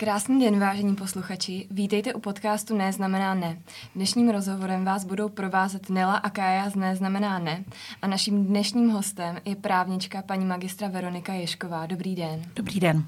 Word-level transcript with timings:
Krásný 0.00 0.40
den, 0.40 0.60
vážení 0.60 0.96
posluchači. 0.96 1.66
Vítejte 1.70 2.14
u 2.14 2.20
podcastu 2.20 2.76
Ne 2.76 2.92
znamená 2.92 3.34
ne. 3.34 3.58
Dnešním 3.94 4.30
rozhovorem 4.30 4.84
vás 4.84 5.04
budou 5.04 5.28
provázet 5.28 5.90
Nela 5.90 6.16
a 6.16 6.30
Kája 6.30 6.70
z 6.70 6.74
Ne 6.74 6.96
znamená 6.96 7.38
ne. 7.38 7.64
A 8.02 8.06
naším 8.06 8.46
dnešním 8.46 8.90
hostem 8.90 9.38
je 9.44 9.56
právnička 9.56 10.22
paní 10.22 10.44
magistra 10.44 10.88
Veronika 10.88 11.32
Ješková. 11.32 11.86
Dobrý 11.86 12.14
den. 12.14 12.42
Dobrý 12.56 12.80
den. 12.80 13.04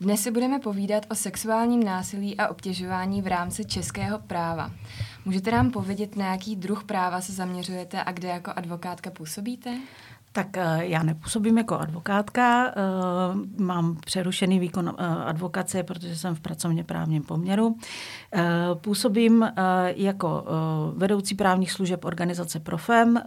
Dnes 0.00 0.22
si 0.22 0.30
budeme 0.30 0.58
povídat 0.58 1.06
o 1.10 1.14
sexuálním 1.14 1.84
násilí 1.84 2.36
a 2.36 2.48
obtěžování 2.48 3.22
v 3.22 3.26
rámci 3.26 3.64
českého 3.64 4.18
práva. 4.18 4.70
Můžete 5.24 5.50
nám 5.50 5.70
povědět, 5.70 6.16
na 6.16 6.26
jaký 6.26 6.56
druh 6.56 6.84
práva 6.84 7.20
se 7.20 7.32
zaměřujete 7.32 8.04
a 8.04 8.12
kde 8.12 8.28
jako 8.28 8.52
advokátka 8.56 9.10
působíte? 9.10 9.78
Tak 10.32 10.56
eh, 10.56 10.78
já 10.80 11.02
nepůsobím 11.02 11.58
jako 11.58 11.78
advokátka, 11.78 12.66
eh, 12.68 12.72
mám 13.62 13.96
přerušený 13.96 14.58
výkon 14.58 14.94
eh, 14.98 15.06
advokace, 15.06 15.82
protože 15.82 16.16
jsem 16.16 16.34
v 16.34 16.40
pracovně 16.40 16.84
právním 16.84 17.22
poměru. 17.22 17.76
Působím 18.74 19.48
jako 19.86 20.44
vedoucí 20.96 21.34
právních 21.34 21.72
služeb 21.72 22.04
organizace 22.04 22.60
Profem, 22.60 23.20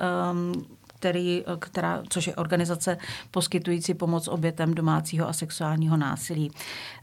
který, 1.02 1.44
která, 1.60 2.04
což 2.10 2.28
je 2.28 2.36
organizace 2.36 2.98
poskytující 3.32 3.94
pomoc 3.94 4.28
obětem 4.28 4.74
domácího 4.74 5.28
a 5.28 5.34
sexuálního 5.34 5.98
násilí. 5.98 6.52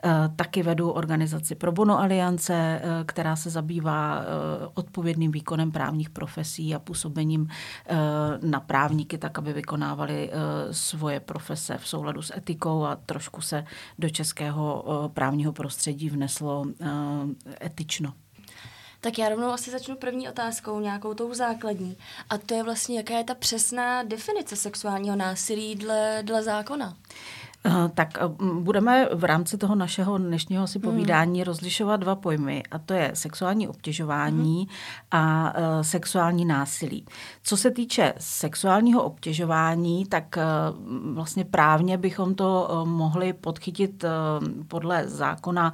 Eh, 0.05 0.11
taky 0.37 0.63
vedu 0.63 0.91
organizaci 0.91 1.55
Pro 1.55 1.73
Bono 1.73 1.99
Aliance, 1.99 2.55
eh, 2.55 3.05
která 3.07 3.37
se 3.37 3.51
zabývá 3.51 4.21
eh, 4.21 4.25
odpovědným 4.75 5.33
výkonem 5.33 5.73
právních 5.73 6.11
profesí 6.11 6.75
a 6.75 6.79
působením 6.79 7.49
na 8.43 8.61
právníky, 8.61 9.19
tak 9.19 9.39
aby 9.39 9.53
vykonávali 9.53 10.31
svoje 10.71 11.21
profese 11.21 11.79
v 11.79 11.89
souladu 11.89 12.23
s 12.23 12.37
etikou 12.37 12.85
a 12.85 12.97
trošku 12.97 13.41
se 13.41 13.65
do 13.99 14.11
českého 14.11 14.85
právního 15.15 15.53
prostředí 15.53 16.11
vneslo 16.11 16.67
etično. 17.65 18.13
Tak 19.01 19.19
já 19.19 19.29
rovnou 19.29 19.51
asi 19.51 19.71
začnu 19.71 19.97
první 19.97 20.29
otázkou, 20.29 20.81
nějakou 20.81 21.15
tou 21.15 21.35
základní. 21.35 21.97
A 22.31 22.39
to 22.39 22.55
je 22.55 22.63
vlastně, 22.63 22.97
jaká 22.97 23.19
je 23.19 23.25
ta 23.25 23.35
přesná 23.35 24.03
definice 24.03 24.57
sexuálního 24.57 25.17
násilí 25.17 25.75
dle, 25.75 26.19
dle 26.23 26.43
zákona? 26.43 26.97
Eh, 27.69 27.89
tak 27.95 28.19
eh, 28.21 28.29
budeme 28.61 29.09
v 29.15 29.25
rámci 29.25 29.59
toho 29.59 29.75
našeho 29.75 30.19
dnešního 30.19 30.67
si 30.67 30.79
hmm. 30.79 30.91
povídání 30.91 31.39
mm. 31.39 31.45
rozlišovat 31.45 32.01
dva 32.01 32.15
pojmy, 32.15 32.63
a 32.71 32.79
to 32.79 32.95
je 32.95 33.11
sexuální 33.15 33.69
obtěžování 33.69 34.59
mm. 34.61 34.67
a 35.11 35.55
uh, 35.59 35.83
sexuální 35.83 36.45
násilí. 36.45 37.07
Co 37.43 37.57
se 37.57 37.71
týče 37.71 38.15
sexuálního 38.19 39.03
obtěžování, 39.03 40.07
tak 40.07 40.37
uh, 40.37 41.15
vlastně 41.15 41.45
právně 41.45 41.99
bychom 41.99 42.35
to 42.35 42.69
uh, 42.71 42.89
mohli 42.89 43.33
podchytit 43.33 44.05
podle 44.69 45.09
zákona 45.09 45.73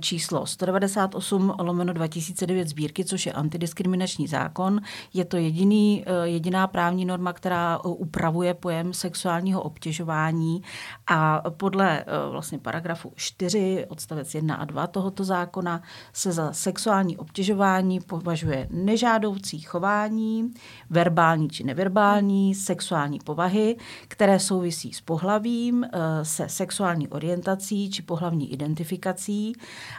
číslo 0.00 0.46
198 0.46 1.54
lomeno 1.58 1.92
2009 1.92 2.68
sbírky, 2.68 3.04
což 3.04 3.26
je 3.26 3.32
antidiskriminační 3.32 4.26
zákon. 4.26 4.80
Je 5.14 5.24
to 5.24 5.36
jediný, 5.36 6.04
jediná 6.24 6.66
právní 6.66 7.04
norma, 7.04 7.32
která 7.32 7.78
upravuje 7.84 8.54
pojem 8.54 8.92
sexuálního 8.92 9.62
obtěžování 9.62 10.62
a 11.06 11.19
podle 11.56 12.00
eh, 12.00 12.04
vlastně 12.30 12.58
paragrafu 12.58 13.12
4 13.16 13.86
odstavec 13.88 14.34
1 14.34 14.54
a 14.54 14.64
2 14.64 14.86
tohoto 14.86 15.24
zákona 15.24 15.82
se 16.12 16.32
za 16.32 16.52
sexuální 16.52 17.16
obtěžování 17.16 18.00
považuje 18.00 18.68
nežádoucí 18.70 19.60
chování, 19.60 20.54
verbální 20.90 21.48
či 21.48 21.64
neverbální, 21.64 22.54
sexuální 22.54 23.18
povahy, 23.24 23.76
které 24.08 24.38
souvisí 24.38 24.92
s 24.92 25.00
pohlavím, 25.00 25.84
eh, 25.84 26.24
se 26.24 26.48
sexuální 26.48 27.08
orientací 27.08 27.90
či 27.90 28.02
pohlavní 28.02 28.52
identifikací 28.52 29.52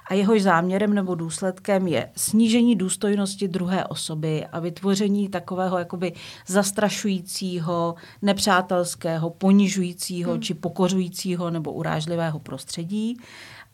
a 0.10 0.14
jehož 0.14 0.42
záměrem 0.42 0.94
nebo 0.94 1.16
důsledkem 1.16 1.88
je 1.88 2.10
snížení 2.16 2.76
důstojnosti 2.76 3.48
druhé 3.48 3.86
osoby 3.86 4.46
a 4.46 4.60
vytvoření 4.60 5.30
takového 5.30 5.78
jakoby 5.78 6.14
zastrašujícího, 6.48 7.96
nepřátelského, 8.22 9.30
ponižujícího 9.30 10.32
hmm. 10.32 10.42
či 10.42 10.54
pokořujícího 10.54 11.01
poškozujícího 11.02 11.50
nebo 11.50 11.72
urážlivého 11.72 12.40
prostředí, 12.40 13.18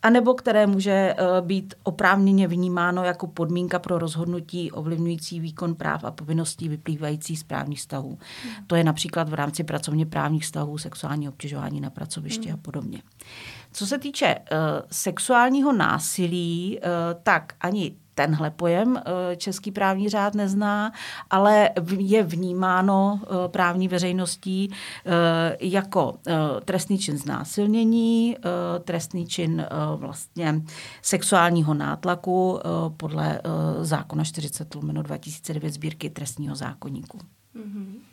anebo 0.02 0.34
které 0.34 0.66
může 0.66 0.92
eh, 0.92 1.16
být 1.40 1.74
oprávněně 1.82 2.48
vnímáno 2.48 3.04
jako 3.04 3.26
podmínka 3.26 3.78
pro 3.78 3.98
rozhodnutí 3.98 4.70
ovlivňující 4.72 5.40
výkon 5.40 5.74
práv 5.74 6.04
a 6.04 6.10
povinností 6.10 6.68
vyplývající 6.68 7.36
z 7.36 7.42
právních 7.42 7.78
vztahů. 7.78 8.18
To 8.66 8.76
je 8.76 8.84
například 8.84 9.28
v 9.28 9.34
rámci 9.34 9.64
pracovně 9.64 10.06
právních 10.06 10.42
vztahů, 10.42 10.78
sexuální 10.78 11.28
obtěžování 11.28 11.80
na 11.80 11.90
pracovišti 11.90 12.52
a 12.52 12.56
podobně. 12.56 13.02
Co 13.72 13.86
se 13.86 13.98
týče 13.98 14.34
uh, 14.38 14.58
sexuálního 14.90 15.72
násilí, 15.72 16.78
uh, 16.78 17.20
tak 17.22 17.52
ani 17.60 17.96
tenhle 18.14 18.50
pojem 18.50 18.96
eh, 18.96 19.36
český 19.36 19.72
právní 19.72 20.08
řád 20.08 20.34
nezná, 20.34 20.92
ale 21.30 21.70
je 21.98 22.22
vnímáno 22.22 23.20
právní 23.46 23.88
veřejností 23.88 24.70
jako 25.60 26.18
trestný 26.64 26.98
čin 26.98 27.18
znásilnění, 27.18 28.36
trestný 28.84 29.26
čin 29.26 29.66
vlastně 29.96 30.62
sexuálního 31.02 31.74
nátlaku 31.74 32.60
podle 32.96 33.40
zákona 33.80 34.24
40 34.24 34.76
2009 35.02 35.74
sbírky 35.74 36.10
trestního 36.10 36.56
zákonníku. 36.56 37.18
Mm-hmm. 37.56 38.07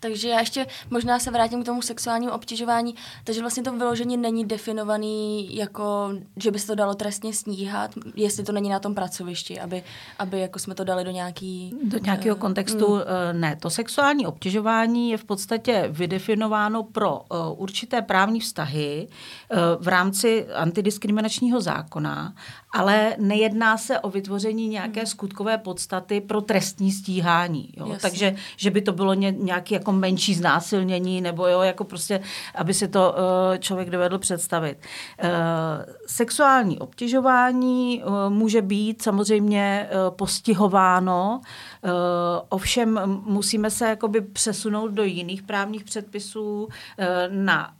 Takže 0.00 0.28
já 0.28 0.40
ještě 0.40 0.66
možná 0.90 1.18
se 1.18 1.30
vrátím 1.30 1.62
k 1.62 1.66
tomu 1.66 1.82
sexuálnímu 1.82 2.32
obtěžování. 2.32 2.94
Takže 3.24 3.40
vlastně 3.40 3.62
to 3.62 3.72
vyložení 3.72 4.16
není 4.16 4.44
definovaný 4.44 5.48
jako, 5.56 6.12
že 6.36 6.50
by 6.50 6.58
se 6.58 6.66
to 6.66 6.74
dalo 6.74 6.94
trestně 6.94 7.32
sníhat, 7.34 7.90
jestli 8.14 8.44
to 8.44 8.52
není 8.52 8.68
na 8.68 8.78
tom 8.78 8.94
pracovišti, 8.94 9.60
aby, 9.60 9.82
aby 10.18 10.40
jako 10.40 10.58
jsme 10.58 10.74
to 10.74 10.84
dali 10.84 11.04
do 11.04 11.10
nějaký... 11.10 11.74
Do 11.82 11.98
nějakého 11.98 12.36
uh, 12.36 12.40
kontextu 12.40 12.86
uh, 12.86 13.00
ne. 13.32 13.56
To 13.56 13.70
sexuální 13.70 14.26
obtěžování 14.26 15.10
je 15.10 15.16
v 15.16 15.24
podstatě 15.24 15.88
vydefinováno 15.90 16.82
pro 16.82 17.18
uh, 17.18 17.62
určité 17.62 18.02
právní 18.02 18.40
vztahy 18.40 19.08
uh, 19.08 19.58
v 19.84 19.88
rámci 19.88 20.46
antidiskriminačního 20.46 21.60
zákona, 21.60 22.34
ale 22.72 23.16
nejedná 23.18 23.76
se 23.76 24.00
o 24.00 24.10
vytvoření 24.10 24.68
nějaké 24.68 25.06
skutkové 25.06 25.58
podstaty 25.58 26.20
pro 26.20 26.40
trestní 26.40 26.92
stíhání. 26.92 27.72
Jo? 27.76 27.96
Takže, 28.00 28.34
že 28.56 28.70
by 28.70 28.82
to 28.82 28.92
bylo 28.92 29.14
ně, 29.14 29.34
nějaký 29.38 29.74
jako 29.74 29.90
jako 29.90 29.98
menší 29.98 30.34
znásilnění, 30.34 31.20
nebo 31.20 31.46
jo, 31.46 31.60
jako 31.60 31.84
prostě, 31.84 32.20
aby 32.54 32.74
si 32.74 32.88
to 32.88 33.14
uh, 33.14 33.58
člověk 33.58 33.90
dovedl 33.90 34.18
představit. 34.18 34.78
Uh, 35.24 35.30
sexuální 36.06 36.78
obtěžování 36.78 38.02
uh, 38.02 38.30
může 38.32 38.62
být 38.62 39.02
samozřejmě 39.02 39.88
uh, 39.90 40.16
postihováno, 40.16 41.40
uh, 41.40 41.90
ovšem 42.48 43.00
musíme 43.24 43.70
se 43.70 43.88
jakoby 43.88 44.20
přesunout 44.20 44.90
do 44.90 45.04
jiných 45.04 45.42
právních 45.42 45.84
předpisů 45.84 46.64
uh, 46.64 46.68
na 47.28 47.70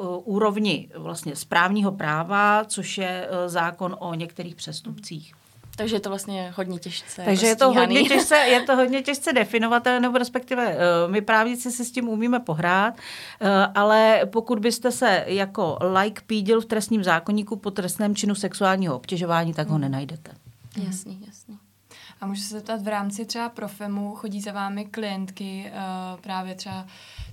uh, 0.00 0.06
úrovni 0.24 0.88
vlastně 0.96 1.36
správního 1.36 1.92
práva, 1.92 2.64
což 2.64 2.98
je 2.98 3.28
uh, 3.30 3.48
zákon 3.48 3.96
o 3.98 4.14
některých 4.18 4.54
přestupcích. 4.54 5.34
Takže 5.78 5.96
je 5.96 6.00
to 6.00 6.08
vlastně 6.08 6.52
hodně 6.56 6.78
těžce. 6.78 7.22
Takže 7.24 7.46
je 7.46 7.56
to 7.56 7.72
hodně 7.72 8.02
těžce, 8.08 8.36
je 8.36 8.62
to 8.62 8.76
hodně 8.76 9.02
těžce 9.02 9.32
definovatelné, 9.32 10.00
nebo 10.00 10.18
respektive 10.18 10.66
uh, 10.66 11.12
my 11.12 11.20
právníci 11.20 11.70
si 11.70 11.84
s 11.84 11.92
tím 11.92 12.08
umíme 12.08 12.40
pohrát, 12.40 12.94
uh, 12.94 13.48
ale 13.74 14.20
pokud 14.32 14.58
byste 14.58 14.92
se 14.92 15.24
jako 15.26 15.78
like 16.00 16.22
pídil 16.26 16.60
v 16.60 16.64
trestním 16.64 17.04
zákonníku 17.04 17.56
po 17.56 17.70
trestném 17.70 18.14
činu 18.14 18.34
sexuálního 18.34 18.96
obtěžování, 18.96 19.54
tak 19.54 19.66
hmm. 19.66 19.72
ho 19.72 19.78
nenajdete. 19.78 20.30
Jasný, 20.84 21.24
jasný. 21.26 21.58
A 22.20 22.26
můžu 22.26 22.42
se 22.42 22.54
zeptat, 22.54 22.82
v 22.82 22.88
rámci 22.88 23.24
třeba 23.24 23.48
Profemu 23.48 24.14
chodí 24.14 24.40
za 24.40 24.52
vámi 24.52 24.84
klientky 24.84 25.72
uh, 25.72 26.20
právě 26.20 26.54
třeba 26.54 26.86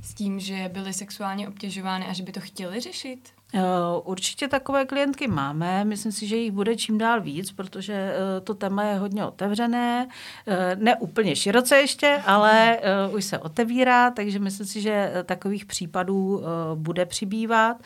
s 0.03 0.13
tím, 0.13 0.39
že 0.39 0.69
byly 0.73 0.93
sexuálně 0.93 1.47
obtěžovány 1.47 2.05
a 2.05 2.13
že 2.13 2.23
by 2.23 2.31
to 2.31 2.39
chtěli 2.39 2.79
řešit? 2.79 3.29
Eh, 3.55 3.61
určitě 4.03 4.47
takové 4.47 4.85
klientky 4.85 5.27
máme, 5.27 5.85
myslím 5.85 6.11
si, 6.11 6.27
že 6.27 6.35
jich 6.35 6.51
bude 6.51 6.75
čím 6.75 6.97
dál 6.97 7.21
víc, 7.21 7.51
protože 7.51 7.93
eh, 7.93 8.41
to 8.41 8.53
téma 8.53 8.83
je 8.83 8.95
hodně 8.95 9.25
otevřené, 9.25 10.07
eh, 10.47 10.75
ne 10.79 10.95
úplně 10.95 11.35
široce 11.35 11.77
ještě, 11.77 12.21
ale 12.25 12.79
už 13.11 13.25
se 13.25 13.39
otevírá, 13.39 14.11
takže 14.11 14.39
myslím 14.39 14.67
si, 14.67 14.81
že 14.81 15.13
takových 15.25 15.65
případů 15.65 16.41
bude 16.75 17.05
přibývat, 17.05 17.77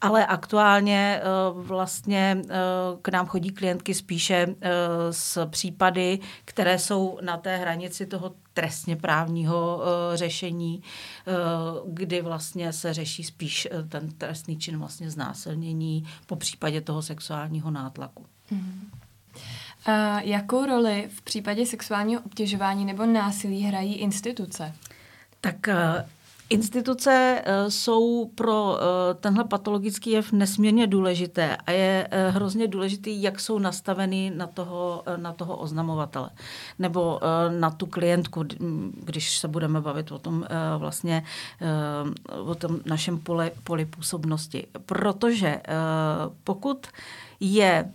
ale 0.00 0.26
aktuálně 0.26 1.20
vlastně 1.52 2.42
k 3.02 3.08
nám 3.08 3.26
chodí 3.26 3.50
klientky 3.50 3.94
spíše 3.94 4.46
s 5.10 5.46
případy, 5.46 6.18
které 6.44 6.78
jsou 6.78 7.18
na 7.22 7.36
té 7.36 7.56
hranici 7.56 8.06
toho 8.06 8.32
trestně 8.54 8.96
právního 8.96 9.82
řešení, 10.14 10.82
kdy 11.86 12.22
vlastně 12.22 12.72
se 12.72 12.94
řeší 12.94 13.24
spíš 13.24 13.68
ten 13.88 14.10
trestný 14.12 14.58
čin 14.58 14.78
vlastně 14.78 15.10
znásilnění 15.10 16.04
po 16.26 16.36
případě 16.36 16.80
toho 16.80 17.02
sexuálního 17.02 17.70
nátlaku. 17.70 18.26
Mm. 18.50 18.90
Uh, 19.88 20.18
jakou 20.20 20.66
roli 20.66 21.08
v 21.14 21.22
případě 21.22 21.66
sexuálního 21.66 22.22
obtěžování 22.22 22.84
nebo 22.84 23.06
násilí 23.06 23.62
hrají 23.62 23.94
instituce? 23.94 24.72
Tak 25.40 25.68
Instituce 26.50 27.42
uh, 27.46 27.68
jsou 27.68 28.30
pro 28.34 28.64
uh, 28.64 28.78
tenhle 29.20 29.44
patologický 29.44 30.10
jev 30.10 30.32
nesmírně 30.32 30.86
důležité 30.86 31.56
a 31.56 31.70
je 31.70 32.08
uh, 32.12 32.34
hrozně 32.34 32.68
důležitý, 32.68 33.22
jak 33.22 33.40
jsou 33.40 33.58
nastaveny 33.58 34.32
na 34.36 34.46
toho, 34.46 35.02
na 35.16 35.32
toho 35.32 35.56
oznamovatele 35.56 36.30
nebo 36.78 37.20
na 37.58 37.70
tu 37.70 37.86
klientku, 37.86 38.44
když 39.04 39.38
se 39.38 39.48
budeme 39.48 39.80
bavit 39.80 40.12
o 40.12 40.18
tom 40.18 40.46
vlastně 40.78 41.24
o 42.44 42.54
tom 42.54 42.80
našem 42.86 43.18
pole, 43.18 43.50
poli 43.64 43.86
působnosti. 43.86 44.66
Protože 44.86 45.60
pokud 46.44 46.86
je 47.40 47.92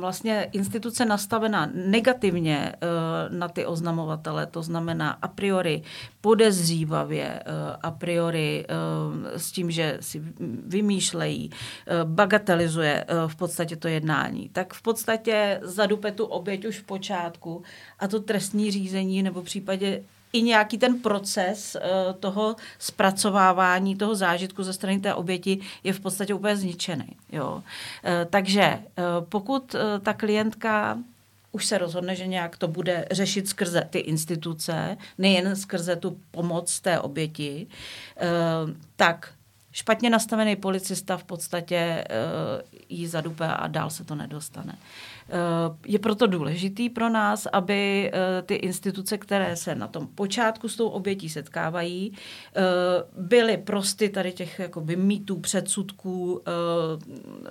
vlastně 0.00 0.48
instituce 0.52 1.04
nastavena 1.04 1.70
negativně 1.74 2.72
eh, 2.72 2.86
na 3.28 3.48
ty 3.48 3.66
oznamovatele, 3.66 4.46
to 4.46 4.62
znamená 4.62 5.10
a 5.10 5.28
priori 5.28 5.82
podezřívavě, 6.20 7.24
eh, 7.24 7.76
a 7.82 7.90
priori 7.90 8.66
eh, 8.68 9.38
s 9.38 9.52
tím, 9.52 9.70
že 9.70 9.98
si 10.00 10.22
vymýšlejí, 10.66 11.50
bagatelizuje 12.04 13.04
v 13.26 13.36
podstatě 13.36 13.76
to 13.76 13.88
jednání, 13.88 14.48
tak 14.48 14.74
v 14.74 14.82
podstatě 14.82 15.60
zadupe 15.62 16.12
tu 16.12 16.24
oběť 16.24 16.64
už 16.64 16.78
v 16.78 16.84
počátku 16.84 17.62
a 17.98 18.08
to 18.08 18.20
trestní 18.20 18.70
řízení 18.70 19.22
nebo 19.22 19.42
v 19.42 19.44
případě 19.44 20.04
i 20.34 20.42
nějaký 20.42 20.78
ten 20.78 21.00
proces 21.00 21.76
uh, 21.76 22.12
toho 22.20 22.56
zpracovávání 22.78 23.96
toho 23.96 24.14
zážitku 24.14 24.62
ze 24.62 24.72
strany 24.72 25.00
té 25.00 25.14
oběti 25.14 25.60
je 25.84 25.92
v 25.92 26.00
podstatě 26.00 26.34
úplně 26.34 26.56
zničený. 26.56 27.16
Jo. 27.32 27.52
Uh, 27.54 27.62
takže 28.30 28.78
uh, 28.78 29.24
pokud 29.28 29.74
uh, 29.74 29.80
ta 30.02 30.12
klientka 30.12 30.98
už 31.52 31.66
se 31.66 31.78
rozhodne, 31.78 32.16
že 32.16 32.26
nějak 32.26 32.56
to 32.56 32.68
bude 32.68 33.06
řešit 33.10 33.48
skrze 33.48 33.86
ty 33.90 33.98
instituce, 33.98 34.96
nejen 35.18 35.56
skrze 35.56 35.96
tu 35.96 36.18
pomoc 36.30 36.80
té 36.80 37.00
oběti, 37.00 37.66
tak 38.96 39.32
špatně 39.72 40.10
nastavený 40.10 40.56
policista 40.56 41.16
v 41.16 41.24
podstatě 41.24 42.04
jí 42.88 43.06
zadupe 43.06 43.46
a 43.46 43.66
dál 43.66 43.90
se 43.90 44.04
to 44.04 44.14
nedostane. 44.14 44.74
Eh, 45.28 45.76
je 45.86 45.98
proto 45.98 46.26
důležitý 46.26 46.90
pro 46.90 47.08
nás, 47.08 47.46
aby 47.52 48.10
eh, 48.14 48.42
ty 48.42 48.54
instituce, 48.54 49.18
které 49.18 49.56
se 49.56 49.74
na 49.74 49.88
tom 49.88 50.06
počátku 50.06 50.68
s 50.68 50.76
tou 50.76 50.88
obětí 50.88 51.28
setkávají, 51.28 52.12
eh, 52.12 52.60
byly 53.16 53.56
prosty 53.56 54.08
tady 54.08 54.32
těch 54.32 54.58
jakoby 54.58 54.96
mýtů, 54.96 55.36
předsudků, 55.36 56.42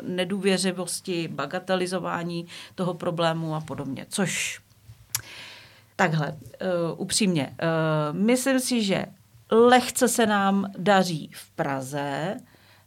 nedůvěřivosti, 0.02 1.28
bagatelizování 1.28 2.46
toho 2.76 2.94
problému 2.94 3.56
a 3.56 3.62
podobně. 3.62 4.06
Což 4.10 4.62
takhle, 5.96 6.38
upřímně, 6.98 7.56
myslím 8.12 8.60
si, 8.60 8.84
že 8.84 9.06
lehce 9.52 10.08
se 10.08 10.26
nám 10.26 10.72
daří 10.78 11.32
v 11.34 11.50
Praze, 11.52 12.38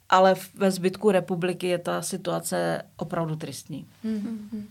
ale 0.08 0.34
ve 0.54 0.70
zbytku 0.70 1.10
republiky 1.10 1.66
je 1.66 1.78
ta 1.78 2.02
situace 2.02 2.82
opravdu 2.96 3.36
tristní. 3.36 3.86
Mm-hmm. 4.04 4.64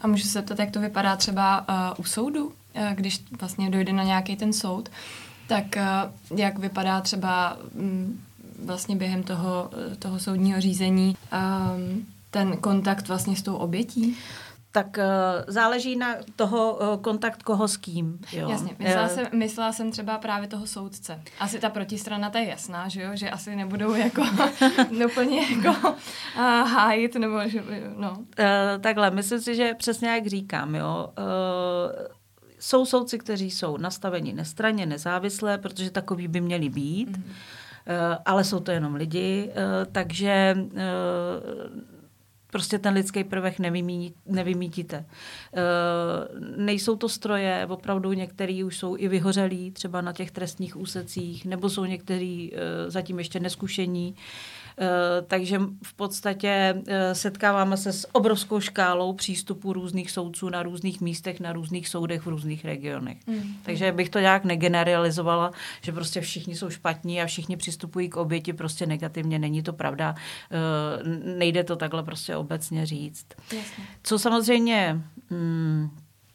A 0.00 0.06
můžu 0.06 0.28
se 0.28 0.42
ptat, 0.42 0.58
jak 0.58 0.70
to 0.70 0.80
vypadá 0.80 1.16
třeba 1.16 1.68
uh, 1.68 2.00
u 2.00 2.04
soudu, 2.04 2.46
uh, 2.46 2.52
když 2.94 3.24
vlastně 3.40 3.70
dojde 3.70 3.92
na 3.92 4.02
nějaký 4.02 4.36
ten 4.36 4.52
soud, 4.52 4.88
tak 5.48 5.64
uh, 5.76 6.38
jak 6.38 6.58
vypadá 6.58 7.00
třeba 7.00 7.56
um, 7.74 8.20
vlastně 8.64 8.96
během 8.96 9.22
toho, 9.22 9.70
toho 9.98 10.18
soudního 10.18 10.60
řízení 10.60 11.16
um, 11.32 12.06
ten 12.30 12.56
kontakt 12.56 13.08
vlastně 13.08 13.36
s 13.36 13.42
tou 13.42 13.54
obětí? 13.54 14.16
Tak 14.74 14.98
uh, 14.98 15.04
záleží 15.46 15.96
na 15.96 16.14
toho 16.36 16.74
uh, 16.74 17.02
kontakt 17.02 17.42
koho 17.42 17.68
s 17.68 17.76
kým. 17.76 18.18
Jo. 18.32 18.50
Jasně, 18.50 18.76
myslela, 18.78 19.08
jsem, 19.08 19.26
myslela 19.32 19.72
jsem 19.72 19.90
třeba 19.90 20.18
právě 20.18 20.48
toho 20.48 20.66
soudce. 20.66 21.22
Asi 21.40 21.58
ta 21.58 21.70
protistrana, 21.70 22.30
ta 22.30 22.38
je 22.38 22.48
jasná, 22.48 22.88
že 22.88 23.02
jo, 23.02 23.10
že 23.14 23.30
asi 23.30 23.56
nebudou 23.56 23.94
jako 23.94 24.22
úplně 25.06 25.40
jako 25.40 25.88
uh, 25.88 26.42
hájit, 26.44 27.14
nebo 27.14 27.48
že, 27.48 27.62
no. 27.96 28.10
Uh, 28.10 28.80
takhle, 28.80 29.10
myslím 29.10 29.40
si, 29.40 29.54
že 29.54 29.74
přesně 29.74 30.08
jak 30.08 30.26
říkám, 30.26 30.74
jo, 30.74 31.12
uh, 31.18 32.06
jsou 32.60 32.86
soudci, 32.86 33.18
kteří 33.18 33.50
jsou 33.50 33.76
nastaveni 33.76 34.32
nestraně, 34.32 34.86
nezávislé, 34.86 35.58
protože 35.58 35.90
takový 35.90 36.28
by 36.28 36.40
měli 36.40 36.68
být, 36.68 37.10
mm-hmm. 37.10 37.22
uh, 37.22 38.16
ale 38.24 38.44
jsou 38.44 38.60
to 38.60 38.70
jenom 38.70 38.94
lidi, 38.94 39.50
uh, 39.50 39.92
takže 39.92 40.56
uh, 40.56 41.93
prostě 42.54 42.78
ten 42.78 42.94
lidský 42.94 43.24
prvek 43.24 43.58
nevymí, 43.58 44.14
nevymítíte. 44.26 44.96
E, 44.96 45.04
nejsou 46.56 46.96
to 46.96 47.08
stroje, 47.08 47.66
opravdu 47.70 48.12
některý 48.12 48.64
už 48.64 48.78
jsou 48.78 48.96
i 48.96 49.08
vyhořelí, 49.08 49.70
třeba 49.70 50.00
na 50.00 50.12
těch 50.12 50.30
trestních 50.30 50.76
úsecích, 50.76 51.44
nebo 51.44 51.70
jsou 51.70 51.84
někteří 51.84 52.52
e, 52.54 52.90
zatím 52.90 53.18
ještě 53.18 53.40
neskušení. 53.40 54.14
Eh, 54.14 54.63
takže 55.26 55.60
v 55.82 55.94
podstatě 55.94 56.82
eh, 56.86 57.14
setkáváme 57.14 57.76
se 57.76 57.92
s 57.92 58.14
obrovskou 58.14 58.60
škálou 58.60 59.12
přístupů 59.12 59.72
různých 59.72 60.10
soudců 60.10 60.48
na 60.48 60.62
různých 60.62 61.00
místech, 61.00 61.40
na 61.40 61.52
různých 61.52 61.88
soudech 61.88 62.22
v 62.22 62.26
různých 62.26 62.64
regionech. 62.64 63.26
Mm. 63.26 63.54
Takže 63.62 63.92
bych 63.92 64.08
to 64.08 64.18
nějak 64.18 64.44
negeneralizovala, 64.44 65.50
že 65.82 65.92
prostě 65.92 66.20
všichni 66.20 66.56
jsou 66.56 66.70
špatní 66.70 67.22
a 67.22 67.26
všichni 67.26 67.56
přistupují 67.56 68.08
k 68.08 68.16
oběti 68.16 68.52
prostě 68.52 68.86
negativně. 68.86 69.38
Není 69.38 69.62
to 69.62 69.72
pravda. 69.72 70.14
Eh, 70.50 71.38
nejde 71.38 71.64
to 71.64 71.76
takhle 71.76 72.02
prostě 72.02 72.36
obecně 72.36 72.86
říct. 72.86 73.26
Jasně. 73.40 73.84
Co 74.02 74.18
samozřejmě 74.18 75.00
hmm, 75.30 75.90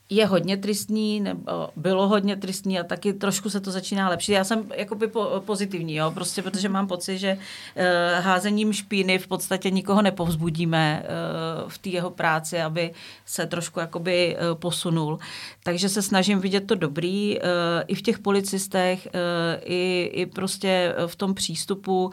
je 0.10 0.26
hodně 0.26 0.58
tristní, 0.58 1.20
nebo 1.20 1.70
bylo 1.76 2.08
hodně 2.08 2.36
tristní 2.36 2.80
a 2.80 2.84
taky 2.84 3.14
trošku 3.14 3.50
se 3.50 3.60
to 3.60 3.72
začíná 3.72 4.10
lepšit. 4.10 4.32
Já 4.32 4.44
jsem 4.44 4.66
jakoby 4.76 5.08
po, 5.08 5.42
pozitivní, 5.46 5.96
jo, 5.96 6.12
prostě 6.12 6.42
protože 6.42 6.70
mám 6.70 6.88
pocit, 6.88 7.18
že 7.18 7.38
uh, 7.38 7.84
házením 8.24 8.74
špíny 8.74 9.18
v 9.18 9.28
podstatě 9.28 9.70
nikoho 9.70 10.02
nepovzbudíme 10.02 11.04
uh, 11.04 11.70
v 11.70 11.78
té 11.78 11.90
jeho 11.90 12.10
práci, 12.10 12.62
aby 12.62 12.92
se 13.26 13.46
trošku 13.46 13.80
jakoby 13.80 14.38
uh, 14.38 14.60
posunul. 14.60 15.20
Takže 15.64 15.90
se 15.90 16.02
snažím 16.02 16.40
vidět 16.40 16.68
to 16.68 16.76
dobrý 16.76 17.38
uh, 17.38 17.44
i 17.88 17.96
v 17.96 18.02
těch 18.02 18.20
policistech, 18.20 19.08
uh, 19.14 19.20
i, 19.64 20.12
i 20.14 20.26
prostě 20.26 20.96
v 21.08 21.16
tom 21.16 21.34
přístupu. 21.34 22.12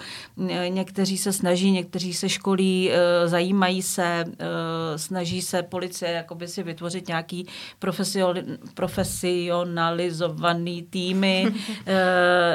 Někteří 0.68 1.18
se 1.18 1.32
snaží, 1.32 1.70
někteří 1.70 2.14
se 2.14 2.28
školí, 2.28 2.90
uh, 2.90 3.28
zajímají 3.30 3.82
se, 3.82 4.24
uh, 4.26 4.34
snaží 4.96 5.42
se 5.42 5.62
policie 5.62 6.10
jakoby 6.10 6.48
si 6.48 6.62
vytvořit 6.62 7.08
nějaký 7.08 7.46
profesionalizovaný 8.74 10.82
týmy, 10.82 11.46
uh, 11.48 11.54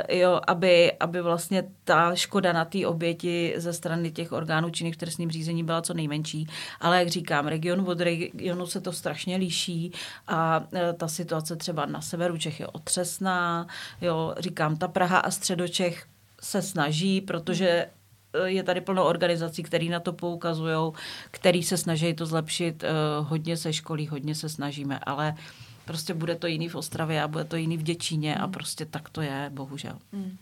jo, 0.17 0.41
aby, 0.47 0.93
aby 0.99 1.21
vlastně 1.21 1.63
ta 1.83 2.15
škoda 2.15 2.53
na 2.53 2.65
té 2.65 2.87
oběti 2.87 3.53
ze 3.57 3.73
strany 3.73 4.11
těch 4.11 4.31
orgánů 4.31 4.69
činných 4.69 4.95
v 4.95 4.97
trestním 4.97 5.31
řízení 5.31 5.63
byla 5.63 5.81
co 5.81 5.93
nejmenší. 5.93 6.47
Ale 6.79 6.99
jak 6.99 7.07
říkám, 7.07 7.47
region 7.47 7.83
od 7.87 8.01
regionu 8.01 8.67
se 8.67 8.81
to 8.81 8.91
strašně 8.91 9.37
liší 9.37 9.91
a 10.27 10.59
uh, 10.59 10.65
ta 10.97 11.07
situace 11.07 11.55
třeba 11.55 11.85
na 11.85 12.01
severu 12.01 12.37
Čech 12.37 12.59
je 12.59 12.67
otřesná. 12.67 13.67
Jo, 14.01 14.35
říkám, 14.39 14.77
ta 14.77 14.87
Praha 14.87 15.17
a 15.17 15.31
středočech 15.31 16.05
se 16.41 16.61
snaží, 16.61 17.21
protože 17.21 17.87
je 18.45 18.63
tady 18.63 18.81
plno 18.81 19.05
organizací, 19.05 19.63
které 19.63 19.85
na 19.85 19.99
to 19.99 20.13
poukazují, 20.13 20.91
který 21.31 21.63
se 21.63 21.77
snaží 21.77 22.13
to 22.13 22.25
zlepšit. 22.25 22.83
Eh, 22.83 22.87
hodně 23.19 23.57
se 23.57 23.73
školí, 23.73 24.07
hodně 24.07 24.35
se 24.35 24.49
snažíme, 24.49 24.99
ale 25.03 25.35
prostě 25.85 26.13
bude 26.13 26.35
to 26.35 26.47
jiný 26.47 26.69
v 26.69 26.75
Ostravě 26.75 27.23
a 27.23 27.27
bude 27.27 27.43
to 27.43 27.55
jiný 27.55 27.77
v 27.77 27.83
Děčíně 27.83 28.35
a 28.35 28.43
hmm. 28.43 28.51
prostě 28.51 28.85
tak 28.85 29.09
to 29.09 29.21
je, 29.21 29.49
bohužel. 29.53 29.97
Mm. 30.11 30.37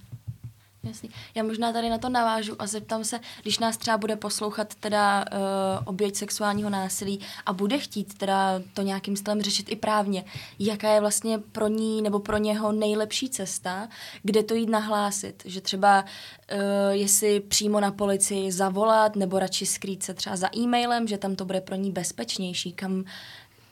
Jasný. 0.84 1.10
Já 1.36 1.44
možná 1.44 1.74
tady 1.74 1.90
na 1.90 1.98
to 1.98 2.10
navážu 2.10 2.62
a 2.62 2.68
zeptám 2.68 3.04
se, 3.04 3.20
když 3.42 3.60
nás 3.60 3.78
třeba 3.78 3.98
bude 3.98 4.16
poslouchat 4.16 4.76
teda 4.76 5.26
uh, 5.32 5.38
oběť 5.86 6.16
sexuálního 6.16 6.70
násilí 6.70 7.20
a 7.46 7.54
bude 7.54 7.78
chtít 7.78 8.18
teda 8.18 8.62
to 8.74 8.82
nějakým 8.82 9.16
stylem 9.16 9.42
řešit 9.42 9.72
i 9.72 9.76
právně, 9.76 10.26
jaká 10.60 10.92
je 10.92 11.02
vlastně 11.02 11.38
pro 11.38 11.68
ní 11.68 12.02
nebo 12.02 12.20
pro 12.20 12.38
něho 12.38 12.72
nejlepší 12.72 13.30
cesta, 13.30 13.88
kde 14.24 14.44
to 14.44 14.54
jít 14.54 14.70
nahlásit, 14.70 15.44
že 15.46 15.62
třeba 15.62 16.06
uh, 16.54 16.60
jestli 16.90 17.40
přímo 17.40 17.80
na 17.80 17.92
policii 17.92 18.52
zavolat 18.52 19.16
nebo 19.16 19.40
radši 19.40 19.66
skrýt 19.66 20.04
se 20.04 20.14
třeba 20.14 20.36
za 20.36 20.50
e-mailem, 20.58 21.08
že 21.08 21.18
tam 21.18 21.36
to 21.36 21.46
bude 21.46 21.62
pro 21.62 21.76
ní 21.76 21.92
bezpečnější, 21.92 22.74
kam 22.74 23.04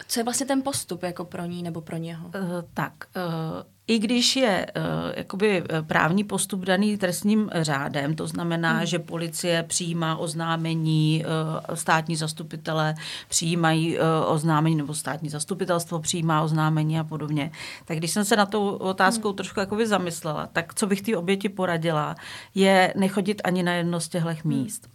co 0.08 0.20
je 0.20 0.24
vlastně 0.24 0.46
ten 0.46 0.62
postup 0.62 1.04
jako 1.04 1.26
pro 1.26 1.46
ní 1.46 1.64
nebo 1.64 1.82
pro 1.82 1.98
něho? 1.98 2.28
Uh, 2.28 2.34
tak, 2.74 2.94
uh, 3.16 3.77
i 3.88 4.00
když 4.00 4.36
je 4.36 4.66
uh, 4.76 4.84
jakoby 5.16 5.64
eh, 5.70 5.82
právní 5.82 6.24
postup 6.24 6.66
daný 6.66 6.98
trestním 6.98 7.50
řádem, 7.54 8.16
to 8.16 8.28
znamená, 8.28 8.74
hmm. 8.74 8.86
že 8.86 9.00
policie 9.00 9.64
přijímá 9.64 10.16
oznámení, 10.16 11.26
uh, 11.70 11.76
státní 11.76 12.16
zastupitele 12.16 12.96
přijímají 13.30 13.98
oznámení, 14.28 14.76
nebo 14.76 14.94
státní 14.94 15.30
zastupitelstvo 15.30 16.00
přijímá 16.00 16.42
oznámení 16.42 17.00
a 17.00 17.04
podobně, 17.04 17.52
tak 17.86 17.98
když 17.98 18.12
jsem 18.12 18.26
se 18.26 18.36
na 18.36 18.46
tou 18.46 18.70
otázkou 18.70 19.28
hmm. 19.28 19.36
trošku 19.36 19.60
jakoby 19.60 19.88
zamyslela, 19.88 20.48
tak 20.54 20.74
co 20.74 20.88
bych 20.88 21.02
té 21.02 21.18
oběti 21.18 21.50
poradila, 21.50 22.16
je 22.56 22.94
nechodit 22.98 23.42
ani 23.44 23.64
na 23.64 23.74
jedno 23.74 24.00
z 24.00 24.08
těchto 24.10 24.30
hmm. 24.30 24.38
míst. 24.44 24.90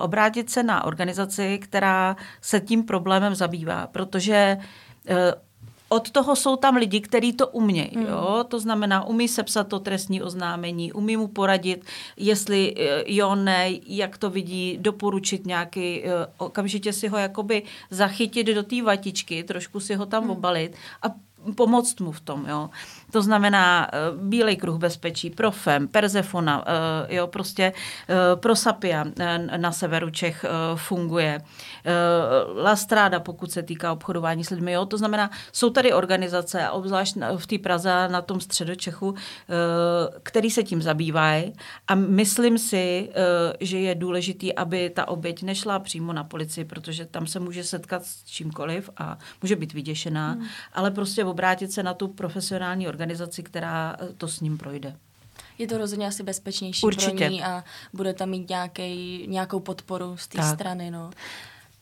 Obrátit 0.00 0.50
se 0.50 0.62
na 0.62 0.84
organizaci, 0.84 1.58
která 1.58 2.16
se 2.40 2.60
tím 2.60 2.82
problémem 2.82 3.34
zabývá, 3.34 3.86
protože 3.86 4.56
od 5.92 6.10
toho 6.10 6.36
jsou 6.36 6.56
tam 6.56 6.76
lidi, 6.76 7.00
kteří 7.00 7.32
to 7.32 7.48
umějí. 7.48 7.90
Hmm. 7.94 8.06
Jo? 8.06 8.44
To 8.48 8.60
znamená, 8.60 9.04
umí 9.04 9.28
sepsat 9.28 9.68
to 9.68 9.80
trestní 9.80 10.22
oznámení, 10.22 10.92
umí 10.92 11.16
mu 11.16 11.28
poradit, 11.28 11.84
jestli 12.16 12.74
eh, 12.76 13.04
jo, 13.06 13.34
ne, 13.34 13.70
jak 13.86 14.18
to 14.18 14.30
vidí, 14.30 14.78
doporučit 14.80 15.46
nějaký, 15.46 16.04
eh, 16.04 16.10
okamžitě 16.38 16.92
si 16.92 17.08
ho 17.08 17.18
jakoby 17.18 17.62
zachytit 17.90 18.46
do 18.46 18.62
té 18.62 18.82
vatičky, 18.82 19.44
trošku 19.44 19.80
si 19.80 19.94
ho 19.94 20.06
tam 20.06 20.22
hmm. 20.22 20.30
obalit 20.30 20.76
a 21.02 21.06
pomoct 21.54 22.00
mu 22.00 22.12
v 22.12 22.20
tom. 22.20 22.46
Jo? 22.48 22.70
To 23.12 23.22
znamená 23.22 23.88
uh, 23.92 24.20
Bílej 24.20 24.56
kruh 24.56 24.78
bezpečí, 24.78 25.30
Profem, 25.30 25.88
Persefona, 25.88 26.58
uh, 26.58 26.64
jo, 27.08 27.26
prostě 27.26 27.72
uh, 27.72 28.40
Prosapia 28.40 29.04
na 29.56 29.72
severu 29.72 30.10
Čech 30.10 30.44
funguje, 30.76 31.40
Lastráda, 32.56 33.20
pokud 33.20 33.52
se 33.52 33.62
týká 33.62 33.92
obchodování 33.92 34.44
s 34.44 34.50
lidmi. 34.50 34.72
Jo? 34.72 34.86
To 34.86 34.98
znamená, 34.98 35.30
jsou 35.52 35.70
tady 35.70 35.92
organizace, 35.92 36.70
obzvlášť 36.70 37.16
v 37.36 37.46
té 37.46 37.58
Praze 37.58 38.08
na 38.08 38.22
tom 38.22 38.40
středočechu, 38.40 39.14
který 40.22 40.50
se 40.50 40.62
tím 40.62 40.82
zabývají 40.82 41.52
a 41.88 41.94
myslím 41.94 42.58
si, 42.58 43.10
že 43.60 43.78
je 43.78 43.94
důležitý, 43.94 44.54
aby 44.54 44.90
ta 44.90 45.08
oběť 45.08 45.42
nešla 45.42 45.78
přímo 45.78 46.12
na 46.12 46.24
policii, 46.24 46.64
protože 46.64 47.06
tam 47.06 47.26
se 47.26 47.40
může 47.40 47.64
setkat 47.64 48.04
s 48.04 48.24
čímkoliv 48.24 48.90
a 48.96 49.18
může 49.42 49.56
být 49.56 49.72
vyděšená, 49.72 50.32
hmm. 50.32 50.46
ale 50.72 50.90
prostě 50.90 51.24
obrátit 51.24 51.72
se 51.72 51.82
na 51.82 51.94
tu 51.94 52.08
profesionální 52.08 52.88
organizaci 52.88 53.01
organizaci, 53.02 53.42
která 53.42 53.96
eh, 54.00 54.12
to 54.18 54.28
s 54.28 54.40
ním 54.40 54.58
projde. 54.58 54.96
Je 55.58 55.66
to 55.66 55.78
rozhodně 55.78 56.06
asi 56.06 56.22
bezpečnější 56.22 56.86
Určitě. 56.86 57.16
pro 57.16 57.28
ní 57.28 57.44
a 57.44 57.64
bude 57.92 58.14
tam 58.14 58.28
mít 58.28 58.48
nějaký, 58.48 59.24
nějakou 59.28 59.60
podporu 59.60 60.16
z 60.16 60.28
té 60.28 60.42
strany. 60.42 60.90
No. 60.90 61.10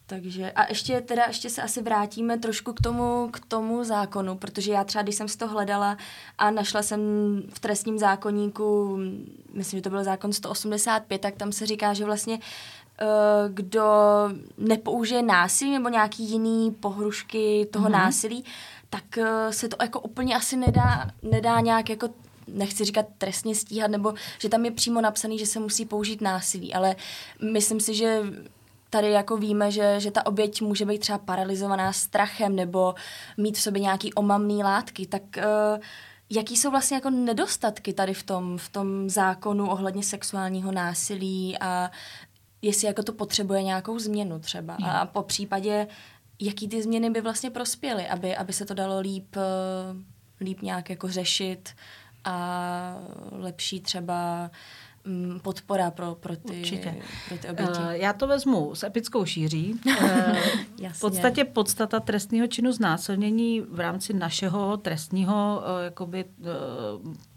Takže 0.07 0.53
a 0.53 0.69
ještě 0.69 1.01
teda 1.01 1.25
ještě 1.27 1.51
se 1.51 1.63
asi 1.63 1.83
vrátíme 1.83 2.39
trošku 2.39 2.73
k 2.73 2.81
tomu, 2.81 3.29
k 3.33 3.41
tomu 3.49 3.85
zákonu, 3.85 4.37
protože 4.37 4.73
já 4.73 4.85
třeba, 4.85 5.03
když 5.03 5.15
jsem 5.15 5.29
si 5.29 5.39
to 5.39 5.49
hledala 5.49 5.97
a 6.39 6.51
našla 6.51 6.83
jsem 6.83 7.01
v 7.55 7.59
trestním 7.59 7.99
zákonníku, 7.99 8.99
myslím, 9.55 9.79
že 9.79 9.83
to 9.83 9.91
byl 9.91 10.05
zákon 10.05 10.33
185, 10.33 11.21
tak 11.21 11.35
tam 11.37 11.53
se 11.53 11.67
říká, 11.67 11.95
že 11.95 12.05
vlastně 12.05 12.39
eh, 13.01 13.05
kdo 13.49 13.85
nepoužije 14.59 15.23
násilí 15.23 15.71
nebo 15.71 15.89
nějaký 15.89 16.31
jiný 16.31 16.71
pohrušky 16.71 17.69
toho 17.71 17.89
mm-hmm. 17.89 17.93
násilí, 17.93 18.45
tak 18.91 19.05
uh, 19.19 19.25
se 19.51 19.69
to 19.69 19.77
jako 19.83 20.01
úplně 20.01 20.37
asi 20.37 20.57
nedá, 20.57 21.11
nedá 21.23 21.61
nějak 21.61 21.91
jako 21.91 22.09
nechci 22.49 22.85
říkat 22.85 23.07
trestně 23.19 23.55
stíhat, 23.55 23.91
nebo 23.91 24.15
že 24.39 24.49
tam 24.49 24.65
je 24.65 24.71
přímo 24.71 25.01
napsaný, 25.01 25.39
že 25.39 25.47
se 25.47 25.61
musí 25.61 25.85
použít 25.87 26.21
násilí, 26.21 26.75
ale 26.75 26.97
myslím 27.53 27.81
si, 27.81 27.95
že 27.95 28.23
tady 28.91 29.11
jako 29.11 29.37
víme, 29.37 29.71
že, 29.71 30.01
že 30.01 30.11
ta 30.11 30.27
oběť 30.27 30.63
může 30.63 30.85
být 30.85 30.99
třeba 30.99 31.19
paralizovaná 31.19 31.93
strachem 31.93 32.57
nebo 32.57 32.95
mít 33.37 33.59
v 33.59 33.61
sobě 33.61 33.83
nějaký 33.83 34.15
omamný 34.15 34.63
látky, 34.63 35.07
tak 35.07 35.23
uh, 35.37 35.81
jaký 36.31 36.57
jsou 36.57 36.71
vlastně 36.71 36.95
jako 36.95 37.11
nedostatky 37.11 37.93
tady 37.93 38.15
v 38.15 38.23
tom, 38.23 38.59
v 38.59 38.69
tom 38.69 39.11
zákonu 39.11 39.71
ohledně 39.71 40.03
sexuálního 40.03 40.73
násilí 40.73 41.59
a 41.61 41.91
jestli 42.63 42.87
jako 42.87 43.03
to 43.03 43.13
potřebuje 43.13 43.63
nějakou 43.63 43.99
změnu 43.99 44.39
třeba. 44.39 44.77
A 44.85 45.07
po 45.07 45.23
případě 45.23 45.87
jaký 46.41 46.69
ty 46.69 46.83
změny 46.83 47.11
by 47.11 47.21
vlastně 47.21 47.51
prospěly, 47.51 48.09
aby, 48.09 48.37
aby 48.37 48.53
se 48.53 48.65
to 48.65 48.75
dalo 48.75 49.01
líp, 49.01 49.37
eh, 49.37 50.45
líp 50.45 50.63
nějak 50.63 50.91
jako 50.91 51.09
řešit 51.09 51.71
a 52.25 52.97
lepší 53.33 53.81
třeba 53.81 54.51
mm, 55.05 55.41
podpora 55.41 55.91
pro, 55.91 56.15
pro, 56.15 56.37
ty, 56.37 56.63
pro 57.29 57.39
ty 57.39 57.49
oběti. 57.49 57.81
Uh, 57.81 57.91
já 57.91 58.13
to 58.13 58.27
vezmu 58.27 58.75
s 58.75 58.83
epickou 58.83 59.25
šíří. 59.25 59.81
Uh, 59.87 60.89
v 60.93 61.01
podstatě 61.01 61.45
podstata 61.45 62.01
trestního 62.01 62.47
činu 62.47 62.73
znásilnění 62.73 63.61
v 63.61 63.81
rámci 63.81 64.13
našeho 64.13 64.77
trestního 64.77 65.63
uh, 65.63 65.85
jakoby, 65.85 66.25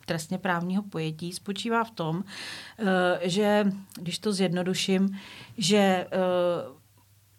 trestně 0.05 0.37
právního 0.37 0.83
pojetí 0.83 1.31
spočívá 1.33 1.83
v 1.83 1.91
tom, 1.91 2.23
že, 3.21 3.65
když 3.95 4.19
to 4.19 4.33
zjednoduším, 4.33 5.19
že 5.57 6.07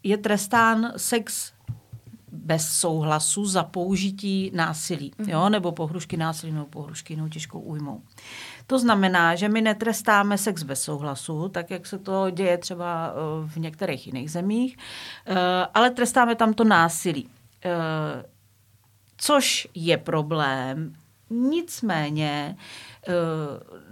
je 0.03 0.17
trestán 0.17 0.93
sex 0.97 1.54
bez 2.35 2.69
souhlasu 2.69 3.45
za 3.45 3.63
použití 3.63 4.51
násilí, 4.53 5.11
mm. 5.17 5.29
jo, 5.29 5.49
nebo 5.49 5.71
pohrušky 5.71 6.17
násilí, 6.17 6.51
nebo 6.51 6.65
pohrušky 6.65 7.13
jinou 7.13 7.27
těžkou 7.27 7.59
újmou. 7.59 8.01
To 8.67 8.79
znamená, 8.79 9.35
že 9.35 9.49
my 9.49 9.61
netrestáme 9.61 10.37
sex 10.37 10.63
bez 10.63 10.81
souhlasu, 10.81 11.49
tak 11.49 11.71
jak 11.71 11.87
se 11.87 11.99
to 11.99 12.29
děje 12.29 12.57
třeba 12.57 13.09
eh, 13.09 13.47
v 13.47 13.57
některých 13.57 14.07
jiných 14.07 14.31
zemích, 14.31 14.77
eh, 15.25 15.35
ale 15.73 15.89
trestáme 15.89 16.35
tam 16.35 16.53
to 16.53 16.63
násilí. 16.63 17.29
Eh, 17.65 18.25
což 19.17 19.67
je 19.75 19.97
problém, 19.97 20.93
nicméně 21.29 22.55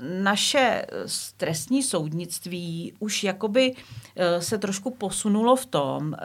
naše 0.02 0.86
stresní 1.06 1.84
soudnictví 1.84 2.94
už 3.00 3.24
jakoby 3.24 3.76
Eh, 4.16 4.42
se 4.42 4.58
trošku 4.58 4.90
posunulo 4.90 5.56
v 5.56 5.66
tom, 5.66 6.14
eh, 6.14 6.20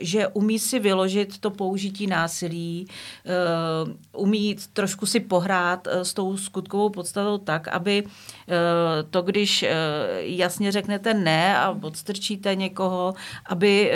že 0.00 0.28
umí 0.28 0.58
si 0.58 0.78
vyložit 0.78 1.38
to 1.38 1.50
použití 1.50 2.06
násilí, 2.06 2.86
eh, 3.26 3.30
umí 4.12 4.56
trošku 4.72 5.06
si 5.06 5.20
pohrát 5.20 5.88
s 5.90 6.14
tou 6.14 6.36
skutkovou 6.36 6.90
podstatou 6.90 7.38
tak, 7.38 7.68
aby 7.68 8.04
to, 9.10 9.22
když 9.22 9.64
jasně 10.18 10.72
řeknete 10.72 11.14
ne 11.14 11.58
a 11.58 11.76
odstrčíte 11.82 12.54
někoho, 12.54 13.14
aby 13.46 13.92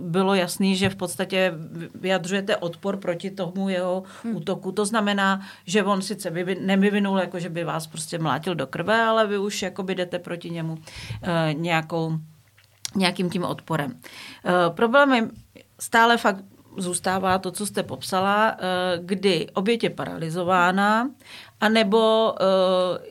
bylo 0.00 0.34
jasný, 0.34 0.76
že 0.76 0.88
v 0.88 0.96
podstatě 0.96 1.54
vyjadřujete 1.94 2.56
odpor 2.56 2.96
proti 2.96 3.30
tomu 3.30 3.68
jeho 3.68 4.02
hmm. 4.22 4.36
útoku. 4.36 4.72
To 4.72 4.86
znamená, 4.86 5.40
že 5.66 5.84
on 5.84 6.02
sice 6.02 6.30
nevyvinul, 6.60 7.18
jako 7.18 7.38
že 7.38 7.48
by 7.48 7.63
vás 7.64 7.86
prostě 7.86 8.18
mlátil 8.18 8.54
do 8.54 8.66
krve, 8.66 9.02
ale 9.02 9.26
vy 9.26 9.38
už 9.38 9.62
jakoby 9.62 9.94
jdete 9.94 10.18
proti 10.18 10.50
němu 10.50 10.78
nějakou 11.52 12.18
nějakým 12.96 13.30
tím 13.30 13.44
odporem. 13.44 14.00
Problémem 14.74 15.30
stále 15.80 16.16
fakt 16.16 16.44
zůstává 16.76 17.38
to, 17.38 17.50
co 17.50 17.66
jste 17.66 17.82
popsala, 17.82 18.52
uh, 18.52 18.58
kdy 19.04 19.48
oběť 19.54 19.84
je 19.84 19.90
paralizována, 19.90 21.10
anebo 21.60 22.34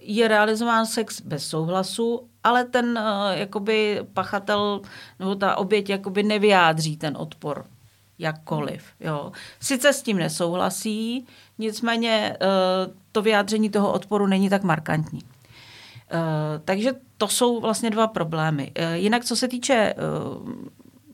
je 0.02 0.28
realizován 0.28 0.86
sex 0.86 1.22
bez 1.22 1.48
souhlasu, 1.48 2.28
ale 2.44 2.64
ten 2.66 3.00
jakoby 3.32 4.00
pachatel 4.14 4.82
nebo 5.20 5.36
ta 5.36 5.56
oběť 5.56 5.90
jakoby 5.90 6.24
nevyjádří 6.24 6.98
ten 6.98 7.18
odpor 7.18 7.66
jakkoliv. 8.20 8.84
Jo. 9.00 9.32
Sice 9.60 9.94
s 9.94 10.02
tím 10.02 10.18
nesouhlasí, 10.18 11.28
nicméně 11.58 12.38
uh, 12.42 12.94
to 13.12 13.22
vyjádření 13.22 13.70
toho 13.70 13.92
odporu 13.92 14.28
není 14.28 14.50
tak 14.50 14.64
markantní. 14.64 15.22
Uh, 15.22 16.20
takže 16.66 16.92
to 17.18 17.28
jsou 17.28 17.60
vlastně 17.60 17.90
dva 17.90 18.08
problémy. 18.08 18.72
Uh, 18.80 18.94
jinak, 18.94 19.26
co 19.26 19.36
se 19.36 19.48
týče 19.48 19.94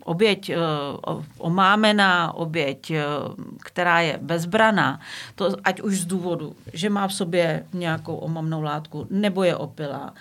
oběť 0.03 0.51
omámená, 1.37 2.33
oběť, 2.33 2.91
která 3.63 3.99
je 3.99 4.19
bezbraná, 4.21 4.99
to 5.35 5.55
ať 5.63 5.81
už 5.81 5.99
z 5.99 6.05
důvodu, 6.05 6.55
že 6.73 6.89
má 6.89 7.07
v 7.07 7.13
sobě 7.13 7.65
nějakou 7.73 8.15
omamnou 8.15 8.61
látku, 8.61 9.07
nebo 9.09 9.43
je 9.43 9.55
opilá, 9.55 10.13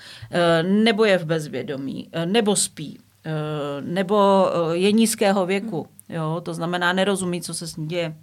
nebo 0.63 1.05
je 1.05 1.19
v 1.19 1.25
bezvědomí, 1.25 2.09
nebo 2.25 2.57
spí, 2.57 2.99
nebo 3.81 4.47
je 4.73 4.93
nízkého 4.93 5.47
věku, 5.47 5.87
jo, 6.09 6.41
to 6.45 6.55
znamená 6.55 6.93
nerozumí, 6.93 7.43
co 7.43 7.55
se 7.55 7.67
s 7.67 7.77
ní 7.77 7.87
děje, 7.87 8.17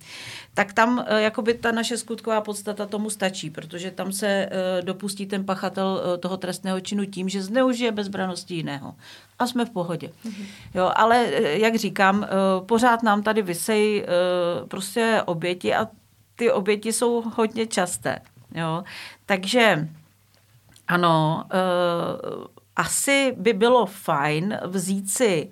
tak 0.53 0.73
tam 0.73 1.05
eh, 1.07 1.21
jakoby 1.21 1.53
ta 1.53 1.71
naše 1.71 1.97
skutková 1.97 2.41
podstata 2.41 2.85
tomu 2.85 3.09
stačí, 3.09 3.49
protože 3.49 3.91
tam 3.91 4.11
se 4.11 4.27
eh, 4.27 4.81
dopustí 4.81 5.25
ten 5.25 5.45
pachatel 5.45 6.01
eh, 6.03 6.17
toho 6.17 6.37
trestného 6.37 6.79
činu 6.79 7.05
tím, 7.05 7.29
že 7.29 7.43
zneužije 7.43 7.91
bezbranosti 7.91 8.55
jiného. 8.55 8.95
A 9.39 9.47
jsme 9.47 9.65
v 9.65 9.69
pohodě. 9.69 10.07
Mm-hmm. 10.07 10.45
Jo, 10.73 10.91
ale 10.95 11.25
jak 11.41 11.75
říkám, 11.75 12.27
pořád 12.65 13.03
nám 13.03 13.23
tady 13.23 13.41
vysej 13.41 14.05
prostě 14.67 15.21
oběti 15.25 15.75
a 15.75 15.87
ty 16.35 16.51
oběti 16.51 16.93
jsou 16.93 17.23
hodně 17.35 17.67
časté. 17.67 18.19
Jo. 18.55 18.83
Takže 19.25 19.89
ano, 20.87 21.43
asi 22.75 23.35
by 23.37 23.53
bylo 23.53 23.85
fajn 23.85 24.59
vzít 24.65 25.09
si 25.09 25.49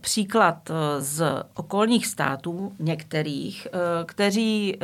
příklad 0.00 0.70
eh, 0.70 1.00
z 1.00 1.44
okolních 1.54 2.06
států, 2.06 2.72
některých, 2.78 3.68
eh, 3.72 4.04
kteří, 4.04 4.78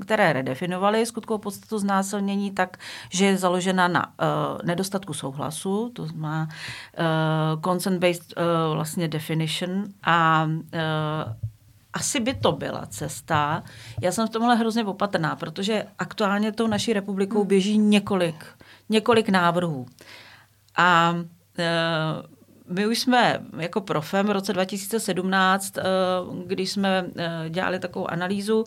které 0.00 0.32
redefinovali 0.32 1.06
skutkovou 1.06 1.38
podstatu 1.38 1.78
znásilnění 1.78 2.50
tak, 2.50 2.76
že 3.10 3.26
je 3.26 3.36
založena 3.36 3.88
na 3.88 4.12
nedostatku 4.64 5.14
souhlasu, 5.14 5.90
to 5.94 6.06
znamená 6.06 6.48
consent-based 7.60 8.34
vlastně 8.74 9.08
definition 9.08 9.84
a 10.02 10.48
asi 11.92 12.20
by 12.20 12.34
to 12.34 12.52
byla 12.52 12.86
cesta. 12.86 13.62
Já 14.00 14.12
jsem 14.12 14.26
v 14.26 14.30
tomhle 14.30 14.56
hrozně 14.56 14.84
opatrná, 14.84 15.36
protože 15.36 15.86
aktuálně 15.98 16.52
tou 16.52 16.66
naší 16.66 16.92
republikou 16.92 17.38
hmm. 17.38 17.48
běží 17.48 17.78
několik, 17.78 18.44
několik 18.88 19.28
návrhů. 19.28 19.86
A 20.76 21.14
my 22.68 22.86
už 22.86 22.98
jsme 22.98 23.40
jako 23.58 23.80
profem 23.80 24.26
v 24.26 24.30
roce 24.30 24.52
2017, 24.52 25.74
když 26.46 26.70
jsme 26.70 27.06
dělali 27.48 27.78
takovou 27.78 28.10
analýzu 28.10 28.64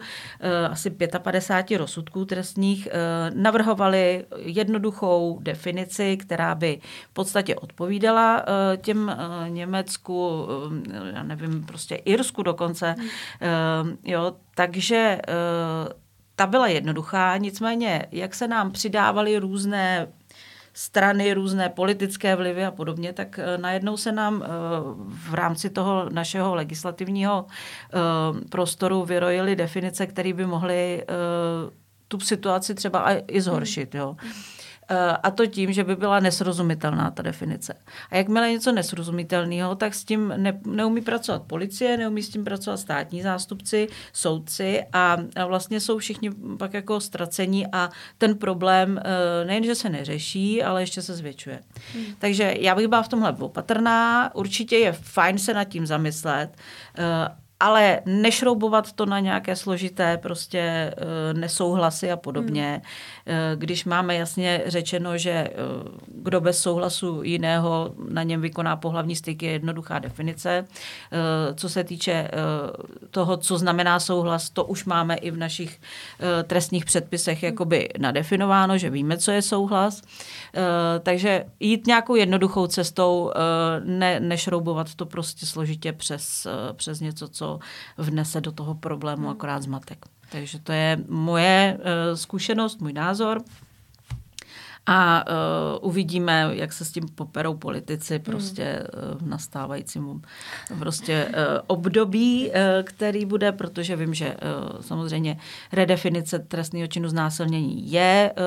asi 0.70 0.90
55 1.20 1.78
rozsudků 1.78 2.26
trestních, 2.26 2.88
navrhovali 3.34 4.26
jednoduchou 4.38 5.40
definici, 5.42 6.18
která 6.18 6.56
by 6.56 6.80
v 7.10 7.14
podstatě 7.14 7.56
odpovídala 7.56 8.46
těm 8.82 9.18
Německu, 9.48 10.48
já 11.14 11.24
nevím, 11.24 11.64
prostě 11.64 11.96
Irsku 11.96 12.44
dokonce. 12.44 12.96
Hmm. 12.98 13.98
Jo, 14.04 14.34
takže 14.56 15.20
ta 16.36 16.48
byla 16.48 16.68
jednoduchá, 16.68 17.38
nicméně, 17.38 18.06
jak 18.12 18.36
se 18.36 18.48
nám 18.48 18.72
přidávaly 18.72 19.38
různé 19.38 20.08
strany, 20.78 21.34
různé 21.34 21.70
politické 21.70 22.36
vlivy 22.36 22.66
a 22.66 22.72
podobně, 22.72 23.14
tak 23.14 23.40
eh, 23.40 23.58
najednou 23.58 23.98
se 23.98 24.12
nám 24.12 24.44
eh, 24.44 24.48
v 25.30 25.34
rámci 25.34 25.70
toho 25.70 26.10
našeho 26.10 26.56
legislativního 26.56 27.46
eh, 27.46 27.98
prostoru 28.50 29.06
vyrojily 29.06 29.56
definice, 29.56 30.08
které 30.08 30.34
by 30.34 30.46
mohly 30.46 31.06
tu 32.08 32.20
situaci 32.20 32.76
třeba 32.76 33.12
i 33.28 33.42
zhoršit. 33.42 33.96
Jo. 33.96 34.16
Eh, 34.90 35.18
a 35.24 35.32
to 35.32 35.46
tím, 35.46 35.74
že 35.74 35.84
by 35.84 35.96
byla 35.96 36.20
nesrozumitelná 36.20 37.12
ta 37.12 37.24
definice. 37.24 37.74
A 38.12 38.16
jakmile 38.16 38.48
je 38.48 38.54
něco 38.54 38.72
nesrozumitelného, 38.72 39.76
tak 39.76 39.94
s 39.94 40.04
tím 40.04 40.34
ne, 40.38 40.60
neumí 40.66 41.02
pracovat 41.02 41.42
policie, 41.42 41.98
neumí 41.98 42.24
s 42.24 42.30
tím 42.30 42.44
pracovat 42.44 42.78
státní 42.78 43.22
zástupci, 43.22 43.88
soudci 44.14 44.84
a, 44.94 45.18
a 45.36 45.46
vlastně 45.46 45.80
jsou 45.80 45.98
všichni 45.98 46.32
pak 46.58 46.74
jako 46.74 47.00
ztracení 47.00 47.68
a 47.72 47.90
ten 48.18 48.38
problém 48.38 49.00
eh, 49.04 49.46
nejenže 49.46 49.76
se 49.76 49.90
neřeší, 49.90 50.64
ale 50.64 50.82
ještě 50.82 51.02
se 51.02 51.16
zvětšuje. 51.16 51.60
Hmm. 51.94 52.06
Takže 52.20 52.56
já 52.60 52.76
bych 52.76 52.88
byla 52.88 53.04
v 53.04 53.08
tomhle 53.08 53.32
opatrná. 53.32 54.36
Určitě 54.36 54.78
je 54.78 54.92
fajn 54.92 55.38
se 55.38 55.54
nad 55.54 55.64
tím 55.64 55.86
zamyslet 55.86 56.50
eh, 56.98 57.47
ale 57.60 58.02
nešroubovat 58.06 58.92
to 58.92 59.06
na 59.06 59.20
nějaké 59.20 59.56
složité 59.56 60.18
prostě 60.18 60.60
e, 60.60 60.94
nesouhlasy 61.34 62.12
a 62.12 62.18
podobně. 62.18 62.82
Hmm. 63.26 63.38
E, 63.54 63.56
když 63.56 63.86
máme 63.86 64.16
jasně 64.16 64.62
řečeno, 64.66 65.18
že 65.18 65.32
e, 65.32 65.52
kdo 66.08 66.42
bez 66.42 66.62
souhlasu 66.62 67.24
jiného 67.24 67.94
na 68.10 68.24
něm 68.24 68.42
vykoná 68.42 68.76
pohlavní 68.76 69.16
styk, 69.16 69.44
je 69.44 69.52
jednoduchá 69.52 70.00
definice. 70.00 70.66
Co 71.56 71.70
se 71.70 71.84
týče 71.84 72.32
toho, 73.12 73.38
co 73.38 73.58
znamená 73.58 74.00
souhlas, 74.00 74.50
to 74.50 74.66
už 74.66 74.86
máme 74.86 75.16
i 75.16 75.32
v 75.32 75.38
našich 75.38 75.82
trestních 76.48 76.86
předpisech 76.86 77.44
jakoby 77.44 77.90
nadefinováno, 78.00 78.78
že 78.78 78.90
víme, 78.90 79.18
co 79.18 79.32
je 79.32 79.42
souhlas. 79.42 80.02
Takže 81.04 81.46
jít 81.60 81.88
nějakou 81.88 82.16
jednoduchou 82.16 82.68
cestou, 82.68 83.32
ne, 83.84 84.20
nešroubovat 84.20 84.96
to 84.96 85.06
prostě 85.06 85.46
složitě 85.46 85.94
přes, 85.94 86.48
přes 86.74 87.00
něco, 87.00 87.28
co 87.28 87.47
co 87.48 87.60
vnese 87.98 88.42
do 88.42 88.52
toho 88.52 88.76
problému 88.76 89.22
hmm. 89.22 89.32
akorát 89.32 89.64
zmatek. 89.64 90.06
Takže 90.32 90.60
to 90.60 90.72
je 90.72 90.98
moje 91.08 91.78
uh, 91.78 91.84
zkušenost, 92.18 92.82
můj 92.82 92.94
názor. 92.94 93.42
A 94.90 95.26
uh, 95.28 95.90
uvidíme, 95.90 96.50
jak 96.52 96.74
se 96.74 96.86
s 96.86 96.92
tím 96.92 97.04
poperou 97.16 97.54
politici 97.54 98.16
hmm. 98.16 98.24
prostě 98.24 98.84
uh, 98.84 99.20
v 99.20 99.28
nastávajícím 99.28 100.22
prostě 100.80 101.26
uh, 101.26 101.34
období, 101.68 102.48
uh, 102.48 102.54
který 102.84 103.26
bude, 103.26 103.52
protože 103.52 103.96
vím, 103.96 104.14
že 104.14 104.28
uh, 104.28 104.82
samozřejmě 104.82 105.38
redefinice 105.72 106.40
trestného 106.40 106.88
činu 106.88 107.10
znásilnění 107.10 107.92
je 107.92 108.34
uh, 108.38 108.44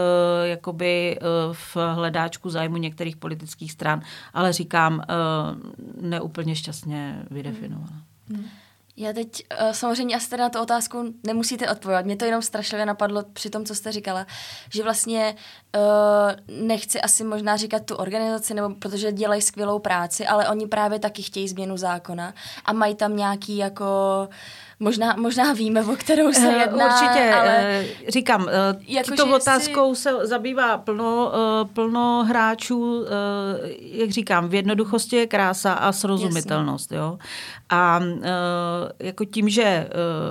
jakoby 0.49 1.19
uh, 1.21 1.55
v 1.55 1.77
hledáčku 1.95 2.51
zájmu 2.51 2.77
některých 2.77 3.17
politických 3.17 3.73
stran, 3.73 4.03
ale 4.35 4.53
říkám, 4.53 4.95
uh, 4.95 5.01
neúplně 6.01 6.57
šťastně 6.57 7.23
vydefinovaná. 7.31 8.03
Hmm. 8.29 8.45
Já 9.01 9.13
teď 9.13 9.47
uh, 9.63 9.71
samozřejmě 9.71 10.17
asi 10.17 10.31
teda 10.31 10.45
na 10.45 10.51
tu 10.51 10.61
otázku 10.61 11.15
nemusíte 11.27 11.71
odpovědět. 11.71 12.07
Mě 12.07 12.17
to 12.17 12.25
jenom 12.25 12.43
strašlivě 12.43 12.87
napadlo 12.87 13.23
při 13.33 13.51
tom, 13.51 13.65
co 13.65 13.75
jste 13.75 13.93
říkala, 13.93 14.27
že 14.75 14.83
vlastně 14.83 15.37
uh, 15.77 16.67
nechci 16.67 17.01
asi 17.01 17.25
možná 17.25 17.57
říkat 17.57 17.85
tu 17.85 17.95
organizaci, 17.95 18.55
nebo 18.55 18.75
protože 18.75 19.13
dělají 19.13 19.43
skvělou 19.43 19.79
práci, 19.79 20.27
ale 20.27 20.49
oni 20.49 20.67
právě 20.67 20.99
taky 20.99 21.23
chtějí 21.23 21.49
změnu 21.49 21.77
zákona 21.77 22.35
a 22.65 22.73
mají 22.73 22.95
tam 22.95 23.17
nějaký 23.17 23.57
jako 23.57 24.29
Možná, 24.83 25.15
možná 25.19 25.53
víme, 25.53 25.85
o 25.85 25.97
kterou 25.97 26.33
se 26.33 26.49
eh, 26.49 26.61
jedná. 26.61 26.87
Určitě, 26.87 27.35
ale... 27.35 27.57
Eh, 27.59 27.87
říkám, 28.09 28.49
eh, 28.49 28.79
jako, 28.89 29.15
to 29.17 29.37
otázkou 29.37 29.95
si... 29.95 30.03
se 30.03 30.27
zabývá 30.27 30.79
plno, 30.79 31.33
plno 31.73 32.25
hráčů, 32.29 33.05
jak 33.81 34.11
říkám, 34.11 34.49
v 34.49 34.55
jednoduchosti 34.55 35.17
je 35.17 35.27
krása 35.27 35.73
a 35.73 35.93
srozumitelnost. 35.93 36.93
Jo? 36.93 37.19
A 37.71 38.01
jako 38.99 39.25
tím, 39.25 39.49
že 39.49 39.89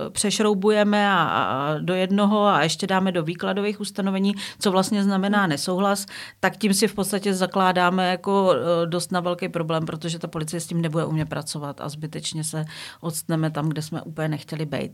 přešroubujeme 0.10 1.12
a, 1.12 1.24
a 1.24 1.76
do 1.80 1.94
jednoho 1.94 2.46
a 2.46 2.64
ještě 2.64 2.88
dáme 2.88 3.12
do 3.12 3.24
výkladových 3.24 3.80
ustanovení, 3.80 4.34
co 4.60 4.72
vlastně 4.72 5.04
znamená 5.04 5.29
nesouhlas, 5.30 6.06
tak 6.40 6.58
tím 6.58 6.74
si 6.74 6.88
v 6.88 6.96
podstatě 6.96 7.34
zakládáme 7.34 8.10
jako 8.10 8.54
dost 8.86 9.12
na 9.12 9.20
velký 9.20 9.50
problém, 9.50 9.86
protože 9.86 10.20
ta 10.20 10.28
policie 10.28 10.60
s 10.60 10.68
tím 10.68 10.82
nebude 10.82 11.06
umět 11.06 11.30
pracovat 11.30 11.82
a 11.82 11.90
zbytečně 11.90 12.44
se 12.44 12.66
odstneme 13.02 13.52
tam, 13.52 13.70
kde 13.70 13.82
jsme 13.82 14.02
úplně 14.02 14.28
nechtěli 14.28 14.66
být. 14.66 14.92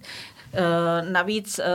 Eh, 0.53 1.11
navíc, 1.11 1.59
eh, 1.59 1.65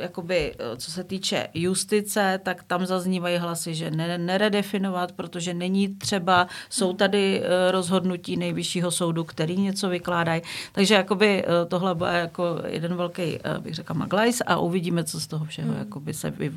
jakoby, 0.00 0.54
co 0.76 0.90
se 0.90 1.04
týče 1.04 1.48
justice, 1.54 2.40
tak 2.42 2.62
tam 2.62 2.86
zaznívají 2.86 3.36
hlasy, 3.36 3.74
že 3.74 3.90
neredefinovat, 4.16 5.12
protože 5.12 5.54
není 5.54 5.88
třeba, 5.88 6.46
jsou 6.70 6.92
tady 6.92 7.42
rozhodnutí 7.70 8.36
nejvyššího 8.36 8.90
soudu, 8.90 9.24
který 9.24 9.56
něco 9.56 9.88
vykládají. 9.88 10.42
Takže 10.72 10.94
jakoby 10.94 11.44
tohle 11.68 11.94
bude 11.94 12.10
jako 12.10 12.60
jeden 12.66 12.94
velký, 12.96 13.38
bych 13.58 13.74
řekla, 13.74 13.94
maglajs 13.94 14.42
a 14.46 14.58
uvidíme, 14.58 15.04
co 15.04 15.20
z 15.20 15.26
toho 15.26 15.44
všeho 15.44 15.68
hmm. 15.68 15.78
jakoby 15.78 16.14
se 16.14 16.30
vy, 16.30 16.52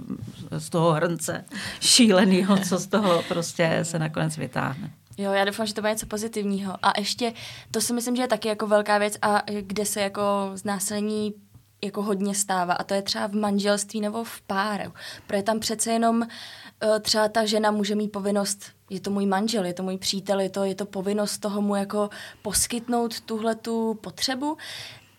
z 0.58 0.70
toho 0.70 0.92
hrnce 0.92 1.27
šíleného, 1.82 2.58
co 2.58 2.78
z 2.78 2.88
toho 2.88 3.24
prostě 3.28 3.80
se 3.84 4.00
nakonec 4.00 4.38
vytáhne. 4.38 4.92
Jo, 5.18 5.32
já 5.32 5.46
doufám, 5.46 5.66
že 5.66 5.74
to 5.74 5.82
bude 5.82 5.92
něco 5.92 6.06
pozitivního. 6.06 6.74
A 6.82 6.94
ještě, 6.98 7.34
to 7.72 7.82
si 7.82 7.94
myslím, 7.94 8.16
že 8.16 8.22
je 8.22 8.28
taky 8.28 8.48
jako 8.48 8.68
velká 8.68 8.98
věc 8.98 9.18
a 9.22 9.44
kde 9.62 9.86
se 9.86 10.02
jako 10.02 10.22
znásilnění 10.54 11.34
jako 11.84 12.02
hodně 12.02 12.36
stává 12.36 12.74
a 12.74 12.84
to 12.84 12.94
je 12.94 13.02
třeba 13.02 13.28
v 13.28 13.34
manželství 13.34 14.02
nebo 14.02 14.24
v 14.24 14.42
páru. 14.42 14.94
Protože 15.28 15.44
tam 15.44 15.60
přece 15.60 15.92
jenom 15.92 16.22
uh, 16.22 17.00
třeba 17.00 17.28
ta 17.28 17.46
žena 17.46 17.72
může 17.72 17.96
mít 17.96 18.12
povinnost, 18.12 18.66
je 18.90 19.00
to 19.00 19.10
můj 19.10 19.26
manžel, 19.26 19.66
je 19.66 19.74
to 19.74 19.84
můj 19.84 19.98
přítel, 19.98 20.40
je 20.40 20.50
to, 20.50 20.64
je 20.64 20.76
to 20.76 20.86
povinnost 20.86 21.38
toho 21.38 21.62
mu 21.62 21.76
jako 21.76 22.10
poskytnout 22.42 23.22
tuhle 23.22 23.56
tu 23.56 23.94
potřebu. 23.94 24.58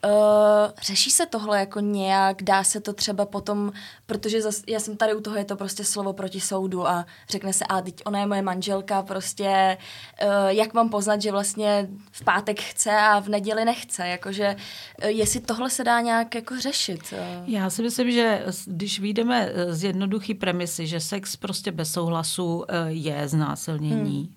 Uh, 0.04 0.72
řeší 0.82 1.10
se 1.10 1.26
tohle 1.26 1.60
jako 1.60 1.80
nějak, 1.80 2.42
dá 2.42 2.64
se 2.64 2.80
to 2.80 2.92
třeba 2.92 3.26
potom, 3.26 3.72
protože 4.06 4.42
zas, 4.42 4.62
já 4.68 4.80
jsem 4.80 4.96
tady 4.96 5.14
u 5.14 5.20
toho, 5.20 5.36
je 5.36 5.44
to 5.44 5.56
prostě 5.56 5.84
slovo 5.84 6.12
proti 6.12 6.40
soudu 6.40 6.88
a 6.88 7.06
řekne 7.30 7.52
se, 7.52 7.64
a 7.64 7.80
teď 7.80 8.02
ona 8.04 8.20
je 8.20 8.26
moje 8.26 8.42
manželka, 8.42 9.02
prostě 9.02 9.76
uh, 10.22 10.48
jak 10.48 10.74
mám 10.74 10.88
poznat, 10.88 11.22
že 11.22 11.32
vlastně 11.32 11.88
v 12.12 12.24
pátek 12.24 12.60
chce 12.60 12.90
a 12.90 13.20
v 13.20 13.28
neděli 13.28 13.64
nechce, 13.64 14.08
jakože 14.08 14.56
uh, 15.02 15.08
jestli 15.08 15.40
tohle 15.40 15.70
se 15.70 15.84
dá 15.84 16.00
nějak 16.00 16.34
jako 16.34 16.60
řešit. 16.60 17.00
Uh. 17.12 17.50
Já 17.50 17.70
si 17.70 17.82
myslím, 17.82 18.10
že 18.10 18.44
když 18.66 19.00
vyjdeme 19.00 19.52
z 19.68 19.84
jednoduché 19.84 20.34
premisy, 20.34 20.86
že 20.86 21.00
sex 21.00 21.36
prostě 21.36 21.72
bez 21.72 21.92
souhlasu 21.92 22.56
uh, 22.56 22.64
je 22.86 23.28
znásilnění, 23.28 24.20
hmm 24.20 24.34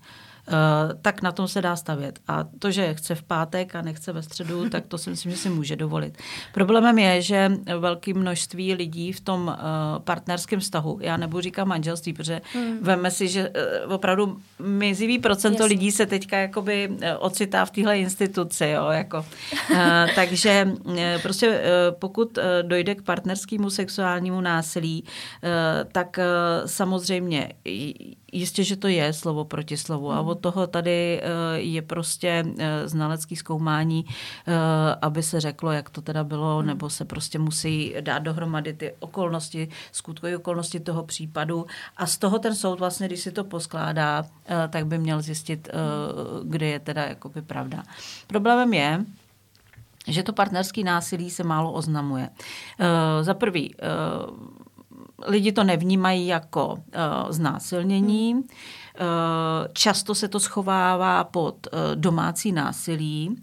tak 1.02 1.22
na 1.22 1.32
tom 1.32 1.48
se 1.48 1.62
dá 1.62 1.76
stavět. 1.76 2.20
A 2.28 2.44
to, 2.60 2.72
že 2.72 2.94
chce 2.94 3.16
v 3.16 3.24
pátek 3.24 3.76
a 3.76 3.82
nechce 3.82 4.14
ve 4.14 4.24
středu, 4.24 4.70
tak 4.70 4.88
to 4.88 4.98
si 4.98 5.10
myslím, 5.10 5.32
že 5.32 5.38
si 5.38 5.50
může 5.50 5.76
dovolit. 5.76 6.18
Problémem 6.54 7.00
je, 7.00 7.22
že 7.22 7.52
velké 7.80 8.14
množství 8.14 8.74
lidí 8.74 9.12
v 9.12 9.22
tom 9.22 9.48
uh, 9.48 9.56
partnerském 10.00 10.60
vztahu, 10.60 11.00
já 11.02 11.18
nebudu 11.18 11.42
říkat 11.42 11.66
manželství, 11.66 12.14
protože 12.14 12.42
hmm. 12.54 12.78
veme 12.82 13.12
si, 13.12 13.28
že 13.28 13.50
uh, 13.50 13.94
opravdu 13.94 14.38
mizivý 14.60 15.20
procento 15.20 15.64
Jasně. 15.64 15.76
lidí 15.76 15.92
se 15.92 16.06
teďka 16.06 16.38
jakoby 16.38 16.98
ocitá 17.20 17.66
v 17.66 17.72
téhle 17.72 18.00
instituci. 18.00 18.68
Jo, 18.68 18.88
jako. 18.90 19.26
takže 20.16 20.68
prostě 21.22 21.62
pokud 21.92 22.40
dojde 22.62 22.96
k 22.96 23.02
partnerskému 23.02 23.70
sexuálnímu 23.70 24.42
násilí, 24.42 25.04
tak 25.92 26.20
samozřejmě 26.66 27.50
Jistě, 28.32 28.64
že 28.64 28.76
to 28.76 28.88
je 28.88 29.14
slovo 29.14 29.46
proti 29.46 29.78
slovu 29.78 30.12
a 30.12 30.22
od 30.22 30.40
toho 30.40 30.68
tady 30.68 31.22
eh, 31.22 31.60
je 31.60 31.82
prostě 31.82 32.46
eh, 32.60 32.88
znalecký 32.88 33.36
zkoumání, 33.36 34.06
eh, 34.08 34.54
aby 35.02 35.24
se 35.24 35.40
řeklo, 35.40 35.72
jak 35.72 35.90
to 35.90 36.02
teda 36.02 36.24
bylo, 36.24 36.58
hmm. 36.58 36.68
nebo 36.68 36.90
se 36.90 37.06
prostě 37.06 37.40
musí 37.40 37.96
dát 38.02 38.20
dohromady 38.20 38.74
ty 38.74 38.94
okolnosti, 39.00 39.70
skutkové 39.92 40.38
okolnosti 40.38 40.80
toho 40.80 41.04
případu 41.04 41.66
a 41.98 42.08
z 42.08 42.18
toho 42.18 42.40
ten 42.40 42.56
soud 42.56 42.80
vlastně, 42.80 43.08
když 43.08 43.20
si 43.20 43.32
to 43.32 43.44
poskládá, 43.44 44.26
tak 44.70 44.88
by 44.88 44.98
měl 44.98 45.22
zjistit, 45.22 45.70
kde 46.44 46.66
je 46.66 46.80
teda 46.80 47.06
jakoby 47.06 47.42
pravda. 47.42 47.84
Problémem 48.28 48.74
je, 48.74 49.06
že 50.08 50.24
to 50.24 50.34
partnerský 50.34 50.84
násilí 50.84 51.30
se 51.30 51.44
málo 51.44 51.72
oznamuje. 51.72 52.30
Za 53.22 53.34
prvý, 53.34 53.76
lidi 55.28 55.52
to 55.52 55.64
nevnímají 55.64 56.28
jako 56.28 56.68
uh, 56.68 56.80
znásilnění. 57.30 58.36
Uh, 58.36 58.42
často 59.74 60.16
se 60.16 60.28
to 60.28 60.40
schovává 60.40 61.24
pod 61.24 61.68
uh, 61.74 61.80
domácí 61.96 62.52
násilí. 62.52 63.42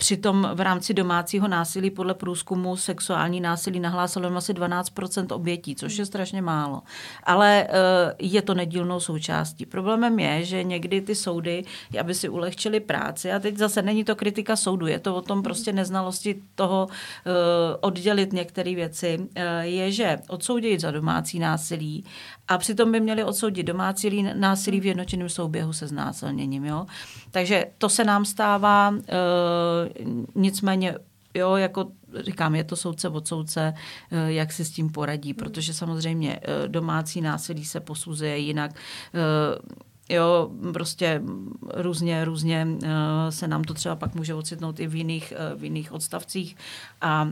Přitom 0.00 0.50
v 0.54 0.60
rámci 0.60 0.94
domácího 0.94 1.48
násilí 1.48 1.90
podle 1.90 2.14
průzkumu 2.14 2.76
sexuální 2.76 3.40
násilí 3.40 3.80
nahlásilo 3.80 4.36
asi 4.36 4.52
12% 4.52 5.34
obětí, 5.34 5.74
což 5.74 5.96
je 5.96 6.06
strašně 6.06 6.42
málo. 6.42 6.82
Ale 7.24 7.66
eh, 7.68 8.14
je 8.18 8.42
to 8.42 8.54
nedílnou 8.54 9.00
součástí. 9.00 9.66
Problémem 9.66 10.18
je, 10.18 10.44
že 10.44 10.64
někdy 10.64 11.00
ty 11.00 11.14
soudy, 11.14 11.64
aby 12.00 12.14
si 12.14 12.28
ulehčili 12.28 12.80
práci, 12.80 13.32
a 13.32 13.38
teď 13.38 13.56
zase 13.56 13.82
není 13.82 14.04
to 14.04 14.16
kritika 14.16 14.56
soudu, 14.56 14.86
je 14.86 14.98
to 14.98 15.16
o 15.16 15.22
tom 15.22 15.42
prostě 15.42 15.72
neznalosti 15.72 16.42
toho 16.54 16.88
eh, 16.90 17.30
oddělit 17.80 18.32
některé 18.32 18.74
věci, 18.74 19.28
eh, 19.34 19.66
je, 19.66 19.92
že 19.92 20.18
odsoudit 20.28 20.80
za 20.80 20.90
domácí 20.90 21.38
násilí 21.38 22.04
a 22.50 22.58
přitom 22.58 22.92
by 22.92 23.00
měli 23.00 23.24
odsoudit 23.24 23.62
domácí 23.62 24.22
násilí 24.22 24.80
v 24.80 24.86
jednočenném 24.86 25.28
souběhu 25.28 25.72
se 25.72 25.86
znásilněním. 25.86 26.64
Jo? 26.64 26.86
Takže 27.30 27.66
to 27.78 27.88
se 27.88 28.04
nám 28.04 28.24
stává, 28.24 28.94
e, 28.94 29.14
nicméně 30.34 30.94
jo, 31.34 31.56
jako 31.56 31.90
říkám, 32.14 32.54
je 32.54 32.64
to 32.64 32.76
soudce 32.76 33.08
od 33.08 33.28
soudce, 33.28 33.74
e, 34.10 34.32
jak 34.32 34.52
si 34.52 34.64
s 34.64 34.70
tím 34.70 34.90
poradí, 34.90 35.34
protože 35.34 35.74
samozřejmě 35.74 36.40
e, 36.42 36.68
domácí 36.68 37.20
násilí 37.20 37.64
se 37.64 37.80
posuzuje 37.80 38.38
jinak. 38.38 38.70
E, 38.70 38.76
Jo, 40.10 40.50
prostě 40.72 41.22
různě, 41.74 42.24
různě 42.24 42.66
uh, 42.82 42.88
se 43.30 43.48
nám 43.48 43.64
to 43.64 43.74
třeba 43.74 43.96
pak 43.96 44.14
může 44.14 44.34
ocitnout 44.34 44.80
i 44.80 44.86
v 44.86 44.94
jiných, 44.94 45.32
uh, 45.52 45.60
v 45.60 45.64
jiných 45.64 45.92
odstavcích 45.92 46.56
a 47.00 47.22
uh, 47.22 47.30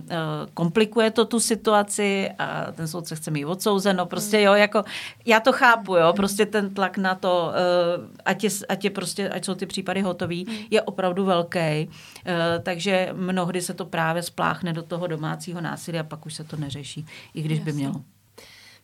komplikuje 0.55 1.11
to 1.11 1.25
tu 1.25 1.41
situaci 1.41 2.31
a 2.39 2.73
ten 2.73 2.89
soud 2.89 3.07
se 3.07 3.17
chce 3.17 3.31
mít 3.31 3.45
odsouzeno. 3.45 4.07
Prostě 4.07 4.41
jo, 4.41 4.55
jako 4.55 4.85
já 5.27 5.41
to 5.41 5.53
chápu, 5.53 5.97
jo, 5.97 6.13
prostě 6.17 6.47
ten 6.47 6.75
tlak 6.75 6.99
na 6.99 7.15
to, 7.15 7.53
ať, 8.25 8.45
je, 8.45 8.51
ať, 8.69 8.85
je 8.85 8.91
prostě, 8.91 9.29
ať 9.29 9.45
jsou 9.45 9.55
ty 9.55 9.67
případy 9.67 10.01
hotový, 10.01 10.45
hmm. 10.45 10.57
je 10.71 10.83
opravdu 10.83 11.25
velký. 11.25 11.91
Takže 12.63 13.09
mnohdy 13.13 13.63
se 13.63 13.75
to 13.75 13.85
právě 13.87 14.23
spláchne 14.23 14.73
do 14.73 14.83
toho 14.83 15.07
domácího 15.07 15.61
násilí 15.61 15.99
a 15.99 16.03
pak 16.03 16.27
už 16.27 16.35
se 16.35 16.45
to 16.45 16.57
neřeší, 16.57 17.07
i 17.35 17.43
když 17.43 17.59
Jasně. 17.59 17.73
by 17.73 17.79
mělo. 17.79 18.18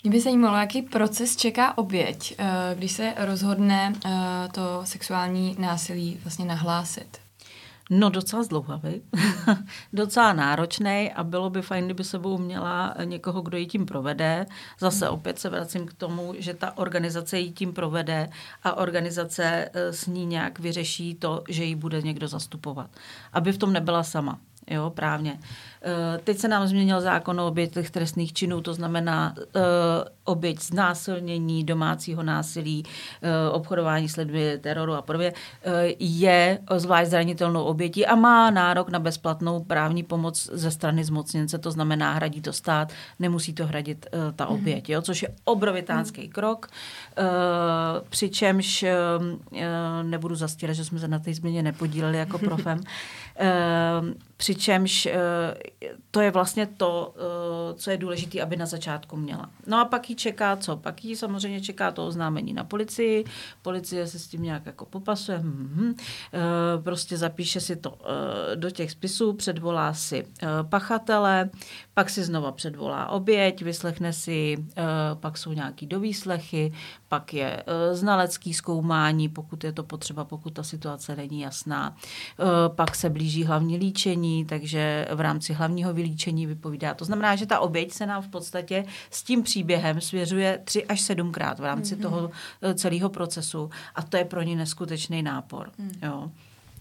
Mě 0.04 0.10
by 0.10 0.20
zajímalo, 0.20 0.56
jaký 0.56 0.82
proces 0.82 1.36
čeká 1.36 1.78
oběť, 1.78 2.34
eh, 2.38 2.74
když 2.74 2.92
se 2.92 3.14
rozhodne 3.16 3.92
eh, 4.04 4.10
to 4.52 4.80
sexuální 4.84 5.56
násilí 5.58 6.18
vlastně 6.22 6.44
nahlásit. 6.44 7.18
No 7.90 8.10
docela 8.10 8.42
zdlouhavý, 8.42 9.02
docela 9.92 10.32
náročný 10.32 11.12
a 11.12 11.24
bylo 11.24 11.50
by 11.50 11.62
fajn, 11.62 11.84
kdyby 11.84 12.04
sebou 12.04 12.38
měla 12.38 12.94
někoho, 13.04 13.42
kdo 13.42 13.56
ji 13.56 13.66
tím 13.66 13.86
provede. 13.86 14.46
Zase 14.80 15.08
opět 15.08 15.38
se 15.38 15.48
vracím 15.48 15.86
k 15.86 15.92
tomu, 15.92 16.34
že 16.38 16.54
ta 16.54 16.78
organizace 16.78 17.38
ji 17.38 17.52
tím 17.52 17.72
provede 17.72 18.28
a 18.62 18.74
organizace 18.76 19.70
eh, 19.72 19.92
s 19.92 20.06
ní 20.06 20.26
nějak 20.26 20.58
vyřeší 20.58 21.14
to, 21.14 21.42
že 21.48 21.64
ji 21.64 21.74
bude 21.74 22.02
někdo 22.02 22.28
zastupovat. 22.28 22.90
Aby 23.32 23.52
v 23.52 23.58
tom 23.58 23.72
nebyla 23.72 24.02
sama 24.02 24.38
jo, 24.70 24.90
právně. 24.90 25.38
Eh, 25.84 26.18
teď 26.24 26.38
se 26.38 26.48
nám 26.48 26.66
změnil 26.66 27.00
zákon 27.00 27.40
o 27.40 27.46
obětech 27.46 27.90
trestných 27.90 28.32
činů, 28.32 28.60
to 28.60 28.74
znamená 28.74 29.34
uh, 29.36 29.62
oběť 30.24 30.62
znásilnění, 30.62 31.64
domácího 31.64 32.22
násilí, 32.22 32.84
uh, 32.84 33.56
obchodování 33.56 34.08
s 34.08 34.16
lidmi, 34.16 34.58
teroru 34.60 34.94
a 34.94 35.02
podobně, 35.02 35.32
je 35.98 36.58
zvlášť 36.76 37.10
zranitelnou 37.10 37.64
obětí 37.64 38.06
a 38.06 38.14
má 38.14 38.50
nárok 38.50 38.88
na 38.88 38.98
bezplatnou 38.98 39.64
právní 39.64 40.02
pomoc 40.02 40.50
ze 40.52 40.70
strany 40.70 41.04
zmocněnce, 41.04 41.58
to 41.58 41.70
znamená 41.70 42.12
hradí 42.12 42.40
to 42.40 42.52
stát, 42.52 42.92
nemusí 43.18 43.52
to 43.52 43.66
hradit 43.66 44.06
ta 44.36 44.44
mhm. 44.44 44.54
oběť, 44.54 44.88
jo, 44.88 45.02
což 45.02 45.22
je 45.22 45.28
obrovitánský 45.44 46.22
mm. 46.22 46.32
krok, 46.32 46.66
přičemž 48.08 48.84
nebudu 50.02 50.34
zastírat, 50.34 50.76
že 50.76 50.84
jsme 50.84 50.98
se 50.98 51.08
na 51.08 51.18
té 51.18 51.34
změně 51.34 51.62
nepodíleli 51.62 52.18
jako 52.18 52.38
profem, 52.38 52.80
přičemž 54.44 55.06
uh, 55.06 55.12
to 56.10 56.20
je 56.20 56.30
vlastně 56.30 56.66
to, 56.66 57.14
uh, 57.16 57.78
co 57.78 57.90
je 57.90 57.96
důležité, 57.96 58.42
aby 58.42 58.56
na 58.56 58.66
začátku 58.66 59.16
měla. 59.16 59.50
No 59.66 59.80
a 59.80 59.84
pak 59.84 60.10
jí 60.10 60.16
čeká 60.16 60.56
co? 60.56 60.76
Pak 60.76 61.04
jí 61.04 61.16
samozřejmě 61.16 61.60
čeká 61.60 61.90
to 61.90 62.06
oznámení 62.06 62.52
na 62.52 62.64
policii, 62.64 63.24
policie 63.62 64.06
se 64.06 64.18
s 64.18 64.26
tím 64.26 64.42
nějak 64.42 64.66
jako 64.66 64.84
popasuje, 64.84 65.38
mm-hmm. 65.38 65.90
uh, 65.90 66.82
prostě 66.84 67.16
zapíše 67.16 67.60
si 67.60 67.76
to 67.76 67.98
do 68.54 68.70
těch 68.70 68.90
spisů, 68.90 69.32
předvolá 69.32 69.94
si 69.94 70.26
pachatele, 70.62 71.50
pak 71.94 72.10
si 72.10 72.24
znova 72.24 72.52
předvolá 72.52 73.08
oběť, 73.08 73.62
vyslechne 73.62 74.12
si, 74.12 74.56
uh, 74.58 74.64
pak 75.14 75.38
jsou 75.38 75.52
nějaký 75.52 75.86
dovýslechy, 75.86 76.72
pak 77.08 77.34
je 77.34 77.62
uh, 77.66 77.96
znalecký 77.96 78.54
zkoumání, 78.54 79.28
pokud 79.28 79.64
je 79.64 79.72
to 79.72 79.82
potřeba, 79.82 80.24
pokud 80.24 80.50
ta 80.50 80.62
situace 80.62 81.16
není 81.16 81.40
jasná. 81.40 81.90
Uh, 81.90 82.46
pak 82.76 82.94
se 82.94 83.10
blíží 83.10 83.44
hlavní 83.44 83.76
líčení, 83.76 84.44
takže 84.44 85.08
v 85.14 85.20
rámci 85.20 85.52
hlavního 85.52 85.94
vylíčení 85.94 86.46
vypovídá. 86.46 86.94
To 86.94 87.04
znamená, 87.04 87.36
že 87.36 87.46
ta 87.46 87.60
oběť 87.60 87.92
se 87.92 88.06
nám 88.06 88.22
v 88.22 88.28
podstatě 88.28 88.84
s 89.10 89.22
tím 89.22 89.42
příběhem 89.42 90.00
svěřuje 90.00 90.60
tři 90.64 90.86
až 90.86 91.00
sedmkrát 91.00 91.58
v 91.58 91.64
rámci 91.64 91.96
mm-hmm. 91.96 92.02
toho 92.02 92.30
celého 92.74 93.08
procesu 93.08 93.70
a 93.94 94.02
to 94.02 94.16
je 94.16 94.24
pro 94.24 94.42
ní 94.42 94.56
neskutečný 94.56 95.22
nápor. 95.22 95.70
Mm. 95.78 95.92
Jo. 96.02 96.30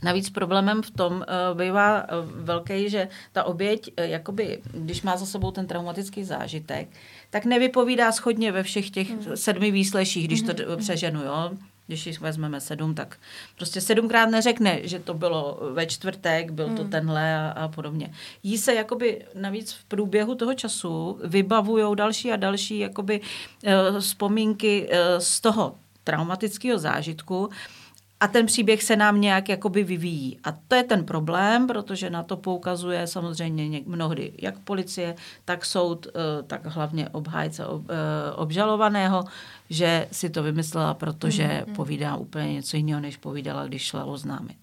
Navíc 0.04 0.30
problémem 0.30 0.82
v 0.82 0.92
tom 0.92 1.14
uh, 1.14 1.58
bývá 1.58 2.04
uh, 2.04 2.08
velký, 2.36 2.90
že 2.90 3.08
ta 3.32 3.44
oběť, 3.44 3.92
uh, 4.00 4.06
jakoby, 4.06 4.62
když 4.72 5.02
má 5.02 5.18
za 5.18 5.26
sebou 5.26 5.52
ten 5.52 5.68
traumatický 5.68 6.24
zážitek, 6.24 6.88
tak 7.30 7.46
nevypovídá 7.46 8.12
schodně 8.12 8.52
ve 8.52 8.64
všech 8.64 8.90
těch 8.90 9.10
mm. 9.10 9.38
sedmi 9.38 9.72
výsleších, 9.72 10.28
když 10.28 10.42
to 10.42 10.54
přeženu. 10.78 11.24
Jo? 11.24 11.52
Když 11.88 12.06
jich 12.06 12.22
vezmeme 12.22 12.62
sedm, 12.62 12.96
tak 12.96 13.18
prostě 13.56 13.82
sedmkrát 13.82 14.30
neřekne, 14.30 14.80
že 14.84 15.00
to 15.00 15.14
bylo 15.14 15.60
ve 15.74 15.86
čtvrtek, 15.86 16.52
byl 16.52 16.70
to 16.70 16.84
mm. 16.84 16.90
tenhle 16.90 17.36
a, 17.36 17.50
a 17.50 17.68
podobně. 17.68 18.14
Jí 18.44 18.58
se 18.58 18.74
jakoby 18.74 19.26
navíc 19.36 19.74
v 19.74 19.84
průběhu 19.84 20.36
toho 20.36 20.54
času 20.54 21.20
vybavují 21.24 21.96
další 21.96 22.32
a 22.32 22.36
další 22.36 22.80
jakoby 22.80 23.22
uh, 23.22 24.00
vzpomínky 24.00 24.90
uh, 24.90 24.98
z 25.20 25.42
toho 25.42 25.76
traumatického 26.04 26.80
zážitku, 26.80 27.50
a 28.24 28.28
ten 28.28 28.46
příběh 28.46 28.84
se 28.84 28.96
nám 28.96 29.22
nějak 29.22 29.50
jakoby 29.50 29.84
vyvíjí. 29.84 30.40
A 30.44 30.52
to 30.52 30.76
je 30.76 30.84
ten 30.84 31.06
problém, 31.06 31.68
protože 31.68 32.10
na 32.10 32.24
to 32.24 32.38
poukazuje 32.38 33.08
samozřejmě 33.08 33.82
mnohdy 33.86 34.34
jak 34.42 34.60
policie, 34.60 35.16
tak 35.46 35.66
soud, 35.66 36.08
eh, 36.08 36.44
tak 36.44 36.66
hlavně 36.66 37.10
obhájce 37.10 37.64
eh, 37.64 38.32
obžalovaného, 38.36 39.24
že 39.70 40.08
si 40.12 40.30
to 40.30 40.44
vymyslela, 40.44 40.94
protože 40.94 41.44
mm-hmm. 41.44 41.76
povídá 41.76 42.16
úplně 42.16 42.54
něco 42.54 42.78
jiného, 42.78 43.02
než 43.02 43.18
povídala, 43.18 43.68
když 43.68 43.82
šla 43.82 44.06
oznámit. 44.06 44.58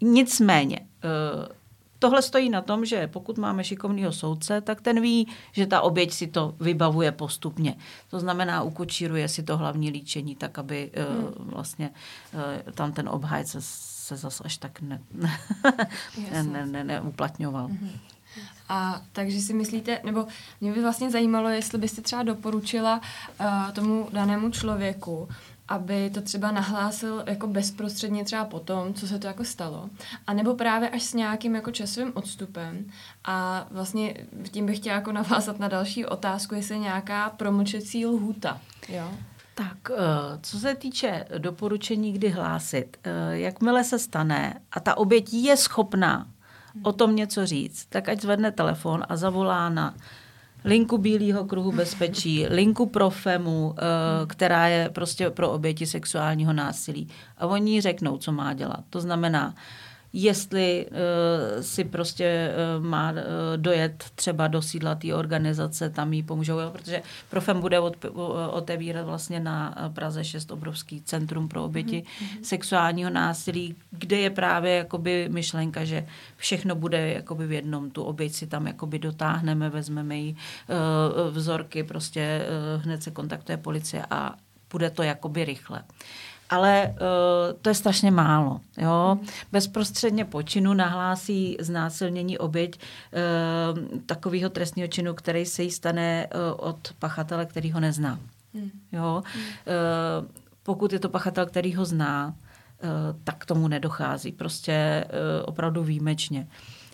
Nicméně, 0.00 0.80
eh, 0.80 1.48
tohle 1.98 2.22
stojí 2.22 2.50
na 2.50 2.62
tom, 2.62 2.84
že 2.84 3.06
pokud 3.06 3.38
máme 3.38 3.64
šikovného 3.64 4.12
soudce, 4.12 4.60
tak 4.60 4.80
ten 4.80 5.00
ví, 5.00 5.28
že 5.52 5.66
ta 5.66 5.80
oběť 5.80 6.12
si 6.12 6.26
to 6.26 6.54
vybavuje 6.60 7.12
postupně. 7.12 7.76
To 8.10 8.20
znamená, 8.20 8.62
ukočíruje 8.62 9.28
si 9.28 9.42
to 9.42 9.56
hlavní 9.56 9.90
líčení 9.90 10.36
tak, 10.36 10.58
aby 10.58 10.90
eh, 10.94 11.04
hmm. 11.04 11.50
vlastně 11.50 11.90
uh, 12.34 12.72
tam 12.72 12.92
ten 12.92 13.08
obhájce 13.08 13.58
se 14.06 14.16
zase 14.16 14.44
až 14.44 14.56
tak 14.56 14.80
ne, 14.80 15.02
ne, 16.32 16.42
ne, 16.42 16.66
ne, 16.66 16.84
neuplatňoval. 16.84 17.66
Hmm. 17.66 17.90
A 18.68 19.02
takže 19.12 19.40
si 19.40 19.54
myslíte, 19.54 20.00
nebo 20.04 20.26
mě 20.60 20.72
by 20.72 20.82
vlastně 20.82 21.10
zajímalo, 21.10 21.48
jestli 21.48 21.78
byste 21.78 22.02
třeba 22.02 22.22
doporučila 22.22 23.00
uh, 23.40 23.46
tomu 23.72 24.08
danému 24.12 24.50
člověku, 24.50 25.28
aby 25.68 26.10
to 26.10 26.22
třeba 26.22 26.50
nahlásil 26.50 27.24
jako 27.26 27.46
bezprostředně 27.46 28.24
třeba 28.24 28.44
potom, 28.44 28.94
co 28.94 29.06
se 29.06 29.18
to 29.18 29.26
jako 29.26 29.44
stalo, 29.44 29.90
a 30.26 30.32
nebo 30.32 30.54
právě 30.54 30.88
až 30.88 31.02
s 31.02 31.14
nějakým 31.14 31.54
jako 31.54 31.70
časovým 31.70 32.12
odstupem 32.14 32.86
a 33.24 33.66
vlastně 33.70 34.14
tím 34.50 34.66
bych 34.66 34.78
chtěla 34.78 34.96
jako 34.96 35.12
navázat 35.12 35.58
na 35.58 35.68
další 35.68 36.06
otázku, 36.06 36.54
jestli 36.54 36.74
je 36.74 36.78
nějaká 36.78 37.30
promlčecí 37.30 38.06
lhůta, 38.06 38.60
jo? 38.88 39.10
Tak, 39.54 39.90
eh, 39.90 39.94
co 40.42 40.58
se 40.58 40.74
týče 40.74 41.24
doporučení, 41.38 42.12
kdy 42.12 42.28
hlásit, 42.28 42.96
eh, 43.04 43.10
jakmile 43.38 43.84
se 43.84 43.98
stane 43.98 44.60
a 44.72 44.80
ta 44.80 44.96
oběť 44.96 45.34
je 45.34 45.56
schopná 45.56 46.26
o 46.82 46.92
tom 46.92 47.16
něco 47.16 47.46
říct, 47.46 47.86
tak 47.86 48.08
ať 48.08 48.20
zvedne 48.20 48.52
telefon 48.52 49.04
a 49.08 49.16
zavolá 49.16 49.68
na 49.68 49.94
linku 50.66 50.98
Bílého 50.98 51.44
kruhu 51.44 51.72
bezpečí, 51.72 52.46
linku 52.48 52.86
pro 52.86 53.10
FEMu, 53.10 53.74
eh, 53.78 53.82
která 54.26 54.66
je 54.66 54.88
prostě 54.88 55.30
pro 55.30 55.50
oběti 55.50 55.86
sexuálního 55.86 56.52
násilí. 56.52 57.08
A 57.38 57.46
oni 57.46 57.80
řeknou, 57.80 58.16
co 58.18 58.32
má 58.32 58.54
dělat. 58.54 58.80
To 58.90 59.00
znamená, 59.00 59.54
jestli 60.18 60.86
uh, 60.90 61.62
si 61.62 61.84
prostě 61.84 62.50
uh, 62.78 62.84
má 62.84 63.10
uh, 63.10 63.18
dojet 63.56 64.04
třeba 64.14 64.48
do 64.48 64.62
sídla 64.62 64.94
té 64.94 65.14
organizace, 65.14 65.90
tam 65.90 66.12
jí 66.12 66.22
pomůžou, 66.22 66.58
jo, 66.58 66.70
protože 66.70 67.02
Profem 67.30 67.60
bude 67.60 67.80
od, 67.80 67.96
otevírat 68.50 69.06
vlastně 69.06 69.40
na 69.40 69.74
Praze 69.94 70.24
6 70.24 70.50
obrovský 70.50 71.02
centrum 71.02 71.48
pro 71.48 71.64
oběti 71.64 72.02
mm-hmm. 72.02 72.42
sexuálního 72.42 73.10
násilí, 73.10 73.76
kde 73.90 74.16
je 74.16 74.30
právě 74.30 74.74
jakoby 74.74 75.28
myšlenka, 75.32 75.84
že 75.84 76.06
všechno 76.36 76.74
bude 76.74 77.12
jakoby 77.12 77.46
v 77.46 77.52
jednom, 77.52 77.90
tu 77.90 78.02
oběť 78.02 78.32
si 78.32 78.46
tam 78.46 78.66
jakoby 78.66 78.98
dotáhneme, 78.98 79.70
vezmeme 79.70 80.16
jí 80.16 80.36
uh, 80.68 81.34
vzorky, 81.34 81.82
prostě 81.82 82.46
uh, 82.76 82.82
hned 82.82 83.02
se 83.02 83.10
kontaktuje 83.10 83.56
policie 83.56 84.06
a 84.10 84.34
bude 84.70 84.90
to 84.90 85.02
jakoby 85.02 85.44
rychle. 85.44 85.82
Ale 86.50 86.94
uh, 86.94 87.58
to 87.62 87.68
je 87.68 87.74
strašně 87.74 88.10
málo. 88.10 88.60
Jo? 88.78 89.18
Bezprostředně 89.52 90.24
po 90.24 90.42
činu 90.42 90.74
nahlásí 90.74 91.56
znásilnění 91.60 92.38
oběť 92.38 92.80
uh, 92.80 93.98
takového 94.06 94.50
trestního 94.50 94.88
činu, 94.88 95.14
který 95.14 95.46
se 95.46 95.62
jí 95.62 95.70
stane 95.70 96.26
uh, 96.26 96.68
od 96.68 96.92
pachatele, 96.98 97.46
který 97.46 97.72
ho 97.72 97.80
nezná. 97.80 98.18
Hmm. 98.54 98.70
Jo? 98.92 99.22
Uh, 99.22 100.26
pokud 100.62 100.92
je 100.92 100.98
to 100.98 101.08
pachatel, 101.08 101.46
který 101.46 101.74
ho 101.74 101.84
zná, 101.84 102.26
uh, 102.26 102.90
tak 103.24 103.46
tomu 103.46 103.68
nedochází. 103.68 104.32
Prostě 104.32 105.04
uh, 105.04 105.44
opravdu 105.48 105.84
výjimečně. 105.84 106.40
Uh, 106.40 106.85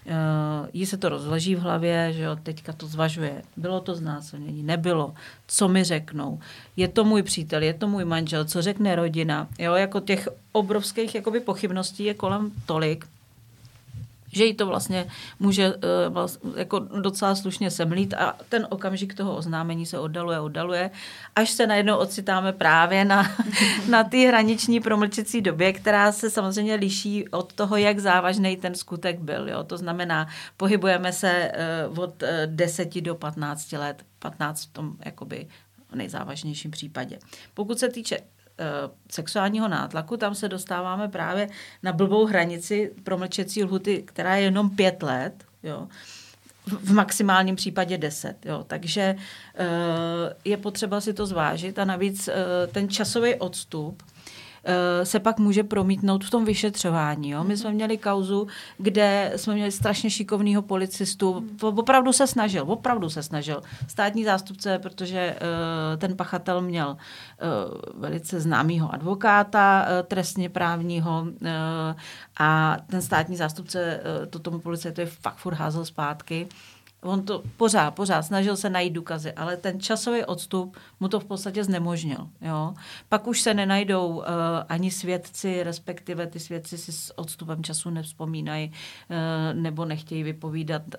jí 0.72 0.86
se 0.86 0.96
to 0.96 1.08
rozleží 1.08 1.54
v 1.54 1.60
hlavě, 1.60 2.12
že 2.12 2.22
jo, 2.22 2.36
teďka 2.42 2.72
to 2.72 2.86
zvažuje. 2.86 3.42
Bylo 3.56 3.80
to 3.80 3.94
znásilnění, 3.94 4.62
nebylo. 4.62 5.14
Co 5.46 5.68
mi 5.68 5.84
řeknou? 5.84 6.40
Je 6.76 6.88
to 6.88 7.04
můj 7.04 7.22
přítel, 7.22 7.62
je 7.62 7.74
to 7.74 7.88
můj 7.88 8.04
manžel, 8.04 8.44
co 8.44 8.62
řekne 8.62 8.96
rodina? 8.96 9.48
Jo, 9.58 9.74
jako 9.74 10.00
těch 10.00 10.28
obrovských 10.52 11.14
jakoby, 11.14 11.40
pochybností 11.40 12.04
je 12.04 12.14
kolem 12.14 12.52
tolik, 12.66 13.06
že 14.32 14.44
jí 14.44 14.54
to 14.54 14.66
vlastně 14.66 15.06
může 15.40 15.74
uh, 15.74 16.56
jako 16.56 16.78
docela 16.78 17.34
slušně 17.34 17.70
semlít 17.70 18.14
a 18.14 18.36
ten 18.48 18.66
okamžik 18.70 19.14
toho 19.14 19.36
oznámení 19.36 19.86
se 19.86 19.98
oddaluje, 19.98 20.40
oddaluje, 20.40 20.90
až 21.36 21.50
se 21.50 21.66
najednou 21.66 21.96
ocitáme 21.96 22.52
právě 22.52 23.04
na, 23.04 23.30
na 23.88 24.04
té 24.04 24.16
hraniční 24.16 24.80
promlčecí 24.80 25.40
době, 25.40 25.72
která 25.72 26.12
se 26.12 26.30
samozřejmě 26.30 26.74
liší 26.74 27.28
od 27.28 27.52
toho, 27.52 27.76
jak 27.76 27.98
závažný 27.98 28.56
ten 28.56 28.74
skutek 28.74 29.20
byl. 29.20 29.48
Jo? 29.48 29.64
To 29.64 29.78
znamená, 29.78 30.28
pohybujeme 30.56 31.12
se 31.12 31.52
uh, 31.90 31.98
od 31.98 32.22
uh, 32.22 32.28
eh, 32.28 32.46
10 32.46 33.00
do 33.00 33.14
15 33.14 33.72
let, 33.72 34.04
15 34.18 34.64
v 34.64 34.72
tom 34.72 34.96
jakoby 35.04 35.48
nejzávažnějším 35.94 36.70
případě. 36.70 37.18
Pokud 37.54 37.78
se 37.78 37.88
týče 37.88 38.18
Eh, 38.18 38.31
sexuálního 39.10 39.68
nátlaku, 39.68 40.16
tam 40.16 40.34
se 40.34 40.48
dostáváme 40.48 41.08
právě 41.08 41.48
na 41.82 41.92
blbou 41.92 42.26
hranici 42.26 42.92
promlčecí 43.04 43.64
lhuty, 43.64 44.02
která 44.02 44.36
je 44.36 44.44
jenom 44.44 44.70
pět 44.70 45.02
let, 45.02 45.44
jo, 45.62 45.88
v 46.66 46.92
maximálním 46.92 47.56
případě 47.56 47.98
deset. 47.98 48.36
Jo. 48.44 48.64
Takže 48.66 49.02
eh, 49.54 49.66
je 50.44 50.56
potřeba 50.56 51.00
si 51.00 51.12
to 51.12 51.26
zvážit 51.26 51.78
a 51.78 51.84
navíc 51.84 52.28
eh, 52.28 52.66
ten 52.66 52.88
časový 52.88 53.34
odstup 53.34 54.02
Eh, 54.02 54.11
se 55.02 55.20
pak 55.20 55.38
může 55.38 55.62
promítnout 55.62 56.24
v 56.24 56.30
tom 56.30 56.44
vyšetřování. 56.44 57.30
Jo? 57.30 57.44
My 57.44 57.56
jsme 57.56 57.72
měli 57.72 57.98
kauzu, 57.98 58.46
kde 58.78 59.32
jsme 59.36 59.54
měli 59.54 59.72
strašně 59.72 60.10
šikovného 60.10 60.62
policistu, 60.62 61.44
opravdu 61.62 62.12
se 62.12 62.26
snažil, 62.26 62.64
opravdu 62.66 63.10
se 63.10 63.22
snažil. 63.22 63.62
Státní 63.88 64.24
zástupce, 64.24 64.78
protože 64.78 65.36
uh, 65.36 65.98
ten 65.98 66.16
pachatel 66.16 66.60
měl 66.60 66.88
uh, 66.88 68.00
velice 68.00 68.40
známého 68.40 68.94
advokáta 68.94 69.86
trestně 70.08 70.48
právního 70.48 71.26
a 72.38 72.76
ten 72.86 73.02
státní 73.02 73.36
zástupce 73.36 74.00
to 74.30 74.38
tomu 74.38 74.58
policajtovi 74.58 75.06
fakt 75.06 75.36
furt 75.36 75.54
házel 75.54 75.84
zpátky. 75.84 76.48
On 77.02 77.22
to 77.22 77.42
pořád, 77.56 77.90
pořád 77.90 78.22
snažil 78.22 78.56
se 78.56 78.70
najít 78.70 78.92
důkazy, 78.92 79.32
ale 79.32 79.56
ten 79.56 79.80
časový 79.80 80.24
odstup 80.24 80.76
mu 81.00 81.08
to 81.08 81.20
v 81.20 81.24
podstatě 81.24 81.64
znemožnil. 81.64 82.28
Jo? 82.40 82.74
Pak 83.08 83.26
už 83.26 83.40
se 83.40 83.54
nenajdou 83.54 84.08
uh, 84.08 84.24
ani 84.68 84.90
svědci, 84.90 85.62
respektive 85.62 86.26
ty 86.26 86.40
svědci 86.40 86.78
si 86.78 86.92
s 86.92 87.18
odstupem 87.18 87.64
času 87.64 87.90
nevzpomínají 87.90 88.72
uh, 88.72 89.16
nebo 89.62 89.84
nechtějí 89.84 90.22
vypovídat, 90.22 90.82
uh, 90.86 90.94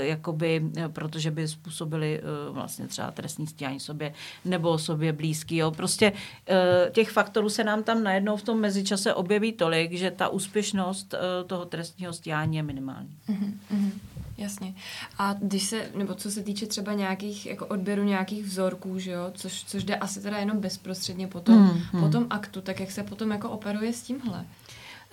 jakoby, 0.00 0.70
protože 0.88 1.30
by 1.30 1.48
způsobili 1.48 2.22
uh, 2.22 2.54
vlastně 2.54 2.86
třeba 2.88 3.10
trestní 3.10 3.46
stíhání 3.46 3.80
sobě 3.80 4.14
nebo 4.44 4.78
sobě 4.78 5.12
blízký. 5.12 5.56
Jo? 5.56 5.70
Prostě 5.70 6.12
uh, 6.12 6.92
těch 6.92 7.10
faktorů 7.10 7.48
se 7.48 7.64
nám 7.64 7.82
tam 7.82 8.02
najednou 8.02 8.36
v 8.36 8.42
tom 8.42 8.60
mezičase 8.60 9.14
objeví 9.14 9.52
tolik, 9.52 9.92
že 9.92 10.10
ta 10.10 10.28
úspěšnost 10.28 11.14
uh, 11.14 11.48
toho 11.48 11.64
trestního 11.64 12.12
stíhání 12.12 12.56
je 12.56 12.62
minimální. 12.62 13.16
Mm-hmm. 13.28 13.92
Jasně. 14.42 14.74
A 15.18 15.32
když 15.32 15.62
se, 15.62 15.88
nebo 15.94 16.14
co 16.14 16.30
se 16.30 16.42
týče 16.42 16.66
třeba 16.66 16.92
nějakých, 16.92 17.46
jako 17.46 17.66
odběru 17.66 18.02
nějakých 18.02 18.44
vzorků, 18.44 18.98
že 18.98 19.10
jo, 19.10 19.30
což, 19.34 19.64
což 19.64 19.84
jde 19.84 19.96
asi 19.96 20.20
teda 20.20 20.38
jenom 20.38 20.60
bezprostředně 20.60 21.26
po 21.26 21.40
tom, 21.40 21.66
hmm, 21.66 21.80
hmm. 21.92 22.02
po 22.02 22.08
tom 22.08 22.26
aktu, 22.30 22.60
tak 22.60 22.80
jak 22.80 22.90
se 22.90 23.02
potom 23.02 23.30
jako 23.30 23.50
operuje 23.50 23.92
s 23.92 24.02
tímhle? 24.02 24.44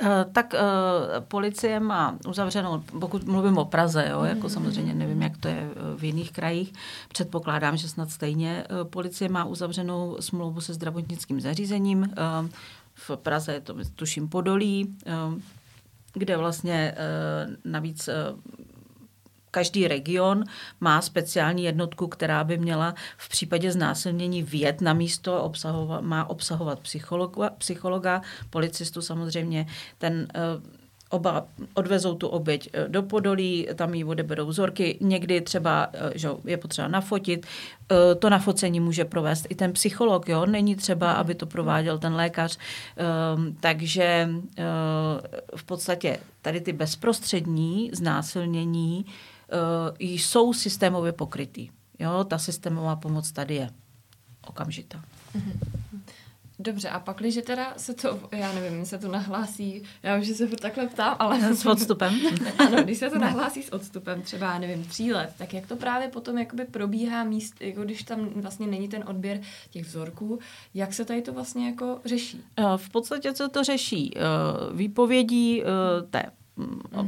Uh, 0.01 0.07
tak 0.31 0.53
uh, 0.53 0.59
policie 1.25 1.79
má 1.79 2.17
uzavřenou, 2.27 2.83
pokud 2.99 3.23
mluvím 3.23 3.57
o 3.57 3.65
Praze, 3.65 4.07
jo, 4.11 4.23
jako 4.23 4.47
mm. 4.47 4.49
samozřejmě 4.49 4.93
nevím, 4.93 5.21
jak 5.21 5.37
to 5.37 5.47
je 5.47 5.69
v 5.97 6.03
jiných 6.03 6.31
krajích, 6.31 6.73
předpokládám, 7.09 7.77
že 7.77 7.89
snad 7.89 8.11
stejně. 8.11 8.63
Uh, 8.71 8.89
policie 8.89 9.29
má 9.29 9.45
uzavřenou 9.45 10.17
smlouvu 10.19 10.61
se 10.61 10.73
zdravotnickým 10.73 11.41
zařízením. 11.41 11.99
Uh, 11.99 12.49
v 12.93 13.11
Praze 13.15 13.53
je 13.53 13.61
to, 13.61 13.75
tuším, 13.95 14.29
Podolí, 14.29 14.97
kde 16.13 16.37
vlastně 16.37 16.95
navíc 17.65 18.09
každý 19.51 19.87
region 19.87 20.43
má 20.79 21.01
speciální 21.01 21.63
jednotku, 21.63 22.07
která 22.07 22.43
by 22.43 22.57
měla 22.57 22.95
v 23.17 23.29
případě 23.29 23.71
znásilnění 23.71 24.43
vjet 24.43 24.81
na 24.81 24.93
místo, 24.93 25.43
obsahovat, 25.43 26.01
má 26.01 26.29
obsahovat 26.29 26.79
psychologa, 26.79 27.49
psychologa, 27.57 28.21
policistu 28.49 29.01
samozřejmě. 29.01 29.67
Ten 29.97 30.27
eh, 30.35 30.39
oba 31.09 31.45
odvezou 31.73 32.15
tu 32.15 32.27
oběť 32.27 32.69
eh, 32.73 32.87
do 32.87 33.03
Podolí, 33.03 33.67
tam 33.75 33.93
jí 33.93 34.03
odeberou 34.05 34.47
vzorky, 34.47 34.97
někdy 35.01 35.41
třeba 35.41 35.87
eh, 35.93 36.11
že 36.15 36.29
je 36.45 36.57
potřeba 36.57 36.87
nafotit, 36.87 37.47
to 38.19 38.29
nafocení 38.29 38.79
může 38.79 39.05
provést 39.05 39.47
i 39.49 39.55
ten 39.55 39.73
psycholog, 39.73 40.29
jo? 40.29 40.45
není 40.45 40.75
třeba, 40.75 41.11
aby 41.11 41.35
to 41.35 41.45
prováděl 41.45 41.97
ten 41.97 42.13
lékař, 42.13 42.57
ehm, 42.97 43.55
takže 43.59 44.29
v 45.55 45.63
podstatě 45.63 46.17
tady 46.41 46.61
ty 46.61 46.73
bezprostřední 46.73 47.89
znásilnění 47.93 49.05
jsou 49.99 50.53
systémově 50.53 51.11
pokrytý. 51.11 51.69
Jo, 51.99 52.23
ta 52.23 52.37
systémová 52.37 52.95
pomoc 52.95 53.31
tady 53.31 53.55
je 53.55 53.69
okamžitá. 54.47 55.01
Mm-hmm. 55.35 55.79
Dobře, 56.61 56.89
a 56.89 56.99
pak, 56.99 57.17
když 57.17 57.39
teda 57.45 57.73
se 57.77 57.93
to, 57.93 58.19
já 58.31 58.53
nevím, 58.53 58.85
se 58.85 58.97
to 58.97 59.07
nahlásí, 59.07 59.83
já 60.03 60.19
už 60.19 60.27
se 60.27 60.47
takhle 60.47 60.87
ptám, 60.87 61.15
ale... 61.19 61.39
S 61.55 61.65
odstupem. 61.65 62.13
ano, 62.57 62.83
když 62.83 62.97
se 62.97 63.09
to 63.09 63.19
nahlásí 63.19 63.63
s 63.63 63.73
odstupem, 63.73 64.21
třeba, 64.21 64.59
nevím, 64.59 64.83
tří 64.83 65.13
let, 65.13 65.33
tak 65.37 65.53
jak 65.53 65.67
to 65.67 65.75
právě 65.75 66.07
potom 66.07 66.37
jakoby 66.37 66.65
probíhá 66.65 67.23
míst, 67.23 67.61
jako 67.61 67.83
když 67.83 68.03
tam 68.03 68.29
vlastně 68.35 68.67
není 68.67 68.87
ten 68.87 69.03
odběr 69.07 69.41
těch 69.69 69.85
vzorků, 69.85 70.39
jak 70.73 70.93
se 70.93 71.05
tady 71.05 71.21
to 71.21 71.33
vlastně 71.33 71.67
jako 71.67 71.99
řeší? 72.05 72.41
Eh, 72.57 72.63
v 72.75 72.89
podstatě 72.89 73.35
se 73.35 73.49
to 73.49 73.63
řeší 73.63 74.17
eh, 74.17 74.21
výpovědí 74.73 75.63
té 76.09 76.23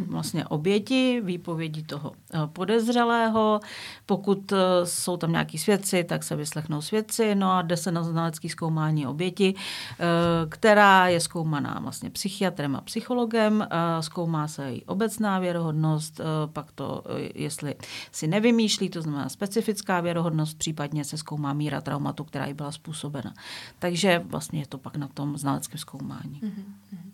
vlastně 0.08 0.46
oběti, 0.46 1.22
výpovědi 1.22 1.84
toho 1.84 2.12
eh, 2.34 2.40
podezřelého. 2.48 3.60
Pokud 4.06 4.52
eh, 4.52 4.58
jsou 4.84 5.18
tam 5.18 5.32
nějaký 5.32 5.58
svědci, 5.58 6.04
tak 6.04 6.24
se 6.24 6.36
vyslechnou 6.36 6.82
svědci, 6.82 7.36
no 7.36 7.52
a 7.52 7.62
jde 7.62 7.78
se 7.78 7.92
na 7.92 8.04
znalecký 8.04 8.50
zkoumání 8.50 9.08
oběti, 9.08 9.54
eh, 9.56 10.06
která 10.50 11.08
je 11.08 11.20
zkoumaná 11.20 11.80
vlastně 11.82 12.10
psychiatrem 12.10 12.76
a 12.76 12.82
psychologem, 12.82 13.68
zkoumá 14.00 14.48
se 14.48 14.70
její 14.72 14.86
obecná 14.86 15.40
věrohodnost, 15.40 16.22
pak 16.54 16.72
to, 16.72 17.04
jestli 17.36 17.76
si 18.12 18.28
nevymýšlí, 18.28 18.90
to 18.90 19.02
znamená 19.02 19.30
specifická 19.30 20.02
věrohodnost, 20.02 20.58
případně 20.58 21.04
se 21.04 21.18
zkoumá 21.18 21.54
míra 21.54 21.82
traumatu, 21.82 22.24
která 22.24 22.46
jí 22.46 22.54
byla 22.54 22.72
způsobena. 22.72 23.34
Takže 23.80 24.22
vlastně 24.26 24.60
je 24.60 24.68
to 24.68 24.78
pak 24.78 24.96
na 24.96 25.08
tom 25.08 25.38
znaleckém 25.38 25.78
zkoumání. 25.78 26.42
Mm-hmm 26.44 27.11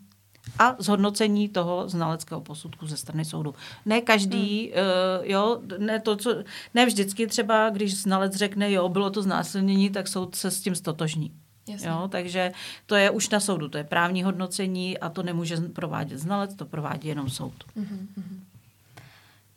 a 0.58 0.76
zhodnocení 0.78 1.48
toho 1.48 1.88
znaleckého 1.88 2.40
posudku 2.40 2.86
ze 2.86 2.96
strany 2.96 3.24
soudu. 3.24 3.54
Ne 3.86 4.00
každý, 4.00 4.72
hmm. 4.74 4.84
uh, 5.20 5.26
jo, 5.30 5.60
ne 5.78 6.00
to, 6.00 6.16
co, 6.16 6.34
ne 6.74 6.86
vždycky 6.86 7.26
třeba, 7.26 7.70
když 7.70 7.96
znalec 7.96 8.36
řekne, 8.36 8.72
jo, 8.72 8.88
bylo 8.88 9.10
to 9.10 9.22
znásilnění, 9.22 9.90
tak 9.90 10.08
soud 10.08 10.34
se 10.34 10.50
s 10.50 10.60
tím 10.60 10.74
stotožní. 10.74 11.32
Jo, 11.66 12.08
takže 12.08 12.52
to 12.86 12.94
je 12.94 13.10
už 13.10 13.28
na 13.28 13.40
soudu, 13.40 13.68
to 13.68 13.78
je 13.78 13.84
právní 13.84 14.22
hodnocení 14.22 14.98
a 14.98 15.08
to 15.08 15.22
nemůže 15.22 15.56
provádět 15.56 16.18
znalec, 16.18 16.54
to 16.54 16.64
provádí 16.64 17.08
jenom 17.08 17.30
soud. 17.30 17.64
Mm-hmm. 17.76 18.06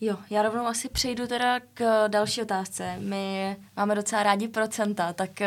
Jo, 0.01 0.17
já 0.29 0.41
rovnou 0.41 0.65
asi 0.65 0.89
přejdu 0.89 1.27
teda 1.27 1.59
k 1.73 2.07
další 2.07 2.41
otázce. 2.41 2.95
My 2.99 3.57
máme 3.75 3.95
docela 3.95 4.23
rádi 4.23 4.47
procenta, 4.47 5.13
tak 5.13 5.41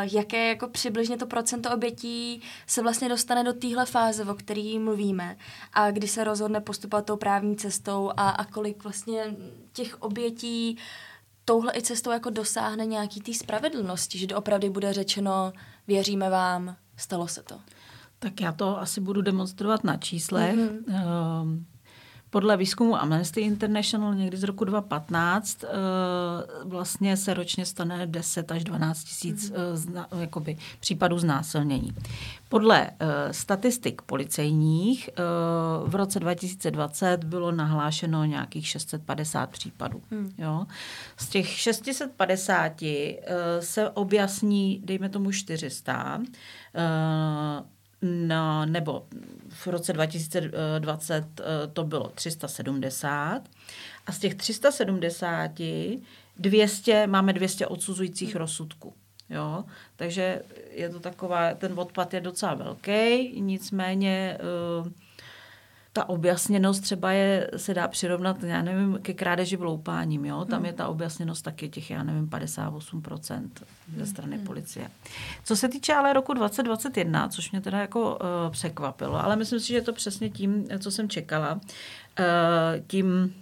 jaké 0.00 0.48
jako 0.48 0.68
přibližně 0.68 1.16
to 1.16 1.26
procento 1.26 1.70
obětí 1.70 2.42
se 2.66 2.82
vlastně 2.82 3.08
dostane 3.08 3.44
do 3.44 3.52
téhle 3.52 3.86
fáze, 3.86 4.24
o 4.24 4.34
které 4.34 4.78
mluvíme 4.78 5.36
a 5.72 5.90
kdy 5.90 6.08
se 6.08 6.24
rozhodne 6.24 6.60
postupovat 6.60 7.06
tou 7.06 7.16
právní 7.16 7.56
cestou 7.56 8.10
a, 8.16 8.30
a 8.30 8.44
kolik 8.44 8.84
vlastně 8.84 9.36
těch 9.72 10.02
obětí 10.02 10.78
touhle 11.44 11.72
i 11.76 11.82
cestou 11.82 12.10
jako 12.10 12.30
dosáhne 12.30 12.86
nějaký 12.86 13.20
té 13.20 13.34
spravedlnosti, 13.34 14.18
že 14.18 14.26
opravdu 14.36 14.70
bude 14.70 14.92
řečeno, 14.92 15.52
věříme 15.86 16.30
vám, 16.30 16.76
stalo 16.96 17.28
se 17.28 17.42
to. 17.42 17.54
Tak 18.18 18.40
já 18.40 18.52
to 18.52 18.80
asi 18.80 19.00
budu 19.00 19.22
demonstrovat 19.22 19.84
na 19.84 19.96
číslech. 19.96 20.56
Mm-hmm. 20.56 21.64
Podle 22.32 22.56
výzkumu 22.56 22.96
Amnesty 22.96 23.40
International 23.40 24.14
někdy 24.14 24.36
z 24.36 24.42
roku 24.42 24.64
2015 24.64 25.64
eh, 25.64 25.68
vlastně 26.64 27.16
se 27.16 27.34
ročně 27.34 27.66
stane 27.66 28.06
10 28.06 28.52
až 28.52 28.64
12 28.64 29.04
tisíc 29.04 29.52
mm-hmm. 29.52 30.56
případů 30.80 31.18
znásilnění. 31.18 31.92
Podle 32.48 32.90
statistik 33.30 34.02
policejních 34.02 35.10
v 35.84 35.94
roce 35.94 36.20
2020 36.20 37.24
bylo 37.24 37.52
nahlášeno 37.52 38.24
nějakých 38.24 38.66
650 38.66 39.50
případů. 39.50 40.02
Mm. 40.10 40.32
Jo. 40.38 40.66
Z 41.16 41.28
těch 41.28 41.48
650 41.48 42.72
se 43.60 43.90
objasní, 43.90 44.82
dejme 44.84 45.08
tomu 45.08 45.32
400, 45.32 46.20
no, 48.02 48.66
nebo 48.66 49.06
v 49.48 49.66
roce 49.66 49.92
2020 49.92 51.40
eh, 51.40 51.44
to 51.72 51.84
bylo 51.84 52.08
370 52.08 53.42
a 54.06 54.12
z 54.12 54.18
těch 54.18 54.34
370 54.34 55.50
200, 56.36 57.06
máme 57.06 57.32
200 57.32 57.66
odsuzujících 57.66 58.36
rozsudků. 58.36 58.94
Jo? 59.30 59.64
Takže 59.96 60.42
je 60.70 60.88
to 60.88 61.00
taková, 61.00 61.54
ten 61.54 61.80
odpad 61.80 62.14
je 62.14 62.20
docela 62.20 62.54
velký, 62.54 63.40
nicméně 63.40 64.38
uh, 64.80 64.88
ta 65.92 66.08
objasněnost 66.08 66.82
třeba 66.82 67.12
je, 67.12 67.50
se 67.56 67.74
dá 67.74 67.88
přirovnat, 67.88 68.42
já 68.42 68.62
nevím, 68.62 68.98
ke 69.02 69.14
krádeži 69.14 69.56
vloupáním, 69.56 70.24
jo? 70.24 70.44
Tam 70.44 70.58
hmm. 70.58 70.66
je 70.66 70.72
ta 70.72 70.88
objasněnost 70.88 71.44
taky 71.44 71.68
těch, 71.68 71.90
já 71.90 72.02
nevím, 72.02 72.28
58% 72.28 73.48
ze 73.96 74.06
strany 74.06 74.36
hmm. 74.36 74.46
policie. 74.46 74.90
Co 75.44 75.56
se 75.56 75.68
týče 75.68 75.94
ale 75.94 76.12
roku 76.12 76.34
2021, 76.34 77.28
což 77.28 77.50
mě 77.50 77.60
teda 77.60 77.78
jako 77.78 78.10
uh, 78.14 78.52
překvapilo, 78.52 79.24
ale 79.24 79.36
myslím 79.36 79.60
si, 79.60 79.68
že 79.68 79.74
je 79.74 79.82
to 79.82 79.92
přesně 79.92 80.30
tím, 80.30 80.66
co 80.78 80.90
jsem 80.90 81.08
čekala, 81.08 81.52
uh, 81.52 81.60
tím 82.86 83.34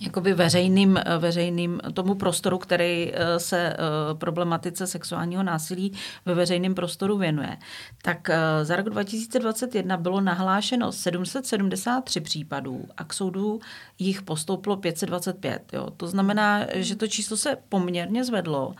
jakoby 0.00 0.34
veřejným, 0.34 1.00
veřejným 1.18 1.80
tomu 1.94 2.14
prostoru, 2.14 2.58
který 2.58 3.12
eh, 3.14 3.40
se 3.40 3.58
eh, 3.58 3.76
problematice 4.14 4.86
sexuálního 4.86 5.42
násilí 5.42 5.92
ve 6.24 6.34
veřejném 6.34 6.74
prostoru 6.74 7.18
věnuje. 7.18 7.56
Tak 8.02 8.30
eh, 8.30 8.64
za 8.64 8.76
rok 8.76 8.90
2021 8.90 9.96
bylo 9.96 10.20
nahlášeno 10.20 10.92
773 10.92 12.20
případů 12.20 12.84
a 12.96 13.04
k 13.04 13.14
soudu 13.14 13.60
jich 13.98 14.22
postoupilo 14.22 14.76
525. 14.76 15.62
Jo. 15.72 15.90
To 15.96 16.06
znamená, 16.06 16.66
že 16.74 16.96
to 16.96 17.06
číslo 17.06 17.36
se 17.36 17.56
poměrně 17.68 18.24
zvedlo 18.24 18.74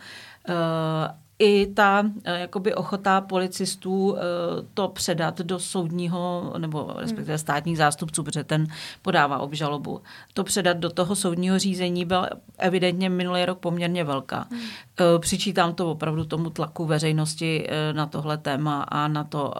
i 1.39 1.67
ta 1.67 2.03
eh, 2.23 2.39
jakoby 2.39 2.75
ochota 2.75 3.21
policistů 3.21 4.15
eh, 4.17 4.21
to 4.73 4.87
předat 4.87 5.41
do 5.41 5.59
soudního, 5.59 6.53
nebo 6.57 6.93
respektive 6.95 7.37
státních 7.37 7.77
zástupců, 7.77 8.23
protože 8.23 8.43
ten 8.43 8.67
podává 9.01 9.37
obžalobu, 9.37 10.01
to 10.33 10.43
předat 10.43 10.77
do 10.77 10.89
toho 10.89 11.15
soudního 11.15 11.59
řízení 11.59 12.05
byla 12.05 12.29
evidentně 12.57 13.09
minulý 13.09 13.45
rok 13.45 13.59
poměrně 13.59 14.03
velká. 14.03 14.47
Hmm. 14.51 14.59
Eh, 14.99 15.19
přičítám 15.19 15.73
to 15.73 15.91
opravdu 15.91 16.25
tomu 16.25 16.49
tlaku 16.49 16.85
veřejnosti 16.85 17.67
na 17.91 18.05
tohle 18.05 18.37
téma 18.37 18.83
a 18.83 19.07
na 19.07 19.23
to, 19.23 19.53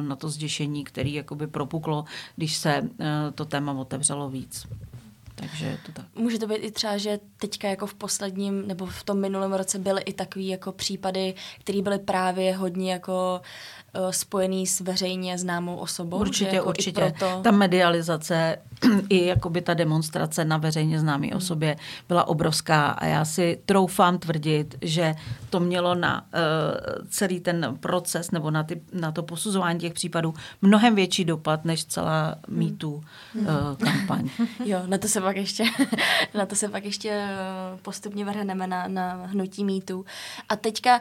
na 0.00 0.16
to 0.16 0.28
zděšení, 0.28 0.84
který 0.84 1.14
jakoby 1.14 1.46
propuklo, 1.46 2.04
když 2.36 2.56
se 2.56 2.82
to 3.34 3.44
téma 3.44 3.72
otevřelo 3.72 4.30
víc. 4.30 4.66
Takže 5.42 5.66
je 5.66 5.78
to 5.86 5.92
tak. 5.92 6.06
Může 6.14 6.38
to 6.38 6.46
být 6.46 6.54
i 6.54 6.70
třeba, 6.70 6.96
že 6.96 7.20
teďka 7.36 7.68
jako 7.68 7.86
v 7.86 7.94
posledním 7.94 8.68
nebo 8.68 8.86
v 8.86 9.04
tom 9.04 9.20
minulém 9.20 9.52
roce 9.52 9.78
byly 9.78 10.02
i 10.02 10.12
takové 10.12 10.44
jako 10.44 10.72
případy, 10.72 11.34
které 11.60 11.82
byly 11.82 11.98
právě 11.98 12.56
hodně 12.56 12.92
jako 12.92 13.40
uh, 13.40 13.46
spojený 14.10 14.66
s 14.66 14.80
veřejně 14.80 15.38
známou 15.38 15.76
osobou. 15.76 16.18
Určitě, 16.18 16.56
jako 16.56 16.68
určitě. 16.68 17.14
Proto... 17.18 17.40
Ta 17.42 17.50
medializace 17.50 18.58
i 19.08 19.26
jakoby 19.26 19.60
ta 19.60 19.74
demonstrace 19.74 20.44
na 20.44 20.56
veřejně 20.56 21.00
známé 21.00 21.26
hmm. 21.26 21.36
osobě 21.36 21.76
byla 22.08 22.28
obrovská 22.28 22.86
a 22.86 23.06
já 23.06 23.24
si 23.24 23.58
troufám 23.66 24.18
tvrdit, 24.18 24.78
že 24.82 25.14
to 25.50 25.60
mělo 25.60 25.94
na 25.94 26.20
uh, 26.20 27.06
celý 27.08 27.40
ten 27.40 27.76
proces 27.80 28.30
nebo 28.30 28.50
na, 28.50 28.62
ty, 28.62 28.82
na 28.92 29.12
to 29.12 29.22
posuzování 29.22 29.78
těch 29.78 29.92
případů 29.92 30.34
mnohem 30.62 30.94
větší 30.94 31.24
dopad 31.24 31.64
než 31.64 31.84
celá 31.84 32.34
hmm. 32.48 32.58
mýtu 32.58 33.04
hmm. 33.34 33.46
uh, 33.46 33.52
kampaň. 33.76 34.28
jo, 34.64 34.82
na 34.86 34.98
to 34.98 35.08
se 35.08 35.20
pak 35.20 35.36
ještě, 35.36 35.64
na 36.34 36.46
to 36.46 36.56
se 36.56 36.68
pak 36.68 36.84
ještě 36.84 37.10
eh, 37.10 37.78
postupně 37.82 38.24
vrhneme 38.24 38.66
na, 38.66 38.88
na 38.88 39.12
hnutí 39.26 39.64
mýtu. 39.64 40.04
A 40.48 40.56
teďka 40.56 41.00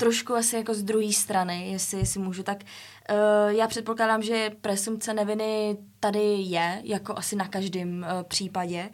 trošku 0.00 0.34
asi 0.34 0.56
jako 0.56 0.74
z 0.74 0.82
druhé 0.82 1.12
strany, 1.12 1.70
jestli, 1.72 1.98
jestli 1.98 2.20
můžu, 2.20 2.42
tak 2.42 2.58
uh, 2.62 3.50
já 3.50 3.66
předpokládám, 3.66 4.22
že 4.22 4.50
presumce 4.60 5.14
neviny 5.14 5.76
tady 6.00 6.34
je, 6.34 6.80
jako 6.84 7.18
asi 7.18 7.36
na 7.36 7.48
každém 7.48 7.98
uh, 7.98 8.22
případě, 8.22 8.90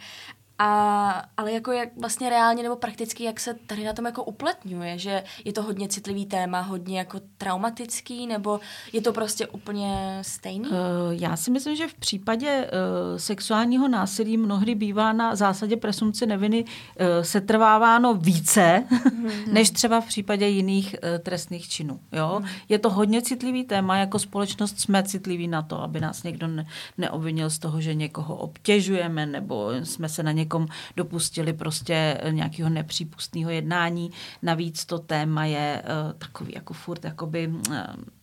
a, 0.58 1.24
ale 1.36 1.52
jako 1.52 1.72
jak 1.72 1.88
vlastně 1.96 2.30
reálně 2.30 2.62
nebo 2.62 2.76
prakticky, 2.76 3.24
jak 3.24 3.40
se 3.40 3.54
tady 3.66 3.84
na 3.84 3.92
tom 3.92 4.06
jako 4.06 4.24
upletňuje, 4.24 4.98
že 4.98 5.24
je 5.44 5.52
to 5.52 5.62
hodně 5.62 5.88
citlivý 5.88 6.26
téma, 6.26 6.60
hodně 6.60 6.98
jako 6.98 7.20
traumatický, 7.38 8.26
nebo 8.26 8.60
je 8.92 9.00
to 9.00 9.12
prostě 9.12 9.46
úplně 9.46 10.18
stejný? 10.22 10.68
Uh, 10.68 10.76
já 11.10 11.36
si 11.36 11.50
myslím, 11.50 11.76
že 11.76 11.88
v 11.88 11.94
případě 11.94 12.70
uh, 12.70 13.18
sexuálního 13.18 13.88
násilí 13.88 14.36
mnohdy 14.36 14.74
bývá 14.74 15.12
na 15.12 15.36
zásadě 15.36 15.76
presumci 15.76 16.26
neviny 16.26 16.64
uh, 16.64 17.06
setrváváno 17.22 18.14
více, 18.14 18.84
mm-hmm. 18.90 19.32
než 19.52 19.70
třeba 19.70 20.00
v 20.00 20.06
případě 20.06 20.46
jiných 20.46 20.96
uh, 21.02 21.18
trestných 21.18 21.68
činů. 21.68 22.00
Jo? 22.12 22.40
Mm-hmm. 22.42 22.48
Je 22.68 22.78
to 22.78 22.90
hodně 22.90 23.22
citlivý 23.22 23.64
téma, 23.64 23.96
jako 23.96 24.18
společnost 24.18 24.80
jsme 24.80 25.02
citliví 25.02 25.48
na 25.48 25.62
to, 25.62 25.82
aby 25.82 26.00
nás 26.00 26.22
někdo 26.22 26.46
ne- 26.46 26.66
neobvinil 26.98 27.50
z 27.50 27.58
toho, 27.58 27.80
že 27.80 27.94
někoho 27.94 28.36
obtěžujeme, 28.36 29.26
nebo 29.26 29.70
jsme 29.82 30.08
se 30.08 30.22
na 30.22 30.32
ně 30.32 30.43
někom 30.44 30.66
dopustili 30.96 31.52
prostě 31.52 32.20
nějakého 32.30 32.68
nepřípustného 32.68 33.50
jednání. 33.50 34.10
Navíc 34.42 34.84
to 34.84 34.98
téma 34.98 35.44
je 35.44 35.82
uh, 35.82 36.12
takový 36.12 36.52
jako 36.54 36.74
furt 36.74 37.04
jakoby 37.04 37.48
uh, 37.48 37.76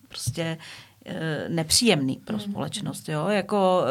prostě 0.07 0.57
eh, 1.05 1.45
nepříjemný 1.49 2.21
pro 2.25 2.37
mm. 2.37 2.39
společnost. 2.39 3.09
Jo? 3.09 3.27
Jako, 3.27 3.83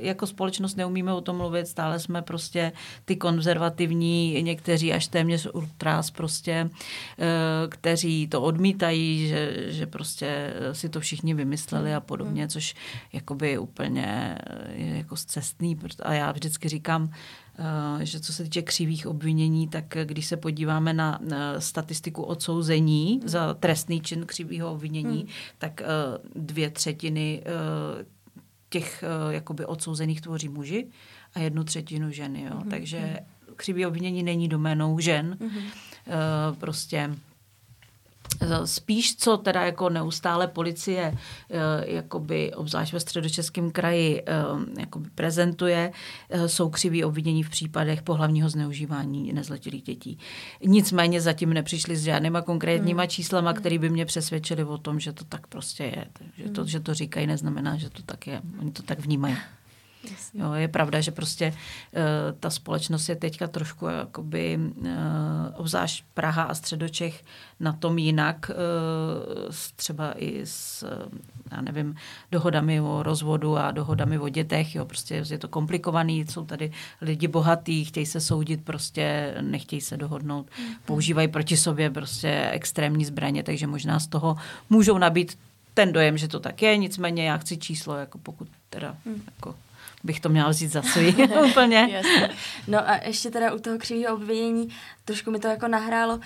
jako 0.00 0.26
společnost 0.26 0.76
neumíme 0.76 1.12
o 1.12 1.20
tom 1.20 1.36
mluvit, 1.36 1.68
stále 1.68 2.00
jsme 2.00 2.22
prostě 2.22 2.72
ty 3.04 3.16
konzervativní, 3.16 4.42
někteří 4.42 4.92
až 4.92 5.08
téměř 5.08 5.48
ultras 5.52 6.10
prostě, 6.10 6.70
kteří 7.68 8.28
to 8.28 8.42
odmítají, 8.42 9.28
že, 9.28 9.72
že 9.72 9.86
prostě 9.86 10.54
si 10.72 10.88
to 10.88 11.00
všichni 11.00 11.34
vymysleli 11.34 11.94
a 11.94 12.00
podobně, 12.00 12.42
mm. 12.42 12.48
což 12.48 12.74
jakoby 13.12 13.58
úplně 13.58 14.38
je 14.72 14.96
jako 14.96 15.16
zcestný. 15.16 15.78
A 16.02 16.12
já 16.12 16.32
vždycky 16.32 16.68
říkám, 16.68 17.10
Eh, 17.10 17.47
že 18.02 18.20
co 18.20 18.32
se 18.32 18.44
týče 18.44 18.62
křivých 18.62 19.06
obvinění, 19.06 19.68
tak 19.68 19.84
když 20.04 20.26
se 20.26 20.36
podíváme 20.36 20.92
na 20.92 21.20
statistiku 21.58 22.22
odsouzení 22.22 23.18
hmm. 23.18 23.28
za 23.28 23.54
trestný 23.54 24.00
čin 24.00 24.26
křivého 24.26 24.72
obvinění, 24.72 25.18
hmm. 25.18 25.28
tak 25.58 25.80
eh, 25.80 25.86
dvě 26.34 26.70
třetiny 26.70 27.42
eh, 27.46 28.04
těch 28.70 29.04
jakoby 29.30 29.66
odsouzených 29.66 30.20
tvoří 30.20 30.48
muži 30.48 30.86
a 31.34 31.40
jednu 31.40 31.64
třetinu 31.64 32.10
ženy. 32.10 32.42
Jo? 32.42 32.56
Hmm. 32.60 32.70
Takže 32.70 33.18
křivý 33.56 33.86
obvinění 33.86 34.22
není 34.22 34.48
doménou 34.48 34.98
žen. 34.98 35.36
Hmm. 35.40 35.62
Prostě 36.58 37.10
Spíš, 38.64 39.16
co 39.16 39.36
teda 39.36 39.66
jako 39.66 39.88
neustále 39.88 40.46
policie, 40.46 41.14
eh, 41.50 41.56
jakoby 41.94 42.54
obzvlášť 42.54 42.92
ve 42.92 43.00
středočeském 43.00 43.70
kraji, 43.70 44.22
eh, 44.26 44.32
jakoby 44.80 45.10
prezentuje, 45.14 45.92
eh, 46.30 46.48
jsou 46.48 46.70
křiví 46.70 47.04
obvinění 47.04 47.42
v 47.42 47.50
případech 47.50 48.02
pohlavního 48.02 48.48
zneužívání 48.48 49.32
nezletilých 49.32 49.82
dětí. 49.82 50.18
Nicméně 50.64 51.20
zatím 51.20 51.52
nepřišli 51.52 51.96
s 51.96 52.02
žádnýma 52.02 52.42
konkrétníma 52.42 53.02
hmm. 53.02 53.10
číslama, 53.10 53.52
které 53.52 53.78
by 53.78 53.90
mě 53.90 54.06
přesvědčili 54.06 54.64
o 54.64 54.78
tom, 54.78 55.00
že 55.00 55.12
to 55.12 55.24
tak 55.24 55.46
prostě 55.46 55.84
je. 55.84 56.04
Že 56.36 56.50
to, 56.50 56.60
hmm. 56.60 56.68
že 56.68 56.80
to 56.80 56.94
říkají, 56.94 57.26
neznamená, 57.26 57.76
že 57.76 57.90
to 57.90 58.02
tak 58.02 58.26
je. 58.26 58.42
Oni 58.60 58.70
to 58.70 58.82
tak 58.82 59.00
vnímají. 59.00 59.36
Jo, 60.34 60.52
je 60.52 60.68
pravda, 60.68 61.00
že 61.00 61.10
prostě 61.10 61.48
uh, 61.52 62.02
ta 62.40 62.50
společnost 62.50 63.08
je 63.08 63.16
teďka 63.16 63.46
trošku 63.46 63.86
jakoby, 63.86 64.58
uh, 64.76 64.86
obzvlášť 65.56 66.04
Praha 66.14 66.42
a 66.42 66.54
Středočech 66.54 67.24
na 67.60 67.72
tom 67.72 67.98
jinak, 67.98 68.50
uh, 68.50 69.52
třeba 69.76 70.12
i 70.16 70.40
s, 70.44 70.86
já 71.52 71.60
nevím, 71.60 71.96
dohodami 72.32 72.80
o 72.80 73.02
rozvodu 73.02 73.56
a 73.56 73.70
dohodami 73.70 74.18
o 74.18 74.28
dětech, 74.28 74.74
jo, 74.74 74.84
prostě 74.84 75.24
je 75.30 75.38
to 75.38 75.48
komplikovaný, 75.48 76.26
jsou 76.28 76.44
tady 76.44 76.72
lidi 77.00 77.28
bohatí, 77.28 77.84
chtějí 77.84 78.06
se 78.06 78.20
soudit, 78.20 78.64
prostě 78.64 79.34
nechtějí 79.40 79.80
se 79.80 79.96
dohodnout, 79.96 80.46
mm-hmm. 80.46 80.76
používají 80.84 81.28
proti 81.28 81.56
sobě 81.56 81.90
prostě 81.90 82.48
extrémní 82.52 83.04
zbraně, 83.04 83.42
takže 83.42 83.66
možná 83.66 84.00
z 84.00 84.06
toho 84.06 84.36
můžou 84.70 84.98
nabít 84.98 85.38
ten 85.74 85.92
dojem, 85.92 86.18
že 86.18 86.28
to 86.28 86.40
tak 86.40 86.62
je, 86.62 86.76
nicméně 86.76 87.28
já 87.28 87.36
chci 87.36 87.56
číslo, 87.56 87.96
jako 87.96 88.18
pokud 88.18 88.48
teda 88.70 88.96
mm. 89.04 89.22
jako 89.26 89.54
bych 90.04 90.20
to 90.20 90.28
měla 90.28 90.48
vzít 90.48 90.72
za 90.72 90.82
svý 90.82 91.16
úplně. 91.50 91.88
Jasně. 91.90 92.30
No 92.66 92.88
a 92.88 92.96
ještě 93.04 93.30
teda 93.30 93.54
u 93.54 93.58
toho 93.58 93.78
křivého 93.78 94.16
obvinění, 94.16 94.68
trošku 95.04 95.30
mi 95.30 95.38
to 95.38 95.48
jako 95.48 95.68
nahrálo, 95.68 96.14
uh, 96.14 96.20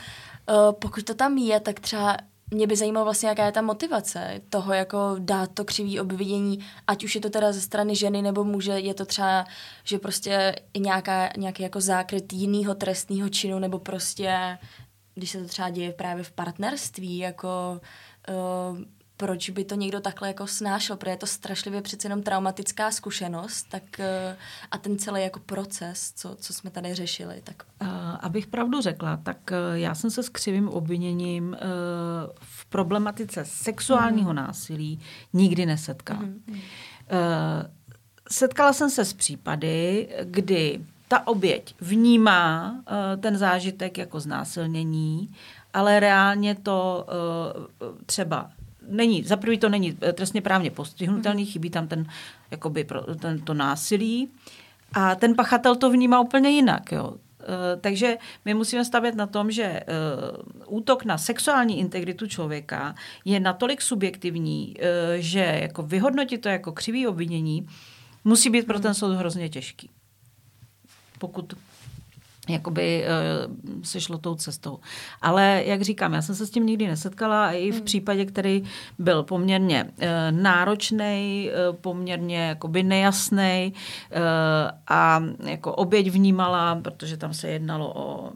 pokud 0.73 1.05
to 1.05 1.14
tam 1.14 1.39
je, 1.39 1.61
tak 1.61 1.81
třeba 1.81 2.16
mě 2.53 2.66
by 2.66 2.77
zajímalo 2.77 3.05
vlastně, 3.05 3.29
jaká 3.29 3.47
je 3.47 3.53
ta 3.53 3.62
motivace 3.62 4.41
toho, 4.49 4.73
jako 4.73 5.16
dát 5.18 5.51
to 5.55 5.64
křivý 5.64 6.01
obvinění, 6.01 6.59
ať 6.87 7.05
už 7.05 7.14
je 7.14 7.20
to 7.20 7.31
teda 7.31 7.53
ze 7.53 7.61
strany 7.61 7.97
ženy 7.97 8.23
nebo 8.23 8.45
muže, 8.45 8.73
je 8.73 8.95
to 8.95 9.05
třeba, 9.05 9.45
že 9.85 9.99
prostě 9.99 10.57
nějaká, 10.79 11.31
nějaký 11.37 11.62
jako 11.62 11.81
zákryt 11.81 12.33
jiného 12.33 12.75
trestného 12.75 13.29
činu, 13.29 13.59
nebo 13.59 13.79
prostě, 13.79 14.59
když 15.14 15.31
se 15.31 15.39
to 15.39 15.49
třeba 15.49 15.70
děje 15.70 15.93
právě 15.93 16.25
v 16.25 16.33
partnerství, 16.33 17.18
jako 17.18 17.81
uh, 18.29 18.79
proč 19.23 19.51
by 19.51 19.64
to 19.64 19.75
někdo 19.75 20.01
takhle 20.01 20.29
jako 20.29 20.47
snášel, 20.47 20.97
protože 20.97 21.11
je 21.11 21.16
to 21.16 21.27
strašlivě 21.27 21.83
přece 21.83 22.07
jenom 22.07 22.23
traumatická 22.23 22.91
zkušenost 22.91 23.66
tak, 23.70 23.83
uh, 23.99 24.05
a 24.70 24.79
ten 24.79 24.99
celý 24.99 25.23
jako 25.23 25.41
proces, 25.41 26.12
co, 26.16 26.37
co 26.41 26.53
jsme 26.53 26.70
tady 26.70 26.95
řešili. 26.95 27.43
Tak... 27.45 27.62
Abych 28.20 28.47
pravdu 28.47 28.81
řekla, 28.81 29.16
tak 29.16 29.37
uh, 29.51 29.77
já 29.77 29.95
jsem 29.95 30.11
se 30.11 30.23
s 30.23 30.29
křivým 30.29 30.68
obviněním 30.68 31.49
uh, 31.49 31.57
v 32.41 32.66
problematice 32.66 33.45
sexuálního 33.45 34.31
mm. 34.31 34.37
násilí 34.37 35.01
nikdy 35.33 35.66
nesetkala. 35.66 36.20
Mm. 36.20 36.61
Setkala 38.31 38.73
jsem 38.73 38.91
se 38.91 39.05
s 39.05 39.12
případy, 39.12 40.09
kdy 40.25 40.81
ta 41.09 41.27
oběť 41.27 41.75
vnímá 41.81 42.77
ten 43.20 43.39
zážitek 43.39 43.99
jako 43.99 44.20
znásilnění, 44.20 45.35
ale 45.75 46.01
reálně 46.01 46.55
to 46.55 47.07
třeba 48.07 48.51
není, 48.93 49.22
za 49.22 49.36
prvý 49.36 49.59
to 49.59 49.68
není 49.68 49.99
eh, 50.01 50.12
trestně 50.12 50.40
právně 50.40 50.70
postihnutelný, 50.70 51.47
chybí 51.47 51.70
tam 51.70 51.88
ten, 51.88 52.07
jakoby, 52.51 52.86
ten, 53.20 53.40
to 53.40 53.55
násilí 53.55 54.28
a 54.93 55.14
ten 55.14 55.34
pachatel 55.34 55.76
to 55.76 55.90
vnímá 55.90 56.20
úplně 56.20 56.51
jinak. 56.51 56.93
Jo. 56.93 57.14
Eh, 57.40 57.76
takže 57.80 58.18
my 58.45 58.55
musíme 58.55 58.84
stavět 58.84 59.14
na 59.14 59.26
tom, 59.26 59.51
že 59.51 59.80
uh, 60.68 60.76
útok 60.76 61.05
na 61.05 61.18
sexuální 61.18 61.78
integritu 61.78 62.26
člověka 62.26 62.95
je 63.24 63.40
natolik 63.40 63.82
subjektivní, 63.82 64.74
že 65.18 65.59
jako 65.62 65.82
vyhodnotit 65.82 66.40
to 66.40 66.49
jako 66.49 66.72
křivý 66.72 67.07
obvinění 67.07 67.66
musí 68.24 68.51
být 68.51 68.66
pro 68.66 68.80
ten 68.80 68.95
soud 68.95 69.14
hrozně 69.14 69.49
těžký. 69.49 69.90
Pokud 71.18 71.55
jakoby 72.49 73.05
uh, 73.05 73.82
se 73.82 74.01
šlo 74.01 74.18
tou 74.18 74.34
cestou. 74.34 74.78
Ale 75.22 75.62
jak 75.66 75.82
říkám, 75.82 76.12
já 76.12 76.22
jsem 76.22 76.34
se 76.34 76.47
s 76.47 76.51
tím 76.51 76.66
nikdy 76.66 76.86
nesetkala 76.86 77.47
a 77.47 77.51
i 77.51 77.70
v 77.70 77.74
hmm. 77.74 77.84
případě, 77.84 78.24
který 78.24 78.62
byl 78.99 79.22
poměrně 79.22 79.84
uh, 79.84 80.07
náročný, 80.30 81.51
uh, 81.51 81.76
poměrně 81.76 82.38
jakoby 82.38 82.82
nejasný 82.82 83.72
uh, 83.72 84.20
a 84.88 85.22
jako 85.45 85.74
oběť 85.74 86.11
vnímala, 86.11 86.74
protože 86.74 87.16
tam 87.16 87.34
se 87.34 87.49
jednalo 87.49 87.93
o, 87.95 88.32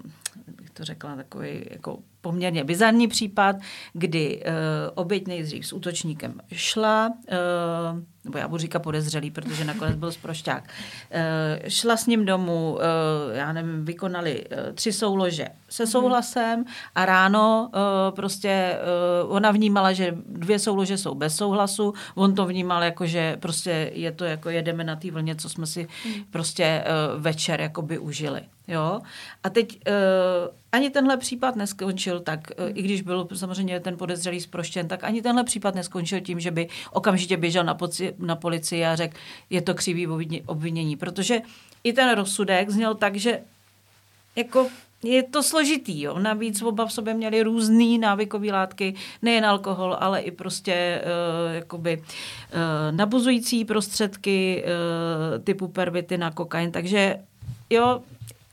bych 0.56 0.70
to 0.70 0.84
řekla, 0.84 1.16
takový 1.16 1.66
jako 1.70 1.98
poměrně 2.20 2.64
bizarní 2.64 3.08
případ, 3.08 3.56
kdy 3.92 4.42
uh, 4.42 4.52
oběť 4.94 5.26
nejdřív 5.26 5.66
s 5.66 5.72
útočníkem 5.72 6.40
šla, 6.52 7.08
uh, 7.08 8.02
nebo 8.26 8.38
já 8.38 8.48
budu 8.48 8.58
říkat 8.58 8.78
podezřelý, 8.78 9.30
protože 9.30 9.64
nakonec 9.64 9.96
byl 9.96 10.12
zprošťák, 10.12 10.64
uh, 10.64 11.68
šla 11.68 11.96
s 11.96 12.06
ním 12.06 12.24
domů, 12.24 12.72
uh, 12.72 12.80
já 13.36 13.52
nevím, 13.52 13.84
vykonali 13.84 14.44
uh, 14.44 14.74
tři 14.74 14.92
soulože 14.92 15.48
se 15.68 15.82
mhm. 15.82 15.90
souhlasem 15.90 16.64
a 16.94 17.06
ráno 17.06 17.70
uh, 17.74 18.16
prostě 18.16 18.78
uh, 19.24 19.34
ona 19.34 19.50
vnímala, 19.50 19.92
že 19.92 20.14
dvě 20.26 20.58
soulože 20.58 20.98
jsou 20.98 21.14
bez 21.14 21.36
souhlasu, 21.36 21.94
on 22.14 22.34
to 22.34 22.46
vnímal 22.46 22.82
jako, 22.82 23.06
že 23.06 23.36
prostě 23.40 23.90
je 23.94 24.12
to 24.12 24.24
jako 24.24 24.50
jedeme 24.50 24.84
na 24.84 24.96
té 24.96 25.10
vlně, 25.10 25.36
co 25.36 25.48
jsme 25.48 25.66
si 25.66 25.88
mm. 26.06 26.12
prostě 26.30 26.84
uh, 26.84 27.22
večer 27.22 27.60
jakoby 27.60 27.98
užili. 27.98 28.40
Jo? 28.68 29.00
A 29.42 29.50
teď 29.50 29.80
uh, 29.88 30.54
ani 30.72 30.90
tenhle 30.90 31.16
případ 31.16 31.56
neskončil 31.56 32.20
tak, 32.20 32.40
uh, 32.58 32.70
i 32.74 32.82
když 32.82 33.02
byl 33.02 33.28
samozřejmě 33.34 33.80
ten 33.80 33.96
podezřelý 33.96 34.40
zproštěn, 34.40 34.88
tak 34.88 35.04
ani 35.04 35.22
tenhle 35.22 35.44
případ 35.44 35.74
neskončil 35.74 36.20
tím, 36.20 36.40
že 36.40 36.50
by 36.50 36.68
okamžitě 36.92 37.36
běžel 37.36 37.64
na, 37.64 37.74
poci, 37.74 38.14
na 38.18 38.36
policii 38.36 38.84
a 38.84 38.96
řekl, 38.96 39.16
je 39.50 39.62
to 39.62 39.74
křivý 39.74 40.06
obvinění. 40.46 40.96
Protože 40.96 41.40
i 41.84 41.92
ten 41.92 42.14
rozsudek 42.14 42.70
zněl 42.70 42.94
tak, 42.94 43.16
že 43.16 43.40
jako 44.36 44.66
je 45.02 45.22
to 45.22 45.42
složitý. 45.42 46.02
Jo. 46.02 46.18
Navíc 46.18 46.62
oba 46.62 46.86
v 46.86 46.92
sobě 46.92 47.14
měli 47.14 47.42
různé 47.42 47.98
návykové 47.98 48.52
látky, 48.52 48.94
nejen 49.22 49.46
alkohol, 49.46 49.96
ale 50.00 50.20
i 50.20 50.30
prostě 50.30 51.02
uh, 51.02 51.54
jakoby, 51.54 51.96
uh, 51.98 52.02
nabuzující 52.96 53.64
prostředky 53.64 54.64
uh, 54.64 55.44
typu 55.44 55.68
pervitin 55.68 56.24
a 56.24 56.30
kokain. 56.30 56.72
Takže 56.72 57.16
jo, 57.70 58.02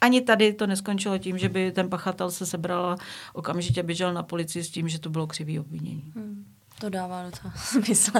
ani 0.01 0.21
tady 0.21 0.53
to 0.53 0.67
neskončilo 0.67 1.17
tím, 1.17 1.37
že 1.37 1.49
by 1.49 1.71
ten 1.71 1.89
pachatel 1.89 2.31
se 2.31 2.45
sebral 2.45 2.85
a 2.85 2.97
okamžitě 3.33 3.83
běžel 3.83 4.13
na 4.13 4.23
policii 4.23 4.63
s 4.63 4.69
tím, 4.69 4.89
že 4.89 4.99
to 4.99 5.09
bylo 5.09 5.27
křivý 5.27 5.59
obvinění. 5.59 6.03
Hmm. 6.15 6.45
To 6.83 6.89
dává 6.89 7.23
docela 7.23 7.53
smysl. 7.57 8.11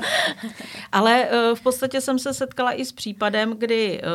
Ale 0.92 1.26
uh, 1.26 1.56
v 1.58 1.62
podstatě 1.62 2.02
jsem 2.02 2.20
se 2.20 2.34
setkala 2.34 2.74
i 2.74 2.86
s 2.86 2.92
případem, 2.92 3.54
kdy 3.58 4.02
uh, 4.02 4.08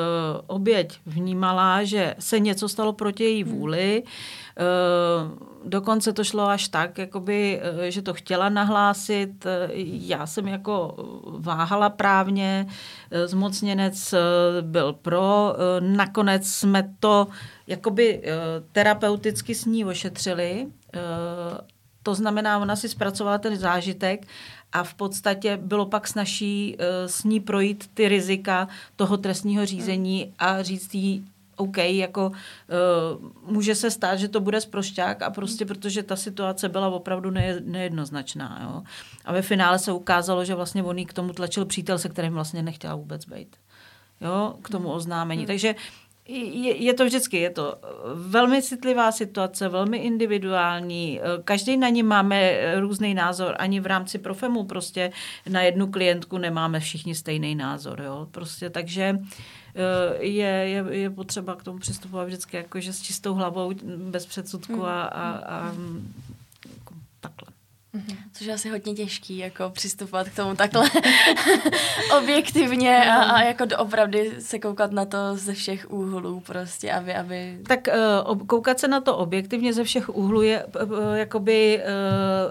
oběť 0.47 1.01
vnímala, 1.07 1.85
že 1.85 2.15
se 2.19 2.41
něco 2.41 2.69
stalo 2.69 2.93
proti 2.93 3.25
její 3.25 3.45
hmm. 3.45 3.53
vůli. 3.53 4.03
Uh, 4.03 5.69
dokonce 5.69 6.13
to 6.13 6.25
šlo 6.25 6.49
až 6.49 6.69
tak, 6.69 6.99
jakoby, 6.99 7.61
že 7.89 8.03
to 8.03 8.15
chtěla 8.15 8.49
nahlásit. 8.49 9.47
Já 9.83 10.27
jsem 10.27 10.49
jako 10.49 10.95
váhala 11.39 11.91
právně, 11.91 12.67
zmocněnec 13.27 14.15
byl 14.61 14.93
pro. 14.93 15.55
Nakonec 15.81 16.47
jsme 16.47 16.95
to 17.01 17.27
jakoby 17.67 18.23
terapeuticky 18.73 19.55
s 19.55 19.65
ní 19.65 19.85
ošetřili 19.85 20.67
to 22.03 22.15
znamená, 22.15 22.59
ona 22.59 22.77
si 22.77 22.89
zpracovala 22.89 23.39
ten 23.39 23.57
zážitek 23.57 24.27
a 24.73 24.85
v 24.85 24.95
podstatě 24.95 25.57
bylo 25.57 25.87
pak 25.87 26.09
snaží 26.09 26.77
uh, 26.77 26.85
s 27.07 27.25
ní 27.25 27.41
projít 27.41 27.91
ty 27.95 28.09
rizika 28.09 28.69
toho 28.97 29.17
trestního 29.17 29.67
řízení 29.67 30.33
a 30.39 30.63
říct 30.63 30.95
jí, 30.95 31.25
OK, 31.57 31.77
jako 31.77 32.27
uh, 32.27 33.53
může 33.53 33.75
se 33.75 33.91
stát, 33.91 34.17
že 34.17 34.29
to 34.29 34.41
bude 34.41 34.61
zprošťák 34.61 35.23
a 35.23 35.31
prostě 35.31 35.67
protože 35.67 36.03
ta 36.03 36.17
situace 36.17 36.69
byla 36.69 36.89
opravdu 36.89 37.31
ne, 37.31 37.61
nejednoznačná. 37.61 38.61
Jo? 38.63 38.83
A 39.25 39.33
ve 39.33 39.43
finále 39.43 39.79
se 39.79 39.93
ukázalo, 39.93 40.45
že 40.45 40.55
vlastně 40.55 40.83
on 40.83 41.05
k 41.05 41.13
tomu 41.13 41.33
tlačil 41.33 41.65
přítel, 41.65 41.99
se 41.99 42.09
kterým 42.09 42.33
vlastně 42.33 42.63
nechtěla 42.63 42.95
vůbec 42.95 43.25
být. 43.25 43.57
Jo, 44.21 44.55
k 44.63 44.69
tomu 44.69 44.93
oznámení. 44.93 45.41
Hmm. 45.41 45.47
Takže 45.47 45.75
je, 46.29 46.77
je 46.77 46.95
to 46.95 47.05
vždycky, 47.05 47.37
je 47.37 47.51
to 47.51 47.75
velmi 48.15 48.63
citlivá 48.63 49.13
situace, 49.13 49.69
velmi 49.69 49.99
individuální. 49.99 51.21
Každý 51.45 51.77
na 51.77 51.89
ní 51.89 52.03
máme 52.03 52.59
různý 52.81 53.15
názor. 53.15 53.55
Ani 53.59 53.81
v 53.81 53.87
rámci 53.87 54.19
Profemu 54.19 54.65
prostě 54.65 55.13
na 55.49 55.63
jednu 55.63 55.87
klientku 55.87 56.39
nemáme 56.39 56.81
všichni 56.81 57.15
stejný 57.15 57.55
názor. 57.55 58.01
Jo? 58.01 58.29
Prostě 58.31 58.71
takže 58.71 59.19
eh, 59.75 60.25
je, 60.25 60.47
je, 60.47 60.85
je 60.91 61.11
potřeba 61.11 61.57
k 61.57 61.63
tomu 61.63 61.79
přistupovat 61.79 62.27
vždycky 62.27 62.57
jakože 62.57 62.93
s 62.93 63.03
čistou 63.03 63.35
hlavou, 63.35 63.73
bez 63.97 64.27
předsudku 64.27 64.87
a, 64.87 65.03
a, 65.03 65.31
a 65.31 65.75
jako 66.75 66.95
takhle. 67.21 67.49
Což 68.39 68.47
je 68.47 68.55
asi 68.55 68.71
hodně 68.71 68.95
těžký, 68.95 69.39
jako 69.39 69.71
přistupovat 69.71 70.29
k 70.29 70.37
tomu 70.37 70.55
takhle 70.55 70.91
objektivně 72.19 73.13
a, 73.13 73.15
a 73.15 73.43
jako 73.43 73.65
opravdu 73.79 74.19
se 74.39 74.59
koukat 74.59 74.93
na 74.93 75.05
to 75.05 75.19
ze 75.37 75.55
všech 75.55 75.91
úhlů 75.91 76.41
prostě, 76.41 76.93
aby... 76.93 77.15
aby... 77.15 77.59
Tak 77.69 77.89
uh, 78.29 78.47
koukat 78.47 78.81
se 78.81 78.89
na 78.89 79.01
to 79.01 79.17
objektivně 79.17 79.73
ze 79.73 79.85
všech 79.85 80.09
úhlů 80.09 80.43
je 80.43 80.65
uh, 80.65 81.15
jakoby 81.15 81.83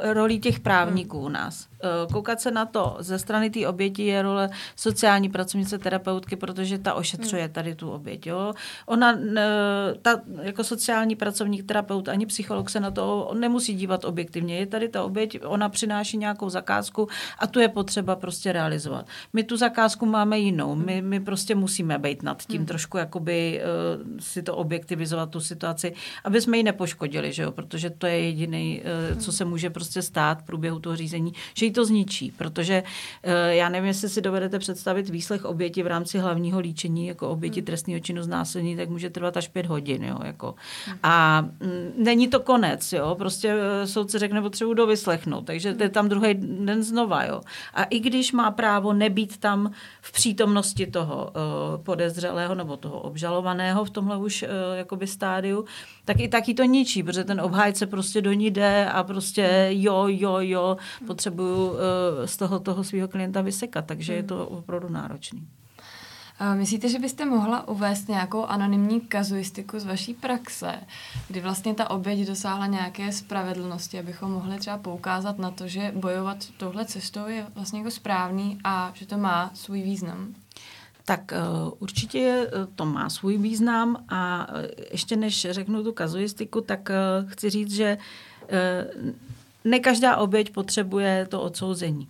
uh, 0.04 0.14
rolí 0.14 0.40
těch 0.40 0.60
právníků 0.60 1.20
u 1.20 1.30
nás. 1.30 1.68
Uh, 1.84 2.14
koukat 2.14 2.42
se 2.42 2.52
na 2.52 2.66
to 2.66 2.98
ze 3.00 3.20
strany 3.20 3.50
té 3.50 3.68
oběti 3.68 4.06
je 4.06 4.22
role 4.22 4.50
sociální 4.76 5.30
pracovnice 5.30 5.78
terapeutky, 5.78 6.36
protože 6.36 6.78
ta 6.78 6.94
ošetřuje 6.94 7.44
hmm. 7.44 7.54
tady 7.54 7.76
tu 7.76 7.90
oběť. 7.90 8.28
Jo? 8.28 8.54
Ona, 8.86 9.14
uh, 9.14 9.22
ta, 10.02 10.22
jako 10.42 10.64
sociální 10.64 11.16
pracovník, 11.16 11.66
terapeut, 11.66 12.10
ani 12.10 12.26
psycholog 12.26 12.70
se 12.70 12.80
na 12.80 12.92
to 12.92 13.32
nemusí 13.40 13.74
dívat 13.74 14.06
objektivně. 14.06 14.58
Je 14.58 14.66
tady 14.66 14.90
ta 14.90 15.04
oběť, 15.04 15.40
ona 15.46 15.70
přináší 15.78 16.18
nějakou 16.18 16.50
zakázku 16.50 17.08
a 17.40 17.48
tu 17.48 17.60
je 17.60 17.68
potřeba 17.68 18.16
prostě 18.16 18.52
realizovat. 18.52 19.06
My 19.34 19.44
tu 19.44 19.58
zakázku 19.58 20.06
máme 20.06 20.40
jinou. 20.40 20.76
My, 20.76 21.02
my 21.02 21.20
prostě 21.20 21.56
musíme 21.56 21.98
být 21.98 22.24
nad 22.24 22.42
tím 22.42 22.58
hmm. 22.58 22.66
trošku 22.66 22.98
jakoby 22.98 23.62
uh, 23.62 24.20
si 24.20 24.42
to 24.44 24.56
objektivizovat 24.56 25.30
tu 25.30 25.40
situaci, 25.40 25.94
aby 26.24 26.42
jsme 26.42 26.58
ji 26.58 26.64
nepoškodili, 26.64 27.34
že 27.34 27.44
jo? 27.44 27.52
protože 27.52 27.90
to 27.90 28.08
je 28.08 28.20
jediný, 28.20 28.82
uh, 28.82 29.22
co 29.22 29.32
se 29.32 29.46
může 29.46 29.70
prostě 29.70 30.02
stát 30.02 30.42
v 30.42 30.44
průběhu 30.44 30.80
toho 30.80 30.96
řízení, 30.96 31.34
že 31.54 31.66
ji 31.66 31.72
to 31.72 31.86
zničí, 31.86 32.34
protože 32.38 32.84
uh, 32.84 33.32
já 33.50 33.70
nevím, 33.70 33.88
jestli 33.88 34.10
si 34.10 34.22
dovedete 34.22 34.60
představit 34.60 35.10
výslech 35.10 35.46
oběti 35.46 35.84
v 35.84 35.88
rámci 35.88 36.18
hlavního 36.18 36.60
líčení 36.60 37.08
jako 37.08 37.30
oběti 37.30 37.60
hmm. 37.60 37.66
trestného 37.66 38.00
činu 38.00 38.24
znásilnění, 38.24 38.78
tak 38.78 38.90
může 38.90 39.10
trvat 39.10 39.38
až 39.38 39.48
pět 39.48 39.66
hodin. 39.66 40.04
Jo? 40.04 40.18
Jako. 40.26 40.56
Hmm. 40.86 40.98
A 41.04 41.40
m, 41.40 41.68
mm, 41.68 42.04
není 42.04 42.28
to 42.28 42.40
konec. 42.40 42.94
Jo? 42.94 43.16
Prostě 43.18 43.54
soudce 43.86 44.20
řekne, 44.20 44.42
potřebuji 44.42 44.74
dovyslechnout, 44.74 45.46
takže 45.46 45.67
to 45.74 45.84
je 45.84 45.90
tam 45.90 46.10
druhý 46.10 46.34
den 46.34 46.84
znova. 46.84 47.24
Jo? 47.24 47.42
A 47.74 47.84
i 47.84 48.00
když 48.00 48.32
má 48.32 48.52
právo 48.52 48.94
nebýt 48.94 49.38
tam 49.38 49.72
v 50.02 50.12
přítomnosti 50.12 50.88
toho 50.88 51.26
uh, 51.26 51.84
podezřelého 51.84 52.56
nebo 52.56 52.78
toho 52.78 53.00
obžalovaného 53.00 53.86
v 53.86 53.90
tomhle 53.90 54.18
už 54.18 54.44
uh, 54.44 54.50
jakoby 54.78 55.08
stádiu, 55.08 55.66
tak 56.06 56.20
i 56.20 56.28
taky 56.28 56.54
to 56.54 56.64
ničí, 56.64 57.04
protože 57.04 57.24
ten 57.24 57.42
obhájce 57.42 57.88
prostě 57.88 58.22
do 58.22 58.34
ní 58.34 58.52
jde 58.52 58.90
a 58.90 59.04
prostě 59.04 59.68
jo, 59.72 60.06
jo, 60.08 60.38
jo, 60.40 60.78
potřebuju 61.08 61.70
uh, 61.70 61.78
z 62.26 62.38
toho 62.38 62.60
toho 62.60 62.84
svého 62.84 63.08
klienta 63.08 63.42
vysekat, 63.42 63.86
takže 63.86 64.14
je 64.14 64.24
to 64.24 64.48
opravdu 64.48 64.90
náročný. 64.90 65.48
Myslíte, 66.54 66.90
že 66.90 67.00
byste 67.00 67.26
mohla 67.26 67.68
uvést 67.68 68.08
nějakou 68.10 68.46
anonymní 68.46 69.02
kazuistiku 69.02 69.80
z 69.80 69.86
vaší 69.86 70.14
praxe, 70.14 70.76
kdy 71.28 71.42
vlastně 71.42 71.74
ta 71.74 71.90
oběť 71.90 72.28
dosáhla 72.28 72.66
nějaké 72.66 73.12
spravedlnosti, 73.12 74.00
abychom 74.00 74.32
mohli 74.32 74.58
třeba 74.58 74.78
poukázat 74.78 75.40
na 75.40 75.52
to, 75.52 75.68
že 75.68 75.92
bojovat 75.96 76.38
touhle 76.58 76.86
cestou 76.86 77.28
je 77.28 77.48
vlastně 77.56 77.80
jako 77.80 77.92
správný 77.92 78.58
a 78.64 78.92
že 78.96 79.06
to 79.06 79.18
má 79.18 79.52
svůj 79.54 79.82
význam? 79.82 80.36
Tak 81.06 81.32
uh, 81.32 81.72
určitě 81.80 82.52
to 82.76 82.86
má 82.86 83.10
svůj 83.10 83.38
význam 83.38 84.06
a 84.10 84.48
ještě 84.92 85.16
než 85.16 85.48
řeknu 85.50 85.84
tu 85.84 85.94
kazuistiku, 85.94 86.62
tak 86.62 86.90
chci 87.28 87.50
říct, 87.50 87.72
že 87.72 87.98
ne 89.64 89.80
každá 89.80 90.18
oběť 90.18 90.54
potřebuje 90.54 91.28
to 91.30 91.42
odsouzení. 91.42 92.08